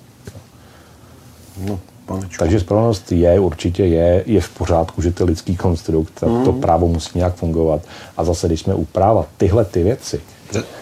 No, 1.58 1.80
Panečku. 2.06 2.38
Takže 2.38 2.60
spravedlnost 2.60 3.12
je, 3.12 3.40
určitě 3.40 3.84
je, 3.84 4.24
je 4.26 4.40
v 4.40 4.50
pořádku, 4.50 5.02
že 5.02 5.12
to 5.12 5.22
je 5.22 5.26
lidský 5.26 5.56
konstrukt, 5.56 6.12
tak 6.20 6.28
mm. 6.28 6.44
to 6.44 6.52
právo 6.52 6.88
musí 6.88 7.18
nějak 7.18 7.34
fungovat. 7.34 7.82
A 8.16 8.24
zase, 8.24 8.46
když 8.46 8.60
jsme 8.60 8.74
u 8.74 8.84
práva, 8.84 9.26
tyhle 9.36 9.64
ty 9.64 9.82
věci 9.82 10.20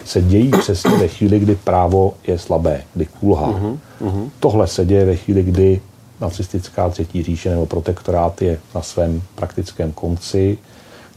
se 0.05 0.21
dějí 0.21 0.51
přesně 0.51 0.91
ve 0.91 1.07
chvíli, 1.07 1.39
kdy 1.39 1.55
právo 1.55 2.13
je 2.27 2.39
slabé, 2.39 2.81
kdy 2.93 3.05
kulhá. 3.05 3.51
Mm-hmm. 3.51 4.29
Tohle 4.39 4.67
se 4.67 4.85
děje 4.85 5.05
ve 5.05 5.15
chvíli, 5.15 5.43
kdy 5.43 5.81
nacistická 6.21 6.89
třetí 6.89 7.23
říše 7.23 7.49
nebo 7.49 7.65
protektorát 7.65 8.41
je 8.41 8.59
na 8.75 8.81
svém 8.81 9.21
praktickém 9.35 9.91
konci, 9.91 10.57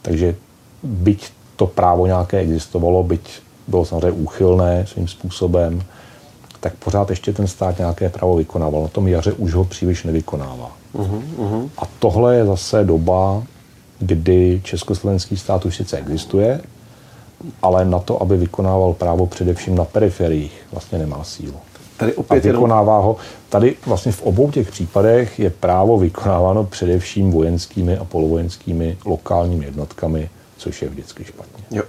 takže 0.02 0.34
byť 0.82 1.32
to 1.56 1.66
právo 1.66 2.06
nějaké 2.06 2.38
existovalo, 2.38 3.02
byť 3.02 3.40
bylo 3.68 3.84
samozřejmě 3.84 4.10
úchylné 4.10 4.86
svým 4.86 5.08
způsobem, 5.08 5.82
tak 6.64 6.74
pořád 6.74 7.10
ještě 7.10 7.32
ten 7.32 7.46
stát 7.46 7.78
nějaké 7.78 8.08
právo 8.08 8.36
vykonával. 8.36 8.82
Na 8.82 8.88
tom 8.88 9.08
jaře 9.08 9.32
už 9.32 9.54
ho 9.54 9.64
příliš 9.64 10.04
nevykonává. 10.04 10.72
Uh-huh, 10.94 11.22
uh-huh. 11.38 11.68
A 11.78 11.82
tohle 11.98 12.36
je 12.36 12.44
zase 12.44 12.84
doba, 12.84 13.42
kdy 13.98 14.60
československý 14.64 15.36
stát 15.36 15.64
už 15.64 15.76
sice 15.76 15.98
existuje, 15.98 16.60
ale 17.62 17.84
na 17.84 17.98
to, 17.98 18.22
aby 18.22 18.36
vykonával 18.36 18.92
právo 18.92 19.26
především 19.26 19.74
na 19.74 19.84
periferiích, 19.84 20.62
vlastně 20.72 20.98
nemá 20.98 21.24
sílu. 21.24 21.56
Tady 21.96 22.14
opět 22.14 22.46
a 22.46 22.52
vykonává 22.52 22.98
ho. 22.98 23.16
Tady 23.48 23.76
vlastně 23.86 24.12
v 24.12 24.22
obou 24.22 24.50
těch 24.50 24.70
případech 24.70 25.38
je 25.38 25.50
právo 25.50 25.98
vykonáváno 25.98 26.64
především 26.64 27.30
vojenskými 27.30 27.96
a 27.96 28.04
polovojenskými 28.04 28.98
lokálními 29.04 29.64
jednotkami, 29.64 30.30
což 30.56 30.82
je 30.82 30.88
vždycky 30.88 31.24
špatně. 31.24 31.64
Jo. 31.70 31.82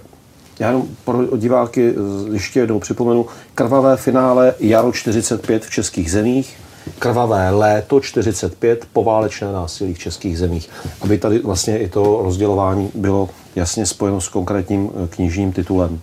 Já 0.58 0.66
jenom 0.66 0.88
pro 1.04 1.36
diváky 1.36 1.94
ještě 2.32 2.60
jednou 2.60 2.78
připomenu. 2.78 3.26
Krvavé 3.54 3.96
finále 3.96 4.54
Jaro 4.60 4.92
45 4.92 5.64
v 5.64 5.70
českých 5.70 6.10
zemích, 6.10 6.56
krvavé 6.98 7.50
léto 7.50 8.00
45, 8.00 8.86
poválečné 8.92 9.52
násilí 9.52 9.94
v 9.94 9.98
českých 9.98 10.38
zemích. 10.38 10.70
Aby 11.00 11.18
tady 11.18 11.38
vlastně 11.38 11.78
i 11.78 11.88
to 11.88 12.20
rozdělování 12.22 12.90
bylo 12.94 13.28
jasně 13.56 13.86
spojeno 13.86 14.20
s 14.20 14.28
konkrétním 14.28 14.90
eh, 14.90 15.08
knižním 15.08 15.52
titulem. 15.52 16.00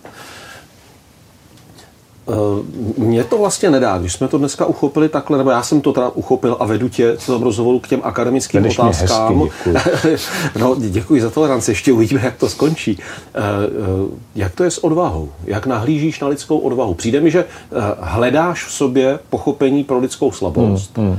Eh, 2.28 2.34
mně 2.98 3.24
to 3.24 3.38
vlastně 3.38 3.70
nedá, 3.70 3.98
když 3.98 4.12
jsme 4.12 4.28
to 4.28 4.38
dneska 4.38 4.66
uchopili 4.66 5.08
takhle, 5.08 5.38
nebo 5.38 5.50
já 5.50 5.62
jsem 5.62 5.80
to 5.80 5.92
teda 5.92 6.08
uchopil 6.08 6.56
a 6.60 6.66
vedu 6.66 6.88
tě 6.88 7.16
v 7.16 7.26
tom 7.26 7.42
rozhovoru 7.42 7.78
k 7.78 7.88
těm 7.88 8.00
akademickým 8.04 8.62
Vedeš 8.62 8.78
otázkám. 8.78 9.40
Hezky, 9.40 9.52
děkuji. 9.64 10.16
no, 10.58 10.76
děkuji 10.78 11.20
za 11.20 11.30
toleranci, 11.30 11.70
ještě 11.70 11.92
uvidíme, 11.92 12.20
jak 12.24 12.36
to 12.36 12.48
skončí. 12.48 12.98
Eh, 13.34 13.40
eh, 13.40 14.16
jak 14.34 14.54
to 14.54 14.64
je 14.64 14.70
s 14.70 14.84
odvahou? 14.84 15.28
Jak 15.44 15.66
nahlížíš 15.66 16.20
na 16.20 16.28
lidskou 16.28 16.58
odvahu? 16.58 16.94
Přijde 16.94 17.20
mi, 17.20 17.30
že 17.30 17.44
hledáš 18.00 18.64
v 18.64 18.72
sobě 18.72 19.18
pochopení 19.30 19.84
pro 19.84 19.98
lidskou 19.98 20.32
slabost, 20.32 20.98
hmm, 20.98 21.08
hmm. 21.08 21.18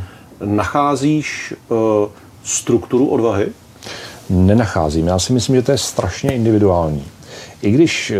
nacházíš 0.55 1.53
strukturu 2.43 3.07
odvahy? 3.07 3.47
Nenacházím. 4.29 5.07
Já 5.07 5.19
si 5.19 5.33
myslím, 5.33 5.55
že 5.55 5.61
to 5.61 5.71
je 5.71 5.77
strašně 5.77 6.33
individuální. 6.33 7.03
I 7.61 7.71
když 7.71 8.13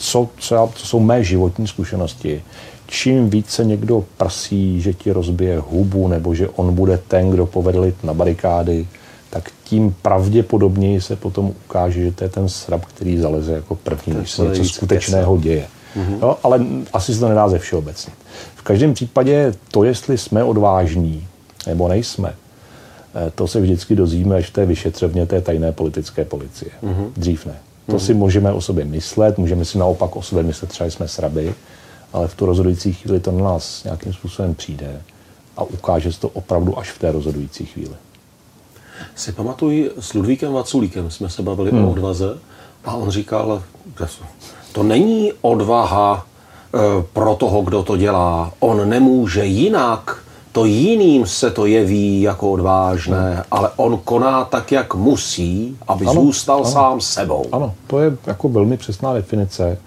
co, 0.00 0.28
co, 0.38 0.54
já, 0.54 0.68
co 0.74 0.86
jsou 0.86 1.00
mé 1.00 1.24
životní 1.24 1.66
zkušenosti, 1.66 2.42
čím 2.86 3.30
více 3.30 3.64
někdo 3.64 4.04
prsí, 4.16 4.80
že 4.80 4.92
ti 4.92 5.12
rozbije 5.12 5.58
hubu, 5.58 6.08
nebo 6.08 6.34
že 6.34 6.48
on 6.48 6.74
bude 6.74 6.98
ten, 7.08 7.30
kdo 7.30 7.46
povede 7.46 7.78
lid 7.78 8.04
na 8.04 8.14
barikády, 8.14 8.86
tak 9.30 9.50
tím 9.64 9.96
pravděpodobněji 10.02 11.00
se 11.00 11.16
potom 11.16 11.52
ukáže, 11.66 12.02
že 12.04 12.12
to 12.12 12.24
je 12.24 12.30
ten 12.30 12.48
srab, 12.48 12.84
který 12.84 13.18
zaleze 13.18 13.52
jako 13.52 13.74
první, 13.74 14.14
když 14.14 14.30
se 14.30 14.42
něco 14.42 14.64
skutečného 14.64 15.36
děje. 15.36 15.66
Mm-hmm. 15.96 16.18
No, 16.20 16.38
ale 16.42 16.60
asi 16.92 17.14
se 17.14 17.20
to 17.20 17.28
nedá 17.28 17.48
ze 17.48 17.58
všeobecně. 17.58 18.12
V 18.54 18.62
každém 18.62 18.94
případě 18.94 19.54
to, 19.70 19.84
jestli 19.84 20.18
jsme 20.18 20.44
odvážní 20.44 21.26
nebo 21.66 21.88
nejsme, 21.88 22.34
eh, 23.14 23.32
to 23.34 23.48
se 23.48 23.60
vždycky 23.60 23.96
dozvíme 23.96 24.36
až 24.36 24.46
v 24.46 24.52
té 24.52 24.66
vyšetřovně 24.66 25.26
té 25.26 25.40
tajné 25.40 25.72
politické 25.72 26.24
policie. 26.24 26.70
Mm-hmm. 26.82 27.10
Dřív 27.16 27.46
ne. 27.46 27.54
To 27.86 27.98
si 27.98 28.14
můžeme 28.14 28.52
o 28.52 28.60
sobě 28.60 28.84
myslet, 28.84 29.38
můžeme 29.38 29.64
si 29.64 29.78
naopak 29.78 30.16
o 30.16 30.22
sobě 30.22 30.44
myslet, 30.44 30.68
třeba 30.68 30.90
jsme 30.90 31.08
sraby, 31.08 31.54
ale 32.12 32.28
v 32.28 32.34
tu 32.34 32.46
rozhodující 32.46 32.92
chvíli 32.92 33.20
to 33.20 33.32
na 33.32 33.44
nás 33.44 33.84
nějakým 33.84 34.12
způsobem 34.12 34.54
přijde 34.54 35.02
a 35.56 35.62
ukáže 35.62 36.12
se 36.12 36.20
to 36.20 36.28
opravdu 36.28 36.78
až 36.78 36.90
v 36.90 36.98
té 36.98 37.12
rozhodující 37.12 37.66
chvíli. 37.66 37.94
Si 39.14 39.32
pamatuj, 39.32 39.90
s 40.00 40.14
Ludvíkem 40.14 40.52
Vaculíkem 40.52 41.10
jsme 41.10 41.28
se 41.28 41.42
bavili 41.42 41.70
hmm. 41.70 41.84
o 41.84 41.90
odvaze 41.90 42.38
a 42.84 42.94
on 42.94 43.10
říkal, 43.10 43.62
to 44.72 44.82
není 44.82 45.32
odvaha 45.40 46.26
e, 46.74 46.78
pro 47.12 47.34
toho, 47.34 47.62
kdo 47.62 47.82
to 47.82 47.96
dělá. 47.96 48.52
On 48.60 48.88
nemůže 48.88 49.44
jinak, 49.44 50.19
to 50.52 50.64
jiným 50.64 51.26
se 51.26 51.50
to 51.50 51.66
jeví 51.66 52.22
jako 52.22 52.50
odvážné, 52.50 53.34
no. 53.36 53.44
ale 53.50 53.70
on 53.76 53.98
koná 54.04 54.44
tak, 54.44 54.72
jak 54.72 54.94
musí, 54.94 55.76
aby 55.88 56.06
ano, 56.06 56.22
zůstal 56.22 56.56
ano. 56.56 56.70
sám 56.70 57.00
sebou. 57.00 57.46
Ano, 57.52 57.74
to 57.86 58.00
je 58.00 58.16
jako 58.26 58.48
velmi 58.48 58.76
přesná 58.76 59.14
definice, 59.14 59.78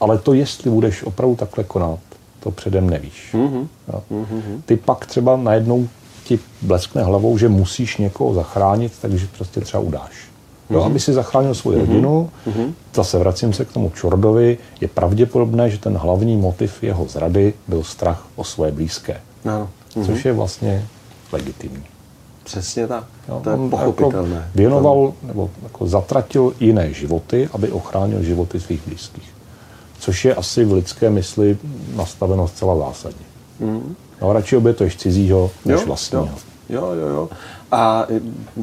ale 0.00 0.18
to, 0.18 0.34
jestli 0.34 0.70
budeš 0.70 1.02
opravdu 1.02 1.36
takhle 1.36 1.64
konat, 1.64 1.98
to 2.40 2.50
předem 2.50 2.90
nevíš. 2.90 3.34
Mm-hmm. 3.34 3.66
Mm-hmm. 4.10 4.60
Ty 4.66 4.76
pak 4.76 5.06
třeba 5.06 5.36
najednou 5.36 5.88
ti 6.24 6.38
bleskne 6.62 7.02
hlavou, 7.02 7.38
že 7.38 7.48
musíš 7.48 7.96
někoho 7.96 8.34
zachránit, 8.34 8.92
takže 9.00 9.28
prostě 9.36 9.60
třeba 9.60 9.82
udáš. 9.82 10.10
Mm-hmm. 10.10 10.74
Jo, 10.74 10.82
aby 10.82 11.00
si 11.00 11.12
zachránil 11.12 11.54
svou 11.54 11.70
mm-hmm. 11.70 11.80
rodinu, 11.80 12.30
mm-hmm. 12.46 12.72
zase 12.94 13.18
vracím 13.18 13.52
se 13.52 13.64
k 13.64 13.72
tomu 13.72 13.90
Čordovi, 13.90 14.58
je 14.80 14.88
pravděpodobné, 14.88 15.70
že 15.70 15.78
ten 15.78 15.96
hlavní 15.96 16.36
motiv 16.36 16.82
jeho 16.82 17.06
zrady 17.08 17.54
byl 17.68 17.82
strach 17.82 18.26
o 18.36 18.44
svoje 18.44 18.72
blízké. 18.72 19.20
No 19.44 19.68
mm-hmm. 19.96 20.06
což 20.06 20.24
je 20.24 20.32
vlastně 20.32 20.86
legitimní. 21.32 21.84
Přesně 22.44 22.86
tak. 22.86 23.04
Jo, 23.28 23.40
to 23.44 23.50
je 23.50 23.54
jako 23.54 23.68
pochopitelné. 23.68 24.36
Jako 24.36 24.48
věnoval 24.54 25.12
nebo 25.22 25.50
jako 25.62 25.86
zatratil 25.86 26.52
jiné 26.60 26.92
životy, 26.92 27.48
aby 27.52 27.72
ochránil 27.72 28.22
životy 28.22 28.60
svých 28.60 28.82
blízkých. 28.86 29.34
Což 29.98 30.24
je 30.24 30.34
asi 30.34 30.64
v 30.64 30.72
lidské 30.72 31.10
mysli 31.10 31.58
nastaveno 31.96 32.48
zcela 32.48 32.78
zásadně. 32.78 33.26
Mm. 33.60 33.94
No, 34.22 34.32
radši 34.32 34.56
obětuješ 34.56 34.96
cizího, 34.96 35.50
než 35.64 35.84
vlastního. 35.84 36.28
Jo, 36.68 36.92
jo, 36.92 37.08
jo. 37.08 37.28
A 37.72 38.06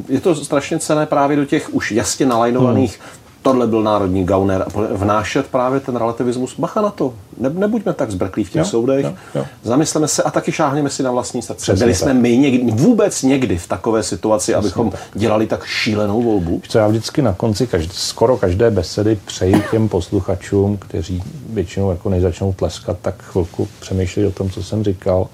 je 0.10 0.22
to 0.22 0.36
strašně 0.36 0.80
cené 0.80 1.06
právě 1.06 1.38
do 1.38 1.46
těch 1.46 1.74
už 1.74 1.92
jasně 1.92 2.26
nalajnovaných 2.26 3.00
hmm 3.00 3.27
tohle 3.48 3.68
byl 3.68 3.84
národní 3.84 4.26
gauner 4.26 4.62
a 4.62 4.80
vnášet 4.92 5.48
právě 5.48 5.80
ten 5.80 5.96
relativismus. 5.96 6.60
Bacha 6.60 6.82
na 6.82 6.90
to, 6.90 7.14
ne, 7.40 7.50
nebuďme 7.50 7.94
tak 7.94 8.12
zbrklí 8.12 8.44
v 8.44 8.50
těch 8.50 8.60
jo, 8.60 8.66
soudech, 8.66 9.06
jo, 9.06 9.14
jo. 9.36 9.46
zamysleme 9.64 10.08
se 10.08 10.24
a 10.24 10.32
taky 10.32 10.52
šáhneme 10.52 10.90
si 10.90 11.04
na 11.04 11.12
vlastní 11.12 11.42
srdce. 11.42 11.62
Přesně 11.62 11.80
Byli 11.80 11.94
tak. 11.94 12.00
jsme 12.00 12.14
my 12.14 12.38
někdy, 12.38 12.72
vůbec 12.72 13.24
někdy 13.24 13.58
v 13.58 13.68
takové 13.68 14.04
situaci, 14.04 14.44
Přesně 14.44 14.56
abychom 14.56 14.92
tak. 14.92 15.00
dělali 15.14 15.48
tak 15.48 15.66
šílenou 15.66 16.22
volbu. 16.22 16.62
Co 16.68 16.78
já 16.78 16.88
vždycky 16.88 17.22
na 17.22 17.34
konci 17.34 17.68
každé, 17.68 17.94
skoro 17.94 18.38
každé 18.38 18.72
besedy 18.72 19.20
přeji 19.26 19.64
těm 19.72 19.90
posluchačům, 19.90 20.78
kteří 20.78 21.24
většinou 21.50 21.92
jako 21.92 22.10
nezačnou 22.10 22.54
tleskat, 22.54 22.98
tak 23.02 23.16
chvilku 23.24 23.68
přemýšlí 23.80 24.26
o 24.26 24.32
tom, 24.32 24.50
co 24.50 24.64
jsem 24.64 24.84
říkal, 24.84 25.28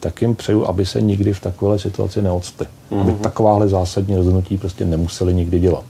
tak 0.00 0.22
jim 0.22 0.34
přeju, 0.34 0.66
aby 0.66 0.86
se 0.86 1.00
nikdy 1.00 1.32
v 1.32 1.40
takové 1.40 1.78
situaci 1.78 2.22
neodstli. 2.22 2.66
Mm-hmm. 2.66 3.00
Aby 3.00 3.10
mhm. 3.10 3.20
takováhle 3.20 3.68
zásadní 3.68 4.16
rozhodnutí 4.16 4.58
prostě 4.58 4.84
nemuseli 4.84 5.34
nikdy 5.34 5.60
dělat. 5.60 5.84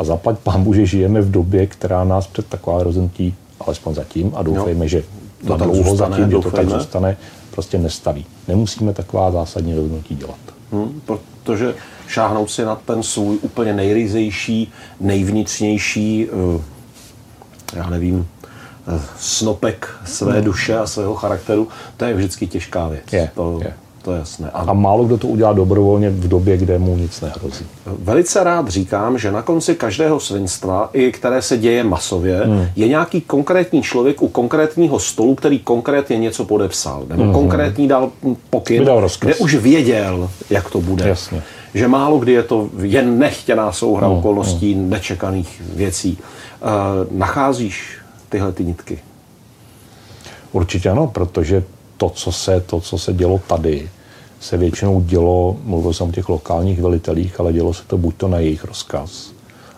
A 0.00 0.04
zaplať 0.04 0.38
pán 0.38 0.64
že 0.72 0.86
žijeme 0.86 1.20
v 1.20 1.30
době, 1.30 1.66
která 1.66 2.04
nás 2.04 2.26
před 2.26 2.46
taková 2.46 2.82
rozhodnutí, 2.82 3.34
alespoň 3.60 3.94
zatím, 3.94 4.32
a 4.34 4.42
doufejme, 4.42 4.88
že 4.88 5.02
to 5.46 5.56
na 5.56 5.64
dlouho 5.64 5.90
zůstane, 5.90 6.16
zatím, 6.16 6.30
doufejme. 6.30 6.56
že 6.56 6.66
to 6.66 6.70
tak 6.72 6.80
zůstane, 6.80 7.16
prostě 7.50 7.78
nestaví. 7.78 8.26
Nemusíme 8.48 8.92
taková 8.92 9.30
zásadní 9.30 9.74
rozhodnutí 9.74 10.14
dělat. 10.14 10.40
Hmm, 10.72 11.00
protože 11.04 11.74
šáhnout 12.08 12.50
si 12.50 12.64
na 12.64 12.76
ten 12.76 13.02
svůj 13.02 13.38
úplně 13.42 13.74
nejryzejší, 13.74 14.72
nejvnitřnější, 15.00 16.28
uh, 16.30 16.62
já 17.76 17.90
nevím, 17.90 18.16
uh, 18.16 19.00
snopek 19.18 19.88
své 20.04 20.32
hmm. 20.32 20.44
duše 20.44 20.78
a 20.78 20.86
svého 20.86 21.14
charakteru, 21.14 21.68
to 21.96 22.04
je 22.04 22.14
vždycky 22.14 22.46
těžká 22.46 22.88
věc. 22.88 23.12
Je, 23.12 23.30
to, 23.34 23.60
je. 23.62 23.74
To 24.02 24.12
je 24.12 24.18
jasné. 24.18 24.50
A, 24.50 24.58
a 24.60 24.72
málo 24.72 25.04
kdo 25.04 25.18
to 25.18 25.28
udělá 25.28 25.52
dobrovolně 25.52 26.10
v 26.10 26.28
době, 26.28 26.56
kde 26.56 26.78
mu 26.78 26.96
nic 26.96 27.20
nehrozí. 27.20 27.66
Velice 27.86 28.44
rád 28.44 28.68
říkám, 28.68 29.18
že 29.18 29.32
na 29.32 29.42
konci 29.42 29.74
každého 29.74 30.20
svinstva, 30.20 30.90
i 30.92 31.12
které 31.12 31.42
se 31.42 31.58
děje 31.58 31.84
masově, 31.84 32.40
hmm. 32.40 32.66
je 32.76 32.88
nějaký 32.88 33.20
konkrétní 33.20 33.82
člověk 33.82 34.22
u 34.22 34.28
konkrétního 34.28 34.98
stolu, 34.98 35.34
který 35.34 35.58
konkrétně 35.58 36.18
něco 36.18 36.44
podepsal, 36.44 37.04
nebo 37.08 37.22
hmm. 37.22 37.32
konkrétní 37.32 37.88
dal 37.88 38.10
pokyn, 38.50 38.84
dal 38.84 39.08
kde 39.20 39.34
už 39.34 39.54
věděl, 39.54 40.30
jak 40.50 40.70
to 40.70 40.80
bude. 40.80 41.08
Jasně. 41.08 41.42
Že 41.74 41.88
málo 41.88 42.18
kdy 42.18 42.32
je 42.32 42.42
to 42.42 42.68
jen 42.82 43.18
nechtěná 43.18 43.72
souhra 43.72 44.06
hmm. 44.06 44.16
okolností, 44.16 44.74
hmm. 44.74 44.90
nečekaných 44.90 45.62
věcí. 45.74 46.18
Uh, 46.62 47.18
nacházíš 47.18 47.98
tyhle 48.28 48.52
ty 48.52 48.64
nitky? 48.64 48.98
Určitě 50.52 50.90
ano, 50.90 51.06
protože 51.06 51.64
to, 52.00 52.10
co 52.10 52.32
se, 52.32 52.60
to, 52.60 52.80
co 52.80 52.98
se 52.98 53.12
dělo 53.12 53.40
tady, 53.46 53.90
se 54.40 54.56
většinou 54.56 55.00
dělo, 55.00 55.56
mluvil 55.64 55.92
jsem 55.92 56.08
o 56.08 56.12
těch 56.12 56.28
lokálních 56.28 56.80
velitelích, 56.80 57.40
ale 57.40 57.52
dělo 57.52 57.74
se 57.74 57.82
to 57.86 57.98
buď 57.98 58.14
to 58.16 58.28
na 58.28 58.38
jejich 58.38 58.64
rozkaz, 58.64 59.32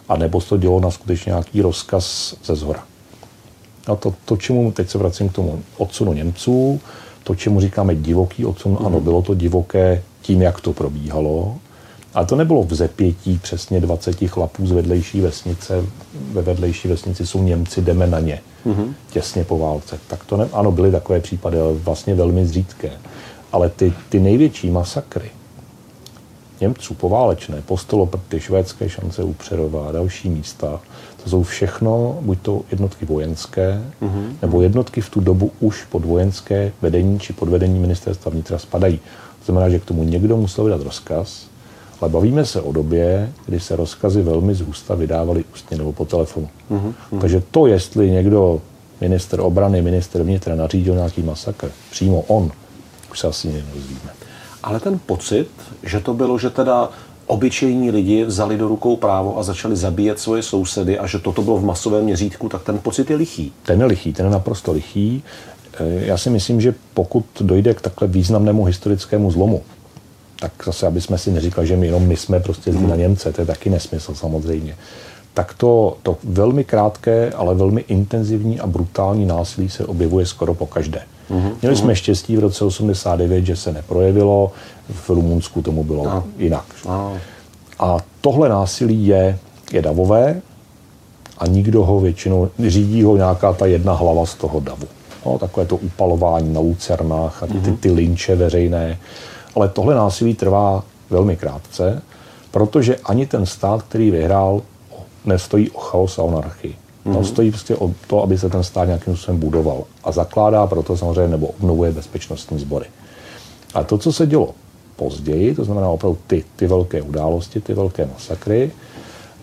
a 0.09 0.17
nebo 0.17 0.41
se 0.41 0.49
to 0.49 0.57
dělo 0.57 0.81
na 0.81 0.91
skutečně 0.91 1.31
nějaký 1.31 1.63
rozkaz 1.63 2.35
ze 2.45 2.55
zhora. 2.55 2.85
A 3.87 3.97
to, 3.97 4.15
to, 4.25 4.37
čemu, 4.37 4.73
teď 4.73 4.91
se 4.91 4.99
vracím 4.99 5.29
k 5.29 5.33
tomu 5.33 5.63
odsunu 5.79 6.13
Němců, 6.13 6.81
to, 7.25 7.35
čemu 7.35 7.61
říkáme 7.61 7.95
divoký 7.95 8.45
odsun, 8.45 8.73
mm. 8.73 8.87
ano, 8.87 8.97
mhm. 8.97 9.05
bylo 9.05 9.23
to 9.23 9.35
divoké 9.35 10.03
tím, 10.21 10.43
jak 10.43 10.61
to 10.61 10.73
probíhalo, 10.73 11.59
ale 12.15 12.27
to 12.27 12.37
nebylo 12.37 12.63
v 12.63 12.75
zepětí 12.75 13.39
přesně 13.43 13.81
20 13.81 14.29
chlapů 14.29 14.67
z 14.67 14.71
vedlejší 14.71 15.21
vesnice. 15.21 15.85
Ve 16.33 16.43
vedlejší 16.43 16.89
vesnici 16.89 17.27
jsou 17.27 17.43
Němci, 17.43 17.83
jdeme 17.83 18.07
na 18.07 18.21
ně. 18.21 18.41
Mm-hmm. 18.67 18.93
Těsně 19.11 19.45
po 19.45 19.59
válce. 19.59 19.99
Tak 20.07 20.25
to 20.25 20.37
ne, 20.37 20.49
ano, 20.53 20.73
byly 20.73 20.91
takové 20.91 21.21
případy, 21.21 21.61
ale 21.61 21.75
vlastně 21.75 22.15
velmi 22.15 22.47
zřídké. 22.47 22.91
Ale 23.53 23.69
ty, 23.69 23.93
ty 24.09 24.21
největší 24.21 24.71
masakry 24.71 25.31
Němců 26.63 26.95
poválečné, 26.95 27.63
Postoloprty, 27.67 28.41
švédské 28.41 28.89
šance 28.89 29.23
u 29.23 29.33
Přerova 29.33 29.89
a 29.89 29.93
další 29.93 30.31
místa, 30.31 30.81
to 31.25 31.31
jsou 31.31 31.43
všechno 31.43 32.19
buď 32.21 32.39
to 32.43 32.63
jednotky 32.71 33.05
vojenské, 33.05 33.83
mm-hmm. 34.03 34.33
nebo 34.43 34.63
jednotky 34.63 35.01
v 35.01 35.11
tu 35.11 35.21
dobu 35.21 35.51
už 35.61 35.85
pod 35.85 36.05
vojenské 36.05 36.73
vedení 36.83 37.21
či 37.21 37.33
pod 37.33 37.49
vedení 37.49 37.79
ministerstva 37.79 38.31
vnitra 38.31 38.59
spadají. 38.59 38.99
To 39.39 39.45
znamená, 39.45 39.69
že 39.69 39.79
k 39.79 39.85
tomu 39.85 40.03
někdo 40.03 40.37
musel 40.37 40.65
vydat 40.65 40.83
rozkaz, 40.83 41.47
ale 42.03 42.11
bavíme 42.11 42.47
se 42.47 42.61
o 42.61 42.73
době, 42.73 43.33
kdy 43.47 43.61
se 43.61 43.77
rozkazy 43.77 44.23
velmi 44.23 44.55
zhusta 44.55 44.95
vydávaly 44.95 45.45
ústně 45.55 45.77
nebo 45.79 45.93
po 45.93 46.05
telefonu. 46.05 46.49
Mm-hmm. 46.71 47.21
Takže 47.21 47.43
to, 47.51 47.67
jestli 47.67 48.11
někdo, 48.11 48.61
minister 49.01 49.41
obrany, 49.41 49.83
minister 49.83 50.23
vnitra, 50.23 50.55
nařídil 50.55 50.95
nějaký 50.95 51.23
masakr, 51.23 51.71
přímo 51.91 52.21
on, 52.21 52.51
už 53.11 53.19
se 53.21 53.27
asi 53.27 53.49
nedozvíme. 53.49 54.11
Ale 54.63 54.81
ten 54.81 55.01
pocit, 55.07 55.49
že 55.83 56.01
to 56.01 56.15
bylo, 56.15 56.39
že 56.39 56.51
teda 56.51 56.89
obyčejní 57.27 57.91
lidi 57.91 58.25
vzali 58.25 58.59
do 58.59 58.69
rukou 58.69 58.97
právo 58.97 59.39
a 59.39 59.43
začali 59.43 59.77
zabíjet 59.77 60.19
svoje 60.19 60.43
sousedy 60.43 60.99
a 60.99 61.07
že 61.07 61.19
toto 61.19 61.43
bylo 61.43 61.59
v 61.59 61.65
masovém 61.65 62.05
měřítku, 62.05 62.49
tak 62.49 62.63
ten 62.63 62.79
pocit 62.79 63.11
je 63.11 63.17
lichý. 63.17 63.53
Ten 63.63 63.81
je 63.81 63.87
lichý, 63.87 64.13
ten 64.13 64.27
je 64.27 64.33
naprosto 64.33 64.73
lichý. 64.73 65.23
Eh, 65.75 66.07
já 66.07 66.19
si 66.19 66.31
myslím, 66.31 66.61
že 66.61 66.75
pokud 66.95 67.25
dojde 67.41 67.75
k 67.75 67.81
takhle 67.81 68.09
významnému 68.09 68.65
historickému 68.65 69.31
zlomu, 69.31 69.63
tak 70.43 70.53
zase, 70.67 70.87
aby 70.87 71.01
jsme 71.01 71.19
si 71.19 71.31
neříkali, 71.31 71.67
že 71.67 71.77
my 71.77 71.87
jenom 71.87 72.03
my 72.03 72.17
jsme 72.17 72.41
prostě 72.41 72.73
zlí 72.73 72.87
na 72.87 72.97
Němce, 72.97 73.33
to 73.33 73.43
je 73.43 73.47
taky 73.47 73.71
nesmysl 73.71 74.15
samozřejmě. 74.15 74.77
Tak 75.35 75.55
to, 75.55 75.97
to 76.03 76.17
velmi 76.25 76.65
krátké, 76.65 77.33
ale 77.33 77.55
velmi 77.55 77.81
intenzivní 77.89 78.61
a 78.61 78.67
brutální 78.67 79.27
násilí 79.27 79.69
se 79.69 79.87
objevuje 79.87 80.27
skoro 80.27 80.55
po 80.55 80.67
každé. 80.67 81.03
Mm-hmm. 81.31 81.53
Měli 81.63 81.77
jsme 81.77 81.97
štěstí 81.97 82.37
v 82.37 82.41
roce 82.41 82.65
89, 82.65 83.47
že 83.47 83.57
se 83.57 83.73
neprojevilo, 83.73 84.53
v 84.91 85.11
Rumunsku 85.11 85.63
tomu 85.63 85.85
bylo 85.85 86.05
no. 86.05 86.25
jinak. 86.39 86.65
No. 86.87 87.17
A 87.79 87.97
tohle 88.21 88.49
násilí 88.49 89.07
je, 89.07 89.39
je 89.73 89.83
davové 89.83 90.41
a 91.39 91.47
nikdo 91.47 91.85
ho 91.85 92.01
většinou, 92.01 92.49
řídí 92.67 93.03
ho 93.03 93.17
nějaká 93.17 93.53
ta 93.53 93.67
jedna 93.67 93.93
hlava 93.93 94.27
z 94.27 94.35
toho 94.35 94.61
davu. 94.61 94.87
No, 95.27 95.39
takové 95.39 95.67
to 95.67 95.77
upalování 95.77 96.53
na 96.53 96.61
lucernách 96.61 97.43
a 97.43 97.47
ty, 97.47 97.53
ty, 97.53 97.71
mhm. 97.71 97.77
ty 97.77 97.91
linče 97.91 98.37
veřejné. 98.37 98.99
Ale 99.55 99.69
tohle 99.69 99.95
násilí 99.95 100.35
trvá 100.35 100.85
velmi 101.11 101.37
krátce, 101.37 102.03
protože 102.51 102.97
ani 102.97 103.27
ten 103.27 103.47
stát, 103.47 103.83
který 103.83 104.11
vyhrál, 104.11 104.63
nestojí 105.25 105.71
o 105.71 105.81
chaos 105.81 106.19
a 106.19 106.23
anarchii. 106.23 106.77
Mm-hmm. 107.07 107.15
Tam 107.15 107.25
stojí 107.25 107.51
prostě 107.51 107.77
o 107.77 107.91
to, 108.07 108.23
aby 108.23 108.39
se 108.39 108.49
ten 108.49 108.63
stát 108.63 108.85
nějakým 108.85 109.17
způsobem 109.17 109.41
budoval. 109.41 109.85
A 110.05 110.13
zakládá 110.13 110.67
proto 110.67 110.97
samozřejmě 110.97 111.29
nebo 111.29 111.47
obnovuje 111.47 111.93
bezpečnostní 111.93 112.59
sbory. 112.59 112.87
A 113.75 113.83
to, 113.83 113.99
co 113.99 114.13
se 114.13 114.27
dělo 114.27 114.55
později, 114.97 115.55
to 115.55 115.65
znamená 115.65 115.89
opravdu 115.89 116.19
ty, 116.27 116.45
ty 116.57 116.67
velké 116.67 117.03
události, 117.03 117.61
ty 117.61 117.75
velké 117.75 118.07
masakry, 118.07 118.71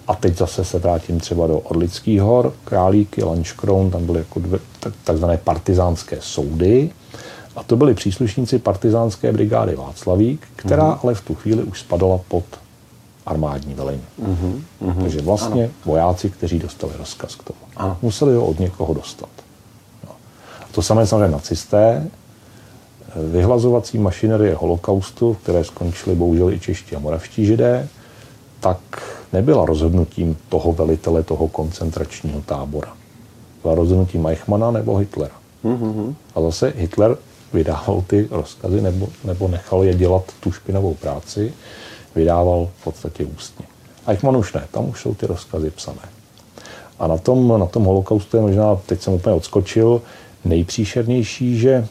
a 0.08 0.16
teď 0.16 0.38
zase 0.38 0.66
se 0.66 0.80
vrátím 0.80 1.20
třeba 1.20 1.48
do 1.48 1.60
Orlických 1.60 2.22
hor, 2.22 2.54
Králíky, 2.66 3.24
Lanškroun, 3.24 3.92
tam 3.92 4.06
byly 4.06 4.20
jako 4.20 4.40
dvě, 4.40 4.60
takzvané 5.04 5.38
partizánské 5.38 6.18
soudy. 6.22 6.90
A 7.56 7.64
to 7.64 7.76
byli 7.76 7.94
příslušníci 7.94 8.60
partizánské 8.60 9.32
brigády 9.32 9.76
Václavík, 9.76 10.48
která 10.56 10.88
mm. 10.88 11.00
ale 11.04 11.16
v 11.16 11.22
tu 11.22 11.36
chvíli 11.36 11.64
už 11.64 11.80
spadala 11.80 12.20
pod 12.28 12.44
armádní 13.26 13.74
velení. 13.74 14.04
Mm-hmm, 14.22 14.62
mm-hmm. 14.82 15.02
Takže 15.02 15.22
vlastně 15.22 15.64
ano. 15.64 15.74
vojáci, 15.86 16.30
kteří 16.30 16.60
dostali 16.60 16.94
rozkaz 16.98 17.36
k 17.36 17.44
tomu. 17.44 17.60
Ano. 17.76 17.98
Museli 18.02 18.36
ho 18.36 18.46
od 18.46 18.60
někoho 18.60 18.94
dostat. 18.94 19.30
No. 20.06 20.12
A 20.62 20.66
to 20.72 20.82
samé 20.82 21.08
samozřejmě 21.08 21.32
nacisté, 21.32 22.08
vyhlazovací 23.32 23.98
mašinerie 23.98 24.56
holokaustu, 24.56 25.34
které 25.34 25.64
skončily 25.64 26.16
bohužel 26.16 26.54
i 26.54 26.60
čeští 26.60 26.96
a 26.96 27.00
moravští 27.00 27.46
židé, 27.46 27.88
tak 28.60 28.80
nebyla 29.34 29.66
rozhodnutím 29.66 30.38
toho 30.50 30.74
velitele 30.74 31.24
toho 31.24 31.48
koncentračního 31.48 32.42
tábora. 32.42 32.94
Byla 33.62 33.76
rozhodnutím 33.76 34.28
Eichmana 34.28 34.72
nebo 34.72 34.98
Hitlera. 34.98 35.36
Mm-hmm. 35.66 36.16
A 36.36 36.42
zase 36.42 36.74
Hitler 36.78 37.18
vydával 37.54 38.04
ty 38.08 38.28
rozkazy 38.32 38.82
nebo, 38.82 39.08
nebo 39.24 39.48
nechal 39.48 39.84
je 39.84 39.94
dělat 39.94 40.24
tu 40.40 40.52
špinavou 40.52 40.94
práci 40.94 41.54
vydával 42.16 42.70
v 42.80 42.84
podstatě 42.84 43.26
ústně. 43.26 43.66
Eichmann 44.08 44.38
už 44.38 44.54
ne, 44.54 44.64
tam 44.72 44.90
už 44.90 45.02
jsou 45.02 45.14
ty 45.14 45.26
rozkazy 45.26 45.72
psané. 45.72 46.02
A 47.00 47.08
na 47.08 47.18
tom, 47.18 47.60
na 47.60 47.66
tom 47.66 47.84
holokaustu 47.84 48.38
je 48.38 48.42
možná, 48.42 48.76
teď 48.76 49.02
jsem 49.02 49.14
úplně 49.14 49.36
odskočil, 49.36 50.02
nejpříšernější, 50.46 51.60
že 51.60 51.88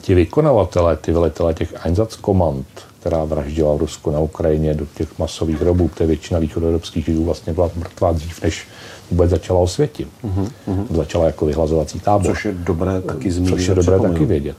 ti 0.00 0.14
vykonavatelé, 0.14 0.96
ty 0.96 1.12
velitelé 1.12 1.54
těch 1.54 1.86
Einsatzkommand, 1.86 2.66
která 3.00 3.24
vraždila 3.24 3.74
v 3.74 3.78
Rusku 3.78 4.10
na 4.10 4.20
Ukrajině 4.20 4.74
do 4.74 4.86
těch 4.94 5.18
masových 5.18 5.60
hrobů, 5.60 5.88
protože 5.88 6.06
většina 6.06 6.40
východoevropských 6.40 7.04
židů 7.04 7.24
vlastně 7.24 7.52
byla 7.52 7.70
mrtvá 7.76 8.12
dřív, 8.12 8.42
než 8.42 8.66
vůbec 9.10 9.30
začala 9.30 9.60
osvětit. 9.60 10.08
Mm-hmm. 10.24 10.86
Začala 10.90 11.26
jako 11.26 11.46
vyhlazovací 11.46 12.00
tábor. 12.00 12.32
Což 12.32 12.44
je 12.44 12.52
dobré 12.52 13.00
taky 13.00 13.30
zmínit. 13.30 13.50
Což 13.50 13.66
je 13.66 13.74
dobré 13.74 14.00
taky 14.00 14.24
vědět. 14.24 14.56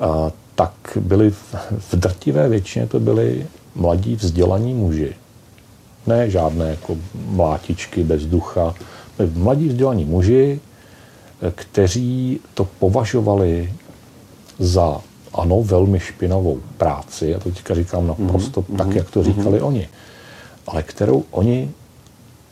A, 0.00 0.30
tak 0.54 0.72
byli 1.00 1.30
v 1.78 1.94
drtivé 1.94 2.48
většině 2.48 2.86
to 2.86 3.00
byli 3.00 3.46
mladí 3.74 4.16
vzdělaní 4.16 4.74
muži. 4.74 5.14
Ne 6.06 6.30
žádné 6.30 6.70
jako 6.70 6.96
mlátičky 7.14 8.04
bez 8.04 8.26
ducha. 8.26 8.74
Mladí 9.34 9.68
vzdělaní 9.68 10.04
muži, 10.04 10.60
kteří 11.54 12.40
to 12.54 12.68
považovali 12.78 13.72
za 14.58 15.00
ano, 15.34 15.62
velmi 15.62 16.00
špinavou 16.00 16.60
práci, 16.76 17.26
já 17.26 17.38
to 17.38 17.50
teďka 17.50 17.74
říkám 17.74 18.06
naprosto 18.06 18.62
mm-hmm. 18.62 18.76
tak, 18.76 18.94
jak 18.94 19.10
to 19.10 19.24
říkali 19.24 19.60
mm-hmm. 19.60 19.66
oni, 19.66 19.88
ale 20.66 20.82
kterou 20.82 21.24
oni 21.30 21.70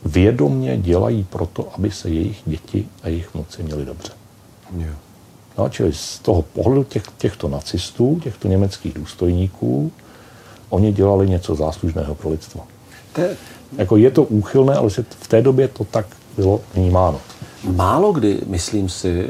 vědomně 0.05 0.77
dělají 0.77 1.27
proto, 1.29 1.69
aby 1.75 1.91
se 1.91 2.09
jejich 2.09 2.41
děti 2.45 2.87
a 3.03 3.07
jejich 3.07 3.33
vnuci 3.33 3.63
měli 3.63 3.85
dobře. 3.85 4.11
Yeah. 4.77 4.95
No, 5.57 5.69
čili 5.69 5.93
z 5.93 6.19
toho 6.19 6.41
pohledu 6.41 6.83
těch, 6.83 7.03
těchto 7.17 7.47
nacistů, 7.47 8.19
těchto 8.23 8.47
německých 8.47 8.93
důstojníků, 8.93 9.91
oni 10.69 10.91
dělali 10.93 11.29
něco 11.29 11.55
záslužného 11.55 12.15
pro 12.15 12.29
lidstvo. 12.29 12.63
je... 13.17 13.37
Jako 13.77 13.97
je 13.97 14.11
to 14.11 14.23
úchylné, 14.23 14.75
ale 14.75 14.89
v 15.09 15.27
té 15.27 15.41
době 15.41 15.67
to 15.67 15.83
tak 15.83 16.05
bylo 16.35 16.61
vnímáno. 16.73 17.19
Málo 17.63 18.11
kdy, 18.11 18.41
myslím 18.45 18.89
si, 18.89 19.29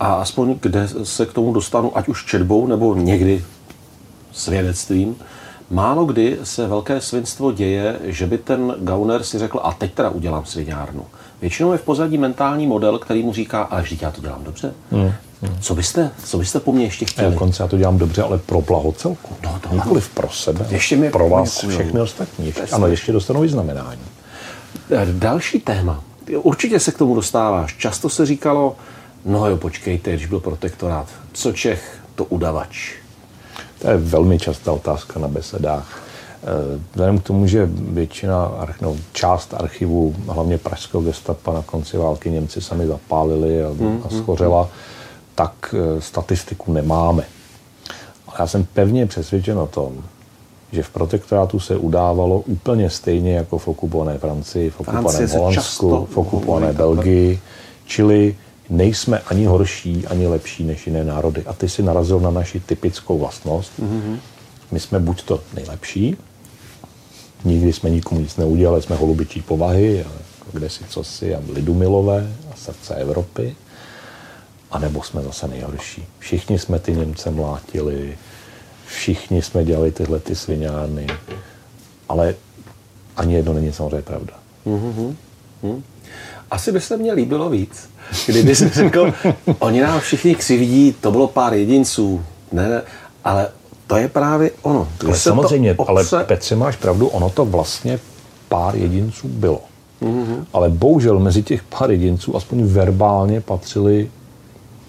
a 0.00 0.14
aspoň 0.14 0.58
kde 0.60 0.88
se 1.02 1.26
k 1.26 1.32
tomu 1.32 1.52
dostanu, 1.52 1.98
ať 1.98 2.08
už 2.08 2.26
četbou 2.26 2.66
nebo 2.66 2.94
někdy 2.94 3.44
svědectvím, 4.32 5.16
málo 5.74 6.04
kdy 6.04 6.38
se 6.44 6.66
velké 6.66 7.00
svinstvo 7.00 7.52
děje, 7.52 7.98
že 8.04 8.26
by 8.26 8.38
ten 8.38 8.74
gauner 8.78 9.22
si 9.22 9.38
řekl, 9.38 9.60
a 9.62 9.72
teď 9.72 9.94
teda 9.94 10.10
udělám 10.10 10.44
sviňárnu. 10.44 11.04
Většinou 11.40 11.72
je 11.72 11.78
v 11.78 11.82
pozadí 11.82 12.18
mentální 12.18 12.66
model, 12.66 12.98
který 12.98 13.22
mu 13.22 13.32
říká, 13.32 13.62
ale 13.62 13.82
vždyť 13.82 14.02
já 14.02 14.10
to 14.10 14.20
dělám 14.20 14.44
dobře. 14.44 14.74
Hmm. 14.90 15.12
Co 15.60 15.74
byste, 15.74 16.10
co 16.24 16.38
byste 16.38 16.60
po 16.60 16.72
mně 16.72 16.84
ještě 16.84 17.04
chtěli? 17.04 17.32
Dokonce 17.32 17.62
já 17.62 17.68
to 17.68 17.78
dělám 17.78 17.98
dobře, 17.98 18.22
ale 18.22 18.38
pro 18.38 18.60
blaho 18.60 18.92
celku. 18.92 19.34
No, 19.44 19.58
to 19.68 19.74
Nikoliv 19.74 20.08
pro 20.08 20.28
sebe, 20.28 20.66
ještě 20.70 20.96
mi 20.96 21.10
pro 21.10 21.28
vás 21.28 21.54
děkuju. 21.54 21.78
všechny 21.78 22.00
ostatní. 22.00 22.46
Ještě, 22.46 22.62
ano, 22.62 22.86
ještě 22.86 23.12
dostanou 23.12 23.40
vyznamenání. 23.40 24.00
Eh, 24.90 25.06
další 25.12 25.60
téma. 25.60 26.04
Určitě 26.42 26.80
se 26.80 26.92
k 26.92 26.98
tomu 26.98 27.14
dostáváš. 27.14 27.76
Často 27.76 28.08
se 28.08 28.26
říkalo, 28.26 28.76
no 29.24 29.46
jo, 29.46 29.56
počkejte, 29.56 30.12
když 30.12 30.26
byl 30.26 30.40
protektorát, 30.40 31.08
co 31.32 31.52
Čech, 31.52 31.98
to 32.14 32.24
udavač. 32.24 33.03
To 33.84 33.90
je 33.90 33.96
velmi 33.96 34.38
častá 34.38 34.72
otázka 34.72 35.20
na 35.20 35.28
besedách. 35.28 36.02
Eh, 36.42 36.80
vzhledem 36.92 37.18
k 37.18 37.22
tomu, 37.22 37.46
že 37.46 37.68
většina, 37.72 38.66
no, 38.80 38.96
část 39.12 39.54
archivu, 39.54 40.14
hlavně 40.26 40.58
pražského 40.58 41.02
gestapa 41.02 41.52
na 41.52 41.62
konci 41.62 41.96
války 41.96 42.30
Němci 42.30 42.60
sami 42.60 42.86
zapálili 42.86 43.64
a, 43.64 43.68
mm, 43.68 44.02
a 44.04 44.08
schořela, 44.08 44.62
mm 44.62 44.68
tak 45.34 45.74
eh, 45.74 46.00
statistiku 46.00 46.72
nemáme. 46.72 47.24
Ale 48.26 48.36
já 48.38 48.46
jsem 48.46 48.64
pevně 48.64 49.06
přesvědčen 49.06 49.58
o 49.58 49.66
tom, 49.66 49.92
že 50.72 50.82
v 50.82 50.90
protektorátu 50.90 51.60
se 51.60 51.76
udávalo 51.76 52.40
úplně 52.40 52.90
stejně 52.90 53.34
jako 53.36 53.58
v 53.58 53.68
okupované 53.68 54.18
Francii, 54.18 54.70
v 54.70 54.80
okupovaném 54.80 55.28
Holandsku, 55.28 56.08
v 56.10 56.16
okupované 56.16 56.72
Belgii, 56.72 57.40
čili 57.86 58.36
nejsme 58.70 59.18
ani 59.18 59.44
horší, 59.44 60.06
ani 60.06 60.26
lepší 60.26 60.64
než 60.64 60.86
jiné 60.86 61.04
národy. 61.04 61.42
A 61.46 61.52
ty 61.52 61.68
si 61.68 61.82
narazil 61.82 62.20
na 62.20 62.30
naši 62.30 62.60
typickou 62.60 63.18
vlastnost. 63.18 63.72
Mm-hmm. 63.80 64.18
My 64.72 64.80
jsme 64.80 64.98
buď 64.98 65.22
to 65.22 65.40
nejlepší, 65.54 66.16
nikdy 67.44 67.72
jsme 67.72 67.90
nikomu 67.90 68.20
nic 68.20 68.36
neudělali, 68.36 68.82
jsme 68.82 68.96
holubičí 68.96 69.42
povahy, 69.42 70.04
kde 70.52 70.70
si 70.70 70.84
co 70.84 71.04
si 71.04 71.34
a 71.34 71.42
lidumilové 71.52 72.32
a 72.52 72.56
srdce 72.56 72.94
Evropy, 72.94 73.56
a 74.70 74.78
nebo 74.78 75.02
jsme 75.02 75.22
zase 75.22 75.48
nejhorší. 75.48 76.06
Všichni 76.18 76.58
jsme 76.58 76.78
ty 76.78 76.92
Němce 76.92 77.30
mlátili, 77.30 78.18
všichni 78.86 79.42
jsme 79.42 79.64
dělali 79.64 79.92
tyhle 79.92 80.20
ty 80.20 80.34
sviňárny, 80.34 81.06
ale 82.08 82.34
ani 83.16 83.34
jedno 83.34 83.52
není 83.52 83.72
samozřejmě 83.72 84.02
pravda. 84.02 84.34
Mm-hmm. 84.66 85.14
Mm. 85.62 85.82
Asi 86.54 86.72
by 86.72 86.80
se 86.80 86.96
mně 86.96 87.12
líbilo 87.12 87.50
víc, 87.50 87.90
kdyby 88.26 88.56
jsem 88.56 88.70
řekl, 88.70 89.12
oni 89.58 89.80
nám 89.80 90.00
všichni 90.00 90.34
křivdí, 90.34 90.94
to 91.00 91.10
bylo 91.10 91.28
pár 91.28 91.54
jedinců, 91.54 92.22
ne, 92.52 92.68
ne 92.68 92.82
ale 93.24 93.48
to 93.86 93.96
je 93.96 94.08
právě 94.08 94.50
ono. 94.62 94.88
Ale 95.06 95.18
samozřejmě, 95.18 95.74
obce... 95.74 96.16
ale 96.16 96.24
Petře, 96.24 96.56
máš 96.56 96.76
pravdu, 96.76 97.06
ono 97.06 97.30
to 97.30 97.44
vlastně 97.44 97.98
pár 98.48 98.76
jedinců 98.76 99.28
bylo. 99.28 99.60
Mm-hmm. 100.02 100.44
Ale 100.52 100.70
bohužel 100.70 101.18
mezi 101.18 101.42
těch 101.42 101.62
pár 101.62 101.90
jedinců 101.90 102.36
aspoň 102.36 102.64
verbálně 102.64 103.40
patřili 103.40 104.10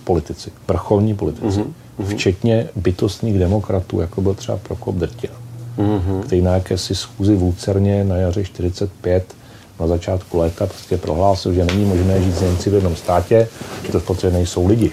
politici, 0.04 0.52
vrcholní 0.68 1.16
politici, 1.16 1.60
mm-hmm. 1.60 2.06
včetně 2.16 2.70
bytostných 2.76 3.40
demokratů, 3.40 4.02
jako 4.02 4.22
byl 4.22 4.34
třeba 4.34 4.58
Prokop 4.58 4.96
Drtina, 4.96 5.34
mm-hmm. 5.78 6.22
který 6.24 6.42
na 6.42 6.54
jakési 6.54 6.96
schůzi 6.96 7.36
v 7.36 7.42
Lucerně 7.42 8.04
na 8.04 8.16
jaře 8.16 8.44
45 8.44 9.36
na 9.80 9.88
začátku 9.88 10.38
léta 10.38 10.66
prostě 10.66 10.98
prohlásil, 10.98 11.54
že 11.54 11.66
není 11.66 11.86
možné 11.86 12.22
žít 12.22 12.36
s 12.36 12.42
Němci 12.42 12.70
v 12.70 12.74
jednom 12.74 12.96
státě, 12.96 13.48
že 13.86 13.92
to 13.92 14.00
v 14.00 14.04
podstatě 14.04 14.34
nejsou 14.34 14.68
lidi. 14.68 14.92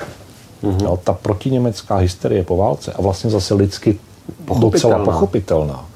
Mm-hmm. 0.62 0.82
No, 0.82 0.96
ta 0.96 1.12
protiněmecká 1.12 1.96
hysterie 1.96 2.44
po 2.44 2.56
válce 2.56 2.92
a 2.92 3.02
vlastně 3.02 3.30
zase 3.30 3.54
lidsky 3.54 3.98
pochopitelná. 4.44 4.70
docela 4.70 5.04
pochopitelná, 5.04 5.86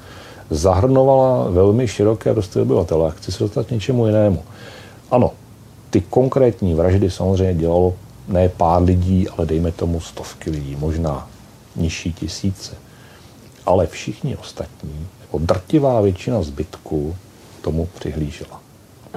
zahrnovala 0.49 1.49
velmi 1.49 1.87
široké 1.87 2.33
vrstvy 2.33 2.61
obyvatele. 2.61 3.11
Chci 3.17 3.31
se 3.31 3.43
dostat 3.43 3.67
k 3.67 3.71
něčemu 3.71 4.05
jinému. 4.05 4.43
Ano, 5.11 5.31
ty 5.89 6.01
konkrétní 6.01 6.73
vraždy 6.73 7.11
samozřejmě 7.11 7.53
dělalo 7.53 7.93
ne 8.27 8.49
pár 8.49 8.83
lidí, 8.83 9.29
ale 9.29 9.45
dejme 9.45 9.71
tomu 9.71 10.01
stovky 10.01 10.49
lidí, 10.49 10.75
možná 10.79 11.27
nižší 11.75 12.13
tisíce. 12.13 12.75
Ale 13.65 13.87
všichni 13.87 14.35
ostatní, 14.37 15.07
nebo 15.21 15.45
drtivá 15.45 16.01
většina 16.01 16.41
zbytků, 16.43 17.15
tomu 17.61 17.89
přihlížela. 17.99 18.66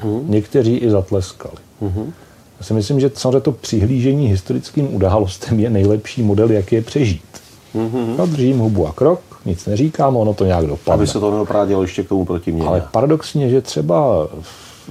Hmm. 0.02 0.30
Někteří 0.30 0.76
i 0.76 0.90
zatleskali. 0.90 1.56
Hmm. 1.80 2.12
Já 2.60 2.66
si 2.66 2.74
myslím, 2.74 3.00
že 3.00 3.10
samozřejmě 3.14 3.40
to 3.40 3.52
přihlížení 3.52 4.26
historickým 4.26 4.94
událostem 4.94 5.60
je 5.60 5.70
nejlepší 5.70 6.22
model, 6.22 6.50
jak 6.50 6.72
je 6.72 6.82
přežít. 6.82 7.22
Mm-hmm. 7.74 8.16
No, 8.18 8.26
držím 8.26 8.58
hubu 8.58 8.86
a 8.86 8.92
krok, 8.92 9.20
nic 9.44 9.66
neříkám, 9.66 10.16
ono 10.16 10.34
to 10.34 10.44
nějak 10.44 10.66
dopadne. 10.66 10.94
Aby 10.94 11.06
se 11.06 11.20
to 11.20 11.30
neoprádělo 11.30 11.82
ještě 11.82 12.02
k 12.02 12.08
tomu 12.08 12.24
proti 12.24 12.52
mě. 12.52 12.64
Ale 12.64 12.88
paradoxně, 12.92 13.48
že 13.48 13.60
třeba 13.60 14.28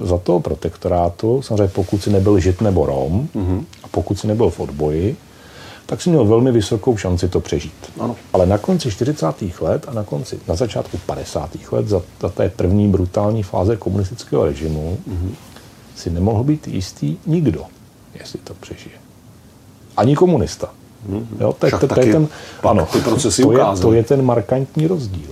za 0.04 0.18
toho 0.18 0.40
protektorátu, 0.40 1.42
samozřejmě 1.42 1.68
pokud 1.68 2.02
si 2.02 2.10
nebyl 2.10 2.38
žid 2.38 2.60
nebo 2.60 2.86
rom, 2.86 3.28
mm-hmm. 3.36 3.64
a 3.84 3.88
pokud 3.90 4.18
si 4.18 4.26
nebyl 4.26 4.50
v 4.50 4.60
odboji, 4.60 5.16
tak 5.90 6.02
si 6.02 6.10
měl 6.10 6.24
velmi 6.24 6.52
vysokou 6.52 6.96
šanci 6.96 7.28
to 7.28 7.40
přežít. 7.40 7.92
Ano. 8.00 8.16
Ale 8.32 8.46
na 8.46 8.58
konci 8.58 8.90
40. 8.90 9.26
let 9.60 9.86
a 9.88 9.92
na 9.92 10.04
konci, 10.04 10.38
na 10.48 10.54
začátku 10.54 10.98
50. 11.06 11.50
let, 11.72 11.88
za, 11.88 12.02
za 12.20 12.28
té 12.28 12.48
první 12.48 12.88
brutální 12.88 13.42
fáze 13.42 13.76
komunistického 13.76 14.44
režimu, 14.44 14.98
mm-hmm. 15.08 15.30
si 15.96 16.10
nemohl 16.10 16.44
být 16.44 16.68
jistý 16.68 17.16
nikdo, 17.26 17.64
jestli 18.14 18.38
to 18.38 18.54
přežije. 18.54 18.94
Ani 19.96 20.16
komunista. 20.16 20.70
Mm-hmm. 21.10 21.24
Jo, 21.40 21.52
to 21.52 21.66
je 21.66 21.72
ten, 22.12 22.28
ano, 22.62 22.88
ty 22.92 23.00
procesy 23.00 23.42
to, 23.42 23.52
je, 23.52 23.64
to 23.80 23.92
je 23.92 24.04
ten 24.04 24.22
markantní 24.22 24.86
rozdíl. 24.86 25.30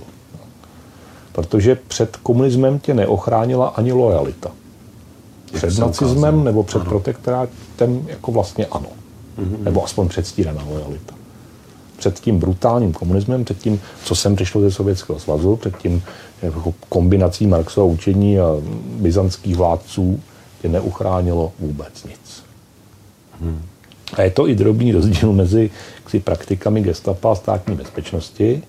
Protože 1.31 1.75
před 1.87 2.17
komunismem 2.17 2.79
tě 2.79 2.93
neochránila 2.93 3.67
ani 3.67 3.91
lojalita. 3.91 4.51
Před 5.53 5.77
nacismem 5.77 6.43
nebo 6.43 6.63
před 6.63 6.81
ano. 6.81 6.89
protektorátem 6.89 8.07
jako 8.07 8.31
vlastně 8.31 8.65
ano. 8.65 8.87
Mm-hmm. 9.39 9.63
Nebo 9.63 9.83
aspoň 9.83 10.07
předstíraná 10.07 10.63
lojalita. 10.69 11.13
Před 11.97 12.19
tím 12.19 12.39
brutálním 12.39 12.93
komunismem, 12.93 13.45
před 13.45 13.57
tím, 13.57 13.81
co 14.03 14.15
sem 14.15 14.35
přišlo 14.35 14.61
ze 14.61 14.71
Sovětského 14.71 15.19
svazu, 15.19 15.55
před 15.55 15.77
tím 15.77 16.03
jako 16.41 16.73
kombinací 16.89 17.47
Marxova 17.47 17.85
učení 17.85 18.39
a 18.39 18.55
byzantských 18.83 19.55
vládců 19.55 20.19
tě 20.61 20.69
neuchránilo 20.69 21.51
vůbec 21.59 22.03
nic. 22.03 22.43
Hmm. 23.41 23.61
A 24.13 24.21
je 24.21 24.31
to 24.31 24.47
i 24.47 24.55
drobný 24.55 24.91
rozdíl 24.91 25.33
mezi 25.33 25.69
ksi, 26.03 26.19
praktikami 26.19 26.81
gestapa 26.81 27.31
a 27.31 27.35
státní 27.35 27.75
bezpečnosti, 27.75 28.63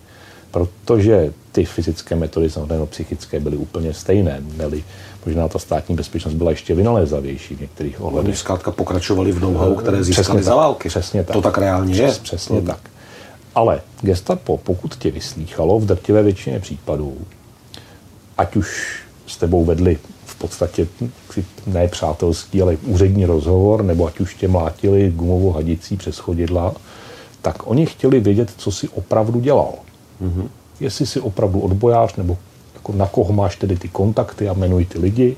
protože 0.51 1.33
ty 1.53 1.65
fyzické 1.65 2.17
metody, 2.17 2.51
samozřejmě 2.51 2.87
psychické, 2.87 3.41
byly 3.41 3.57
úplně 3.57 3.95
stejné. 3.95 4.41
Měly, 4.55 4.85
možná 5.27 5.49
ta 5.49 5.59
státní 5.59 5.95
bezpečnost 5.95 6.35
byla 6.35 6.51
ještě 6.51 6.75
vynalézavější 6.75 7.55
v 7.55 7.61
některých 7.61 8.01
ohledech. 8.01 8.29
Oni 8.29 8.37
zkrátka 8.37 8.71
pokračovali 8.71 9.33
v 9.33 9.41
know 9.41 9.77
které 9.77 10.05
získali 10.05 10.25
přesně 10.25 10.43
za 10.43 10.55
války. 10.55 10.89
Přesně 10.89 11.25
tak. 11.25 11.35
To 11.35 11.43
tak 11.43 11.59
reálně 11.59 11.95
Přes, 11.95 12.17
je. 12.17 12.23
Přesně 12.23 12.59
hmm. 12.59 12.67
tak. 12.67 12.81
Ale 13.55 13.81
gestapo, 14.01 14.57
pokud 14.57 14.97
tě 14.97 15.11
vyslýchalo 15.11 15.81
v 15.81 15.87
drtivé 15.87 16.23
většině 16.23 16.61
případů, 16.61 17.17
ať 18.39 18.57
už 18.57 19.01
s 19.27 19.37
tebou 19.37 19.65
vedli 19.65 19.99
podstatě 20.41 20.87
ne 21.67 21.89
přátelský, 21.89 22.63
ale 22.63 22.77
úřední 22.77 23.25
rozhovor, 23.25 23.85
nebo 23.85 24.07
ať 24.07 24.21
už 24.21 24.35
tě 24.35 24.49
mlátili 24.49 25.13
gumovou 25.17 25.53
hadicí 25.53 25.97
přes 25.97 26.19
chodidla, 26.19 26.75
tak 27.43 27.67
oni 27.67 27.87
chtěli 27.87 28.21
vědět, 28.21 28.53
co 28.57 28.73
si 28.73 28.89
opravdu 28.89 29.41
dělal. 29.41 29.75
Mm-hmm. 30.23 30.49
Jestli 30.81 31.07
jsi 31.07 31.21
opravdu 31.21 31.61
odbojář, 31.61 32.17
nebo 32.17 32.39
jako 32.81 32.93
na 32.93 33.07
koho 33.07 33.33
máš 33.33 33.57
tedy 33.57 33.77
ty 33.77 33.89
kontakty 33.89 34.49
a 34.49 34.53
jmenuj 34.53 34.85
ty 34.85 34.99
lidi 34.99 35.37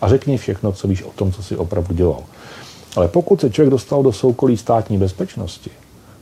a 0.00 0.08
řekni 0.08 0.38
všechno, 0.38 0.72
co 0.72 0.88
víš 0.88 1.02
o 1.02 1.10
tom, 1.10 1.32
co 1.32 1.42
si 1.42 1.56
opravdu 1.56 1.94
dělal. 1.94 2.22
Ale 2.96 3.08
pokud 3.08 3.40
se 3.40 3.50
člověk 3.50 3.70
dostal 3.70 4.02
do 4.02 4.12
soukolí 4.12 4.56
státní 4.56 4.98
bezpečnosti, 4.98 5.70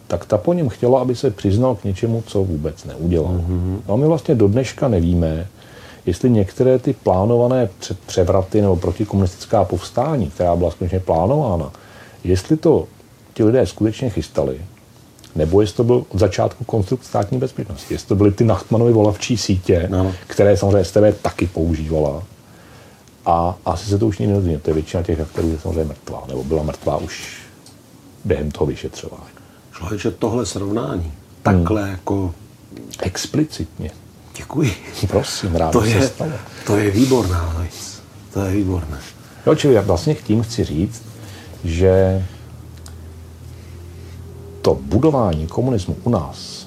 tak 0.07 0.25
ta 0.25 0.39
po 0.39 0.53
něm 0.53 0.69
chtěla, 0.69 1.01
aby 1.01 1.17
se 1.17 1.31
přiznal 1.31 1.75
k 1.75 1.85
něčemu, 1.85 2.23
co 2.27 2.45
vůbec 2.45 2.85
neudělal. 2.85 3.33
Mm-hmm. 3.33 3.93
A 3.93 3.97
my 3.97 4.07
vlastně 4.07 4.35
do 4.35 4.49
dneška 4.49 4.89
nevíme, 4.89 5.47
jestli 6.07 6.31
některé 6.31 6.79
ty 6.79 6.93
plánované 6.93 7.69
převraty 8.07 8.61
nebo 8.61 8.77
protikomunistická 8.77 9.65
povstání, 9.65 10.31
která 10.31 10.57
byla 10.57 10.71
skutečně 10.71 11.01
plánována, 11.01 11.73
jestli 12.25 12.57
to 12.57 12.87
ti 13.35 13.45
lidé 13.45 13.67
skutečně 13.67 14.11
chystali, 14.11 14.61
nebo 15.37 15.61
jestli 15.61 15.77
to 15.77 15.85
byl 15.85 16.05
od 16.09 16.19
začátku 16.19 16.65
konstrukt 16.65 17.05
státní 17.05 17.39
bezpečnosti, 17.39 17.95
jestli 17.95 18.09
to 18.09 18.15
byly 18.15 18.33
ty 18.33 18.45
Nachtmanovy 18.45 18.93
volavčí 18.93 19.37
sítě, 19.37 19.87
no. 19.91 20.13
které 20.27 20.57
samozřejmě 20.57 20.85
STV 20.85 21.23
taky 21.23 21.47
používala. 21.47 22.23
A 23.27 23.57
asi 23.67 23.87
se 23.87 23.99
to 23.99 24.07
už 24.07 24.19
nikdy 24.19 24.33
nedozvíme. 24.33 24.59
To 24.59 24.71
je 24.71 24.75
většina 24.75 25.03
těch 25.03 25.21
aktérů 25.21 25.49
je 25.49 25.59
samozřejmě 25.59 25.85
mrtvá, 25.85 26.25
nebo 26.29 26.45
byla 26.45 26.63
mrtvá 26.63 26.97
už 26.97 27.43
během 28.25 28.51
toho 28.51 28.67
vyšetřování. 28.67 29.35
Člověče, 29.77 30.11
tohle 30.11 30.47
srovnání, 30.47 31.13
takhle 31.43 31.83
hmm. 31.83 31.91
jako... 31.91 32.35
Explicitně 33.03 33.91
Děkuji. 34.37 34.73
Prosím, 35.09 35.55
rád 35.55 35.73
to 35.73 35.85
je, 35.85 36.01
se 36.01 36.09
stalo. 36.09 36.33
To 36.67 36.77
je 36.77 36.91
výborná 36.91 37.57
věc. 37.61 38.03
To 38.33 38.41
je 38.41 38.53
výborné. 38.53 38.99
Jo, 39.47 39.55
čili 39.55 39.75
já 39.75 39.81
vlastně 39.81 40.15
tím 40.15 40.43
chci 40.43 40.65
říct, 40.65 41.03
že 41.65 42.25
to 44.65 44.79
budování 44.83 45.47
komunismu 45.47 45.97
u 46.05 46.11
nás, 46.11 46.67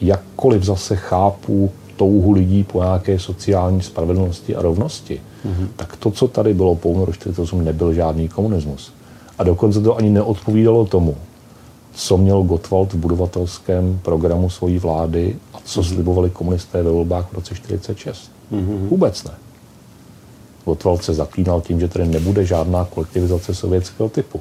jakkoliv 0.00 0.62
zase 0.62 0.96
chápu 0.96 1.70
touhu 1.96 2.32
lidí 2.32 2.64
po 2.64 2.82
nějaké 2.82 3.18
sociální 3.18 3.82
spravedlnosti 3.82 4.56
a 4.56 4.62
rovnosti, 4.62 5.20
mm-hmm. 5.46 5.68
tak 5.76 5.96
to, 5.96 6.10
co 6.10 6.28
tady 6.28 6.54
bylo 6.54 6.74
po 6.74 6.88
únoru 6.88 7.12
48, 7.12 7.64
nebyl 7.64 7.92
žádný 7.92 8.28
komunismus. 8.28 8.92
A 9.38 9.44
dokonce 9.44 9.80
to 9.80 9.96
ani 9.96 10.10
neodpovídalo 10.10 10.86
tomu, 10.86 11.16
co 11.94 12.16
měl 12.16 12.42
Gottwald 12.42 12.92
v 12.92 12.96
budovatelském 12.96 14.00
programu 14.02 14.50
svojí 14.50 14.78
vlády 14.78 15.36
a 15.54 15.58
co 15.64 15.80
mm-hmm. 15.80 15.88
slibovali 15.88 16.30
komunisté 16.30 16.82
ve 16.82 16.90
volbách 16.90 17.28
v 17.30 17.34
roce 17.34 17.54
1946. 17.54 18.30
Mm-hmm. 18.52 18.88
Vůbec 18.88 19.24
ne. 19.24 19.32
Gottwald 20.64 21.04
se 21.04 21.14
zaklínal 21.14 21.60
tím, 21.60 21.80
že 21.80 21.88
tady 21.88 22.06
nebude 22.06 22.44
žádná 22.44 22.84
kolektivizace 22.84 23.54
sovětského 23.54 24.08
typu. 24.08 24.40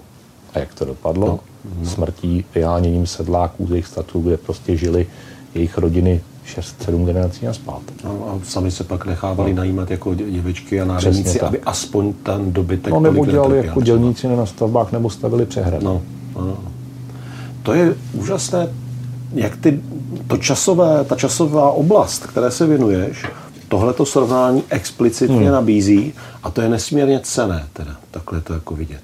A 0.53 0.59
jak 0.59 0.73
to 0.73 0.85
dopadlo? 0.85 1.27
No. 1.27 1.39
Mm-hmm. 1.39 1.85
Smrtí, 1.85 2.45
vyháněním 2.55 3.07
sedláků 3.07 3.67
z 3.67 3.69
jejich 3.69 3.87
statů, 3.87 4.21
kde 4.21 4.37
prostě 4.37 4.77
žili 4.77 5.07
jejich 5.53 5.77
rodiny 5.77 6.21
6-7 6.55 7.05
generací 7.05 7.45
na 7.45 7.53
spát. 7.53 7.81
No, 8.03 8.29
a 8.29 8.45
sami 8.45 8.71
se 8.71 8.83
pak 8.83 9.05
nechávali 9.05 9.53
no. 9.53 9.57
najímat 9.57 9.91
jako 9.91 10.15
děvečky 10.15 10.81
a 10.81 10.85
národníci, 10.85 11.41
aby 11.41 11.59
aspoň 11.59 12.13
ten 12.13 12.53
dobytek 12.53 12.93
No 12.93 12.99
nebo 12.99 13.25
dělali 13.25 13.57
jako 13.57 13.81
dělníci 13.81 14.27
na 14.27 14.45
stavbách 14.45 14.91
nebo 14.91 15.09
stavili 15.09 15.45
přehrady. 15.45 15.85
No, 15.85 16.01
no 16.35 16.57
to 17.67 17.73
je 17.73 17.95
úžasné, 18.13 18.67
jak 19.33 19.57
ty, 19.57 19.81
to 20.27 20.37
časové, 20.37 21.03
ta 21.03 21.15
časová 21.15 21.71
oblast, 21.71 22.25
které 22.27 22.51
se 22.51 22.65
věnuješ, 22.65 23.25
tohleto 23.67 24.05
srovnání 24.05 24.63
explicitně 24.69 25.35
hmm. 25.35 25.51
nabízí 25.51 26.13
a 26.43 26.51
to 26.51 26.61
je 26.61 26.69
nesmírně 26.69 27.19
cené, 27.19 27.67
teda, 27.73 27.95
takhle 28.11 28.41
to 28.41 28.53
jako 28.53 28.75
vidět. 28.75 29.03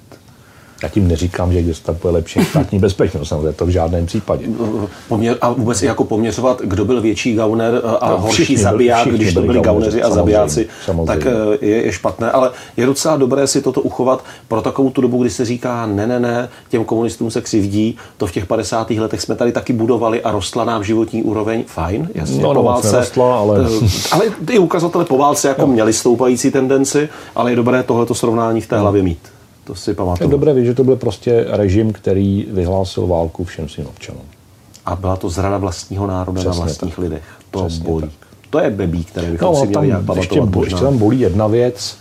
Já 0.84 0.88
tím 0.88 1.08
neříkám, 1.08 1.52
že 1.52 1.62
gestapo 1.62 2.08
je 2.08 2.14
lepší 2.14 2.44
státní 2.44 2.78
bezpečnost, 2.78 3.28
samozřejmě 3.28 3.52
to 3.52 3.66
v 3.66 3.68
žádném 3.68 4.06
případě. 4.06 4.46
Poměr, 5.08 5.36
a 5.40 5.50
vůbec 5.50 5.82
i 5.82 5.86
jako 5.86 6.04
poměřovat, 6.04 6.62
kdo 6.64 6.84
byl 6.84 7.00
větší 7.00 7.34
gauner 7.34 7.82
a 8.00 8.10
no, 8.10 8.18
horší 8.18 8.56
zabiják, 8.56 9.08
když 9.08 9.34
to 9.34 9.42
byli 9.42 9.60
gauneři 9.60 10.02
a 10.02 10.10
zabijáci, 10.10 10.68
tak 11.06 11.26
eh, 11.26 11.66
je, 11.66 11.82
je 11.82 11.92
špatné. 11.92 12.30
Ale 12.30 12.50
je 12.76 12.86
docela 12.86 13.16
dobré 13.16 13.46
si 13.46 13.62
toto 13.62 13.80
uchovat 13.80 14.24
pro 14.48 14.62
takovou 14.62 14.90
tu 14.90 15.00
dobu, 15.00 15.20
kdy 15.20 15.30
se 15.30 15.44
říká, 15.44 15.86
ne, 15.86 16.06
ne, 16.06 16.20
ne, 16.20 16.48
těm 16.68 16.84
komunistům 16.84 17.30
se 17.30 17.40
křivdí, 17.40 17.96
to 18.16 18.26
v 18.26 18.32
těch 18.32 18.46
50. 18.46 18.90
letech 18.90 19.20
jsme 19.20 19.34
tady 19.34 19.52
taky 19.52 19.72
budovali 19.72 20.22
a 20.22 20.32
rostla 20.32 20.64
nám 20.64 20.84
životní 20.84 21.22
úroveň, 21.22 21.64
fajn, 21.66 22.08
jasně, 22.14 22.42
no, 22.42 22.52
no, 22.52 22.60
po 22.60 22.66
válce, 22.66 22.92
nerostla, 22.92 23.38
ale... 23.38 23.66
Eh, 23.84 23.88
ale 24.12 24.24
ty 24.44 24.58
ukazatele 24.58 25.04
po 25.04 25.18
válce 25.18 25.48
jako 25.48 25.60
no. 25.60 25.66
měli 25.66 25.92
stoupající 25.92 26.50
tendenci, 26.50 27.08
ale 27.34 27.52
je 27.52 27.56
dobré 27.56 27.82
tohleto 27.82 28.14
srovnání 28.14 28.60
v 28.60 28.66
té 28.66 28.78
hlavě 28.78 29.02
mít. 29.02 29.33
To 29.64 29.74
si 29.74 29.94
pamatuju. 29.94 30.28
Je 30.28 30.30
dobré 30.30 30.52
vědět, 30.52 30.66
že 30.66 30.74
to 30.74 30.84
byl 30.84 30.96
prostě 30.96 31.44
režim, 31.48 31.92
který 31.92 32.46
vyhlásil 32.50 33.06
válku 33.06 33.44
všem 33.44 33.68
svým 33.68 33.86
občanům. 33.86 34.22
A 34.86 34.96
byla 34.96 35.16
to 35.16 35.28
zrada 35.28 35.58
vlastního 35.58 36.06
národa 36.06 36.40
Přesně 36.40 36.58
na 36.58 36.64
vlastních 36.64 36.94
tak. 36.94 37.02
lidech. 37.02 37.22
To 37.50 37.66
Přesně 37.66 37.84
bolí. 37.84 38.02
Tak. 38.02 38.28
To 38.50 38.58
je 38.58 38.70
bebí, 38.70 39.04
který 39.04 39.26
bychom 39.26 39.54
no, 39.54 39.60
si 39.60 39.66
měli 39.66 39.90
tam 40.06 40.16
ještě, 40.16 40.40
ještě 40.60 40.80
tam 40.80 40.98
bolí 40.98 41.20
jedna 41.20 41.46
věc. 41.46 41.96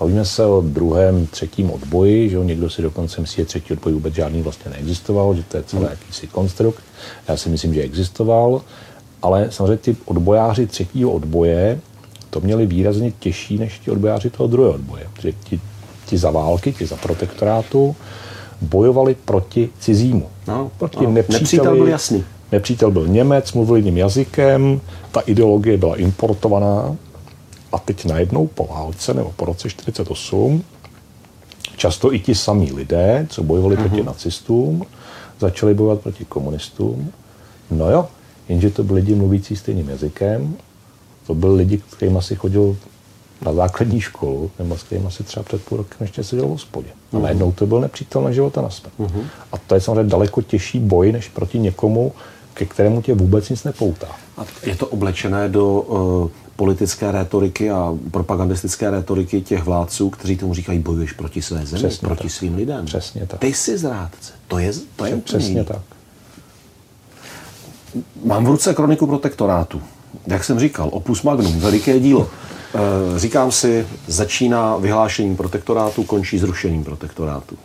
Bavíme 0.00 0.24
se 0.24 0.46
o 0.46 0.60
druhém, 0.60 1.26
třetím 1.26 1.70
odboji, 1.70 2.30
že 2.30 2.38
někdo 2.38 2.70
si 2.70 2.82
dokonce 2.82 3.20
myslí, 3.20 3.36
že 3.36 3.44
třetí 3.44 3.72
odboj 3.72 3.92
vůbec 3.92 4.14
žádný 4.14 4.42
vlastně 4.42 4.70
neexistoval, 4.70 5.34
že 5.34 5.42
to 5.42 5.56
je 5.56 5.62
celý 5.62 5.82
hmm. 5.82 5.90
jakýsi 5.90 6.26
konstrukt. 6.26 6.82
Já 7.28 7.36
si 7.36 7.48
myslím, 7.48 7.74
že 7.74 7.82
existoval, 7.82 8.60
ale 9.22 9.46
samozřejmě 9.50 9.76
ty 9.76 9.96
odbojáři 10.04 10.66
třetího 10.66 11.10
odboje 11.10 11.80
to 12.30 12.40
měli 12.40 12.66
výrazně 12.66 13.12
těžší 13.18 13.58
než 13.58 13.78
ti 13.78 13.90
odbojáři 13.90 14.30
toho 14.30 14.46
druhého 14.46 14.74
odboje. 14.74 15.06
Protože 15.14 15.32
ti 15.32 15.60
ti 16.06 16.18
za 16.18 16.30
války, 16.30 16.72
ti 16.72 16.86
za 16.86 16.96
protektorátu, 16.96 17.96
bojovali 18.60 19.16
proti 19.24 19.70
cizímu. 19.80 20.28
No, 20.48 20.70
proti 20.78 21.04
no, 21.04 21.10
nepříteli, 21.10 21.40
nepřítel 21.40 21.76
byl 21.76 21.88
jasný. 21.88 22.24
Nepřítel 22.52 22.90
byl 22.90 23.06
Němec, 23.08 23.52
mluvil 23.52 23.76
jiným 23.76 23.96
jazykem, 23.96 24.80
ta 25.12 25.20
ideologie 25.20 25.76
byla 25.76 25.96
importovaná 25.96 26.96
a 27.72 27.78
teď 27.78 28.04
najednou 28.04 28.46
po 28.46 28.64
válce 28.64 29.14
nebo 29.14 29.32
po 29.36 29.44
roce 29.44 29.70
48 29.70 30.64
často 31.76 32.12
i 32.12 32.18
ti 32.18 32.34
samí 32.34 32.72
lidé, 32.72 33.26
co 33.30 33.42
bojovali 33.42 33.76
proti 33.76 34.02
nacistům, 34.02 34.86
začali 35.40 35.74
bojovat 35.74 36.00
proti 36.00 36.24
komunistům. 36.24 37.12
No 37.70 37.90
jo, 37.90 38.08
jenže 38.48 38.70
to 38.70 38.84
byli 38.84 39.00
lidi 39.00 39.14
mluvící 39.14 39.56
stejným 39.56 39.88
jazykem, 39.88 40.56
to 41.26 41.34
byli 41.34 41.54
lidi, 41.56 41.82
kterým 41.96 42.16
asi 42.16 42.34
chodil 42.34 42.76
na 43.44 43.52
základní 43.52 44.00
školu, 44.00 44.50
nebo 44.58 44.76
s 44.78 44.82
kterým 44.82 45.06
asi 45.06 45.22
třeba 45.22 45.42
před 45.42 45.64
půl 45.64 45.78
rokem 45.78 45.98
ještě 46.00 46.24
seděl 46.24 46.46
v 46.46 46.50
hospodě. 46.50 46.88
A 47.12 47.18
najednou 47.18 47.52
to 47.52 47.66
byl 47.66 47.80
nepřítel 47.80 48.22
na 48.22 48.32
života 48.32 48.60
na 48.62 48.70
smrt. 48.70 48.92
A 49.52 49.58
to 49.58 49.74
je 49.74 49.80
samozřejmě 49.80 50.10
daleko 50.10 50.42
těžší 50.42 50.78
boj, 50.78 51.12
než 51.12 51.28
proti 51.28 51.58
někomu, 51.58 52.12
ke 52.54 52.64
kterému 52.66 53.02
tě 53.02 53.14
vůbec 53.14 53.48
nic 53.48 53.64
nepoutá. 53.64 54.06
A 54.38 54.44
je 54.62 54.76
to 54.76 54.86
oblečené 54.86 55.48
do 55.48 55.72
uh, 55.80 56.28
politické 56.56 57.12
rétoriky 57.12 57.70
a 57.70 57.94
propagandistické 58.10 58.90
rétoriky 58.90 59.40
těch 59.42 59.64
vládců, 59.64 60.10
kteří 60.10 60.36
tomu 60.36 60.54
říkají, 60.54 60.78
bojuješ 60.78 61.12
proti 61.12 61.42
své 61.42 61.66
zemi, 61.66 61.78
Přesně 61.78 62.06
proti 62.06 62.22
tak. 62.22 62.30
svým 62.32 62.54
lidem. 62.54 62.84
Přesně 62.84 63.26
tak. 63.26 63.40
Ty 63.40 63.54
jsi 63.54 63.78
zrádce. 63.78 64.32
To 64.48 64.58
je, 64.58 64.72
to 64.96 65.04
je 65.04 65.14
úplně 65.14 65.22
Přesně 65.22 65.48
jiný. 65.48 65.64
tak. 65.64 65.78
Mám 68.24 68.44
v 68.44 68.48
ruce 68.48 68.74
kroniku 68.74 69.06
protektorátu. 69.06 69.80
Jak 70.26 70.44
jsem 70.44 70.58
říkal, 70.60 70.88
opus 70.92 71.22
magnum, 71.22 71.60
veliké 71.60 72.00
dílo. 72.00 72.28
Eh, 72.76 73.18
Říkám 73.18 73.52
si, 73.52 73.86
začíná 74.06 74.76
vyhlášením 74.76 75.36
protektorátu, 75.36 76.04
končí 76.04 76.38
zrušením 76.38 76.84
protektorátu. 76.84 77.56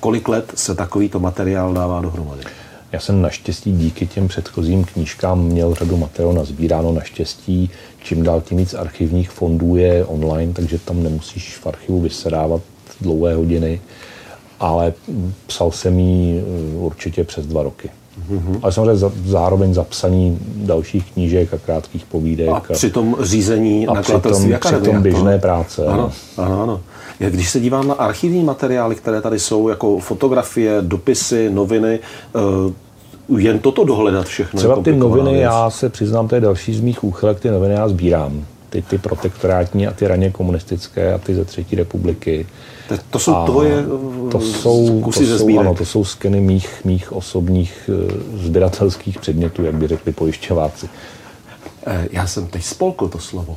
Kolik 0.00 0.28
let 0.28 0.52
se 0.54 0.74
takovýto 0.74 1.20
materiál 1.20 1.74
dává 1.74 2.00
dohromady? 2.00 2.42
Já 2.92 3.00
jsem 3.00 3.22
naštěstí 3.22 3.72
díky 3.72 4.06
těm 4.06 4.28
předchozím 4.28 4.84
knížkám 4.84 5.44
měl 5.44 5.74
řadu 5.74 5.96
materiálu 5.96 6.36
nazbíráno. 6.36 6.92
Naštěstí 6.92 7.70
čím 8.02 8.22
dál 8.22 8.40
tím 8.40 8.58
víc 8.58 8.74
archivních 8.74 9.30
fondů 9.30 9.76
je 9.76 10.04
online, 10.04 10.52
takže 10.52 10.78
tam 10.78 11.02
nemusíš 11.02 11.56
v 11.56 11.66
archivu 11.66 12.00
vysedávat 12.00 12.62
dlouhé 13.00 13.34
hodiny, 13.34 13.80
ale 14.60 14.92
psal 15.46 15.70
jsem 15.70 15.98
ji 15.98 16.40
eh, 16.40 16.76
určitě 16.76 17.24
přes 17.24 17.46
dva 17.46 17.62
roky. 17.62 17.90
Mm-hmm. 18.30 18.58
Ale 18.62 18.72
samozřejmě 18.72 18.96
za- 18.96 19.12
zároveň 19.26 19.74
zapsaní 19.74 20.38
dalších 20.56 21.12
knížek 21.12 21.54
a 21.54 21.58
krátkých 21.58 22.04
povídek. 22.04 22.48
A 22.48 22.62
při 22.72 22.90
tom 22.90 23.16
řízení 23.20 23.86
a 23.88 23.94
nakladatelství 23.94 24.44
přitom- 24.44 24.56
Akademie. 24.56 24.82
přitom 24.82 25.02
běžné 25.02 25.34
To- 25.34 25.42
práce, 25.42 25.86
Ano, 25.86 26.12
ano. 26.38 26.62
ano. 26.62 26.80
Já 27.20 27.30
Když 27.30 27.50
se 27.50 27.60
dívám 27.60 27.88
na 27.88 27.94
archivní 27.94 28.44
materiály, 28.44 28.94
které 28.94 29.20
tady 29.20 29.38
jsou, 29.38 29.68
jako 29.68 29.98
fotografie, 29.98 30.76
dopisy, 30.80 31.50
noviny, 31.50 31.98
eh, 32.36 32.72
jen 33.38 33.58
toto 33.58 33.84
dohledat 33.84 34.26
všechno. 34.26 34.58
Třeba 34.58 34.76
ty 34.82 34.96
noviny, 34.96 35.30
věc. 35.30 35.42
já 35.42 35.70
se 35.70 35.88
přiznám, 35.88 36.28
to 36.28 36.34
je 36.34 36.40
další 36.40 36.74
z 36.74 36.80
mých 36.80 37.04
úchylek, 37.04 37.40
ty 37.40 37.50
noviny 37.50 37.74
já 37.74 37.88
sbírám. 37.88 38.44
Ty, 38.76 38.82
ty 38.82 38.98
protektorátní 38.98 39.86
a 39.86 39.92
ty 39.92 40.06
raně 40.08 40.30
komunistické 40.30 41.14
a 41.14 41.18
ty 41.18 41.34
ze 41.34 41.44
třetí 41.44 41.76
republiky. 41.76 42.46
To- 42.88 42.94
to 43.10 43.18
jsou 43.18 43.34
A 43.34 43.46
tvoje, 43.46 43.84
to 44.30 44.38
eh, 44.40 44.44
jsou, 44.44 45.00
kusy 45.00 45.18
to 45.18 45.26
ze 45.26 45.38
jsou, 45.38 45.58
ano, 45.60 45.74
to 45.74 45.84
jsou 45.84 46.04
skeny 46.04 46.40
mých, 46.40 46.84
mých 46.84 47.12
osobních 47.12 47.90
eh, 47.92 48.12
sběratelských 48.46 49.18
předmětů, 49.20 49.64
jak 49.64 49.74
by 49.74 49.86
řekli 49.88 50.12
pojišťováci. 50.12 50.88
Eh, 51.86 52.08
Já 52.12 52.26
jsem 52.26 52.46
teď 52.46 52.64
spolkl 52.64 53.08
to 53.08 53.18
slovo. 53.18 53.56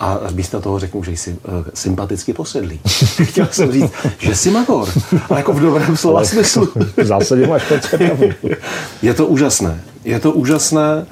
A 0.00 0.18
místo 0.34 0.60
toho 0.60 0.78
řeknu, 0.78 1.04
že 1.04 1.10
jsi 1.12 1.36
sympaticky 1.74 2.32
posedlý. 2.32 2.80
Chtěl 3.22 3.46
jsem 3.50 3.72
říct, 3.72 3.92
že 4.18 4.34
jsi 4.34 4.50
magor, 4.50 4.88
ale 5.30 5.38
jako 5.40 5.52
v 5.52 5.60
dobrém 5.60 5.96
slova 5.96 6.24
smyslu. 6.24 6.68
v 6.96 7.04
zásadě 7.04 7.46
máš. 7.46 7.72
Je 9.02 9.14
to 9.14 9.26
úžasné. 9.26 9.80
Je 10.04 10.20
to 10.20 10.32
úžasné. 10.32 11.06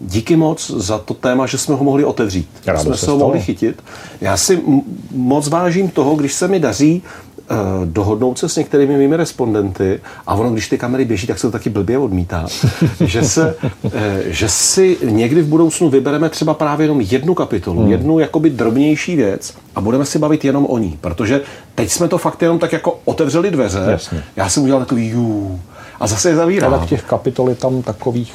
Díky 0.00 0.36
moc 0.36 0.70
za 0.70 0.98
to 0.98 1.14
téma, 1.14 1.46
že 1.46 1.58
jsme 1.58 1.74
ho 1.74 1.84
mohli 1.84 2.04
otevřít. 2.04 2.48
Rádo 2.66 2.80
jsme 2.80 2.96
se 2.96 3.10
ho 3.10 3.18
mohli 3.18 3.40
chytit. 3.40 3.82
Já 4.20 4.36
si 4.36 4.54
m- 4.66 4.80
moc 5.10 5.48
vážím 5.48 5.88
toho, 5.90 6.16
když 6.16 6.32
se 6.34 6.48
mi 6.48 6.60
daří 6.60 7.02
eh, 7.50 7.54
dohodnout 7.84 8.38
se 8.38 8.48
s 8.48 8.56
některými 8.56 8.96
mými 8.96 9.16
respondenty 9.16 10.00
a 10.26 10.34
ono, 10.34 10.50
když 10.50 10.68
ty 10.68 10.78
kamery 10.78 11.04
běží, 11.04 11.26
tak 11.26 11.38
se 11.38 11.46
to 11.46 11.50
taky 11.50 11.70
blbě 11.70 11.98
odmítá, 11.98 12.46
že, 13.00 13.22
se, 13.22 13.54
eh, 13.92 14.22
že 14.26 14.48
si 14.48 14.96
někdy 15.04 15.42
v 15.42 15.46
budoucnu 15.46 15.90
vybereme 15.90 16.28
třeba 16.28 16.54
právě 16.54 16.84
jenom 16.84 17.00
jednu 17.00 17.34
kapitolu, 17.34 17.80
hmm. 17.80 17.90
jednu 17.90 18.18
jakoby 18.18 18.50
drobnější 18.50 19.16
věc 19.16 19.54
a 19.74 19.80
budeme 19.80 20.04
si 20.04 20.18
bavit 20.18 20.44
jenom 20.44 20.66
o 20.66 20.78
ní, 20.78 20.98
protože 21.00 21.40
teď 21.74 21.90
jsme 21.90 22.08
to 22.08 22.18
fakt 22.18 22.42
jenom 22.42 22.58
tak 22.58 22.72
jako 22.72 22.98
otevřeli 23.04 23.50
dveře, 23.50 23.82
Jasně. 23.90 24.24
já 24.36 24.48
jsem 24.48 24.62
udělal 24.62 24.80
takový 24.82 25.08
jú 25.08 25.60
a 26.00 26.06
zase 26.06 26.28
je 26.28 26.36
zavírám. 26.36 26.74
Ale 26.74 26.86
těch 26.86 27.04
kapitol 27.04 27.48
je 27.48 27.54
tam 27.54 27.82
takových 27.82 28.34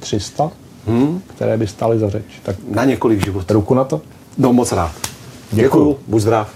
300, 0.00 0.50
hmm. 0.86 1.22
které 1.26 1.56
by 1.56 1.66
stály 1.66 1.98
za 1.98 2.08
řeč. 2.10 2.24
Tak 2.42 2.56
Na 2.70 2.84
několik 2.84 3.24
životů. 3.24 3.54
ruku 3.54 3.74
na 3.74 3.84
to. 3.84 4.00
No 4.38 4.52
moc 4.52 4.72
rád. 4.72 4.92
Děkuju. 5.52 5.62
Děkuju. 5.62 5.98
Buď 6.08 6.22
zdrav. 6.22 6.50